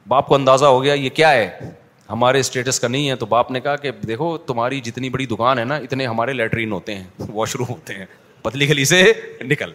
[0.07, 1.69] باپ کو اندازہ ہو گیا یہ کیا ہے
[2.09, 5.59] ہمارے اسٹیٹس کا نہیں ہے تو باپ نے کہا کہ دیکھو تمہاری جتنی بڑی دکان
[5.59, 8.05] ہے نا اتنے ہمارے لیٹرین ہوتے ہیں واش روم ہوتے ہیں
[8.41, 9.03] پتلی گلی سے
[9.45, 9.73] نکل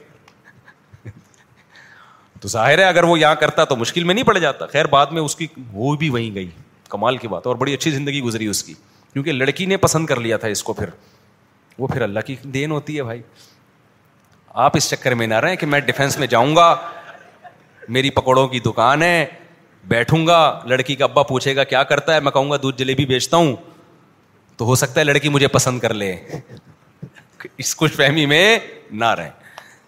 [2.46, 5.06] تو ظاہر ہے اگر وہ یہاں کرتا تو مشکل میں نہیں پڑ جاتا خیر بعد
[5.12, 6.48] میں اس کی وہ بھی وہیں گئی
[6.88, 8.74] کمال کی بات اور بڑی اچھی زندگی گزری اس کی
[9.12, 10.90] کیونکہ لڑکی نے پسند کر لیا تھا اس کو پھر
[11.76, 13.22] پھر وہ اللہ کی دین ہوتی ہے بھائی
[14.66, 16.66] آپ اس چکر میں نہ رہے کہ میں ڈیفینس میں جاؤں گا
[17.98, 19.24] میری پکوڑوں کی دکان ہے
[19.94, 23.06] بیٹھوں گا لڑکی کا ابا پوچھے گا کیا کرتا ہے میں کہوں گا دودھ جلیبی
[23.06, 23.54] بیچتا ہوں
[24.56, 26.14] تو ہو سکتا ہے لڑکی مجھے پسند کر لے
[27.58, 28.58] اس کچھ فہمی میں
[29.02, 29.44] نہ رہیں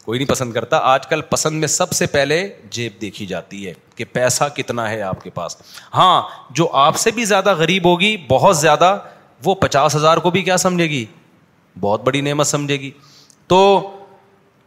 [0.08, 2.36] کوئی نہیں پسند کرتا آج کل پسند میں سب سے پہلے
[2.72, 5.56] جیب دیکھی جاتی ہے کہ پیسہ کتنا ہے آپ کے پاس
[5.94, 6.12] ہاں
[6.56, 8.96] جو آپ سے بھی زیادہ غریب ہوگی بہت زیادہ
[9.44, 11.04] وہ پچاس ہزار کو بھی کیا سمجھے گی
[11.80, 12.90] بہت بڑی نعمت سمجھے گی
[13.48, 13.58] تو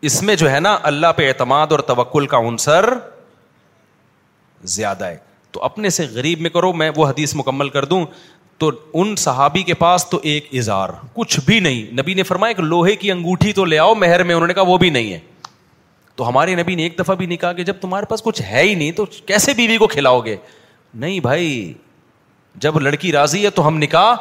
[0.09, 2.89] اس میں جو ہے نا اللہ پہ اعتماد اور توکل کا عنصر
[4.75, 5.17] زیادہ ہے
[5.51, 8.03] تو اپنے سے غریب میں کرو میں وہ حدیث مکمل کر دوں
[8.59, 8.69] تو
[9.01, 12.95] ان صحابی کے پاس تو ایک اظہار کچھ بھی نہیں نبی نے فرمایا کہ لوہے
[12.95, 15.19] کی انگوٹھی تو لے آؤ مہر میں انہوں نے کہا وہ بھی نہیں ہے
[16.21, 18.61] تو ہمارے نبی نے ایک دفعہ بھی نہیں کہا کہ جب تمہارے پاس کچھ ہے
[18.63, 20.35] ہی نہیں تو کیسے بیوی کو کھلاؤ گے
[21.03, 21.45] نہیں بھائی
[22.65, 24.13] جب لڑکی راضی ہے تو ہم نکاح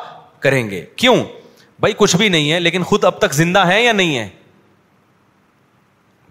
[0.45, 1.17] کریں گے کیوں
[1.81, 4.29] بھائی کچھ بھی نہیں ہے ہے لیکن خود اب تک زندہ یا نہیں ہے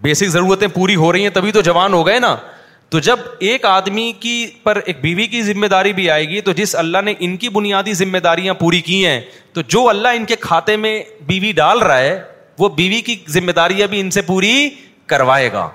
[0.02, 2.34] بیسک ضرورتیں پوری ہو رہی ہیں تبھی تو جوان ہو گئے نا
[2.90, 3.16] تو جب
[3.50, 7.02] ایک آدمی کی پر ایک بیوی کی ذمہ داری بھی آئے گی تو جس اللہ
[7.04, 9.20] نے ان کی بنیادی ذمہ داریاں پوری کی ہیں
[9.52, 12.20] تو جو اللہ ان کے کھاتے میں بیوی ڈال رہا ہے
[12.58, 14.68] وہ بیوی کی ذمہ داریاں بھی ان سے پوری
[15.10, 15.68] کروائے گا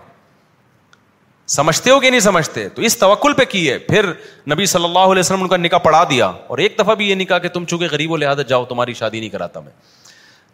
[1.55, 4.07] سمجھتے ہو کہ نہیں سمجھتے تو اس توکل پہ کی ہے پھر
[4.51, 7.15] نبی صلی اللہ علیہ وسلم ان کا نکاح پڑھا دیا اور ایک دفعہ بھی یہ
[7.19, 9.71] نکاح کہ تم چونکہ غریب لہٰذا جاؤ تمہاری شادی نہیں کراتا میں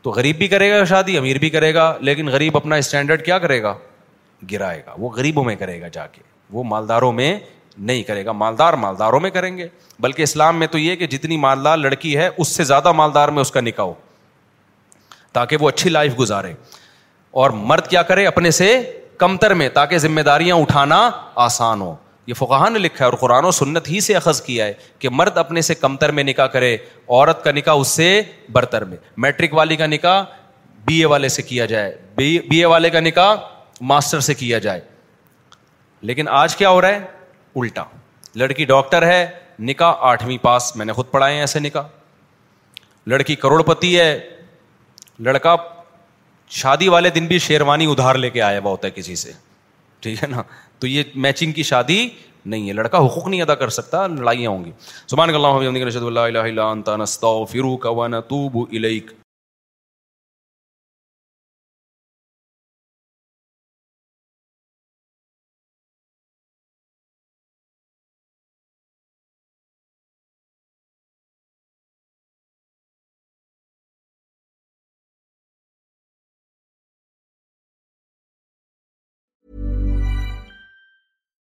[0.06, 3.38] تو غریب بھی کرے گا شادی امیر بھی کرے گا لیکن غریب اپنا اسٹینڈرڈ کیا
[3.46, 3.74] کرے گا
[4.52, 6.22] گرائے گا وہ غریبوں میں کرے گا جا کے
[6.58, 7.32] وہ مالداروں میں
[7.90, 9.68] نہیں کرے گا مالدار مالداروں میں کریں گے
[10.08, 13.42] بلکہ اسلام میں تو یہ کہ جتنی مالدار لڑکی ہے اس سے زیادہ مالدار میں
[13.42, 13.94] اس کا نکاح ہو
[15.40, 16.54] تاکہ وہ اچھی لائف گزارے
[17.40, 18.68] اور مرد کیا کرے اپنے سے
[19.18, 21.10] کمتر میں تاکہ ذمہ داریاں اٹھانا
[21.46, 21.96] آسان ہو
[22.28, 25.10] یہ فقہ نے لکھا ہے اور قرآن و سنت ہی سے اخذ کیا ہے کہ
[25.12, 28.08] مرد اپنے سے کمتر میں نکاح کرے عورت کا نکاح اس سے
[28.54, 30.22] برتر میں میٹرک والی کا نکاح
[30.86, 33.36] بی اے والے سے کیا جائے بی اے والے کا نکاح
[33.92, 34.80] ماسٹر سے کیا جائے
[36.10, 37.00] لیکن آج کیا ہو رہا ہے
[37.62, 37.84] الٹا
[38.40, 39.26] لڑکی ڈاکٹر ہے
[39.70, 41.88] نکاح آٹھویں پاس میں نے خود پڑھائے ہیں ایسے نکاح
[43.10, 44.18] لڑکی کروڑ پتی ہے
[45.26, 45.56] لڑکا
[46.54, 49.32] شادی والے دن بھی شیروانی ادھار لے کے آیا ہوا ہوتا ہے کسی سے
[50.02, 50.42] ٹھیک ہے نا
[50.80, 52.08] تو یہ میچنگ کی شادی
[52.52, 54.72] نہیں ہے لڑکا حقوق نہیں ادا کر سکتا لڑائیاں ہوں گی
[55.08, 56.36] سبحان اللہ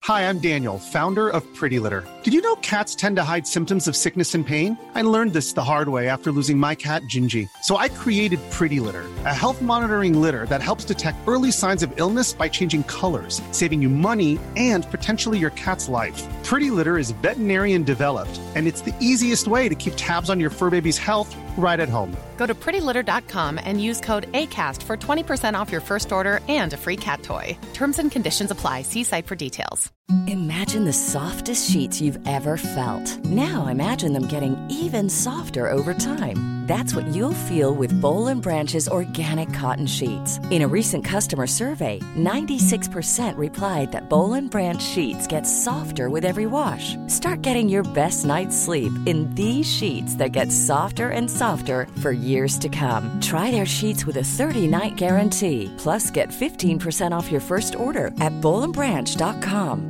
[0.10, 2.04] Hi, I'm Daniel, founder of Pretty Litter.
[2.22, 4.78] Did you know cats tend to hide symptoms of sickness and pain?
[4.94, 7.50] I learned this the hard way after losing my cat, Gingy.
[7.64, 11.90] So I created Pretty Litter, a health monitoring litter that helps detect early signs of
[11.96, 16.22] illness by changing colors, saving you money and potentially your cat's life.
[16.44, 20.52] Pretty Litter is veterinarian developed, and it's the easiest way to keep tabs on your
[20.52, 22.16] fur baby's health right at home.
[22.38, 26.78] Go to prettylitter.com and use code ACAST for 20% off your first order and a
[26.78, 27.58] free cat toy.
[27.74, 28.84] Terms and conditions apply.
[28.84, 29.84] See site for details.
[30.28, 33.26] Imagine the softest sheets you've ever felt.
[33.26, 36.38] Now imagine them getting even softer over time.
[36.66, 40.40] That's what you'll feel with Bowl and Branch's organic cotton sheets.
[40.50, 46.26] In a recent customer survey, 96% replied that Bowl and Branch sheets get softer with
[46.26, 46.96] every wash.
[47.06, 52.12] Start getting your best night's sleep in these sheets that get softer and softer for
[52.12, 53.16] years to come.
[53.22, 55.72] Try their sheets with a 30-night guarantee.
[55.78, 59.84] Plus, get 15% off your first order at bowlandbranch.com.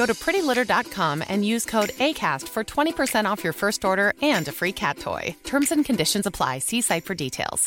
[0.00, 4.54] Go to prettylitter.com and use code ACAST for 20% off your first order and a
[4.60, 5.24] free cat toy.
[5.52, 6.54] Terms and conditions apply.
[6.68, 7.66] See site for details.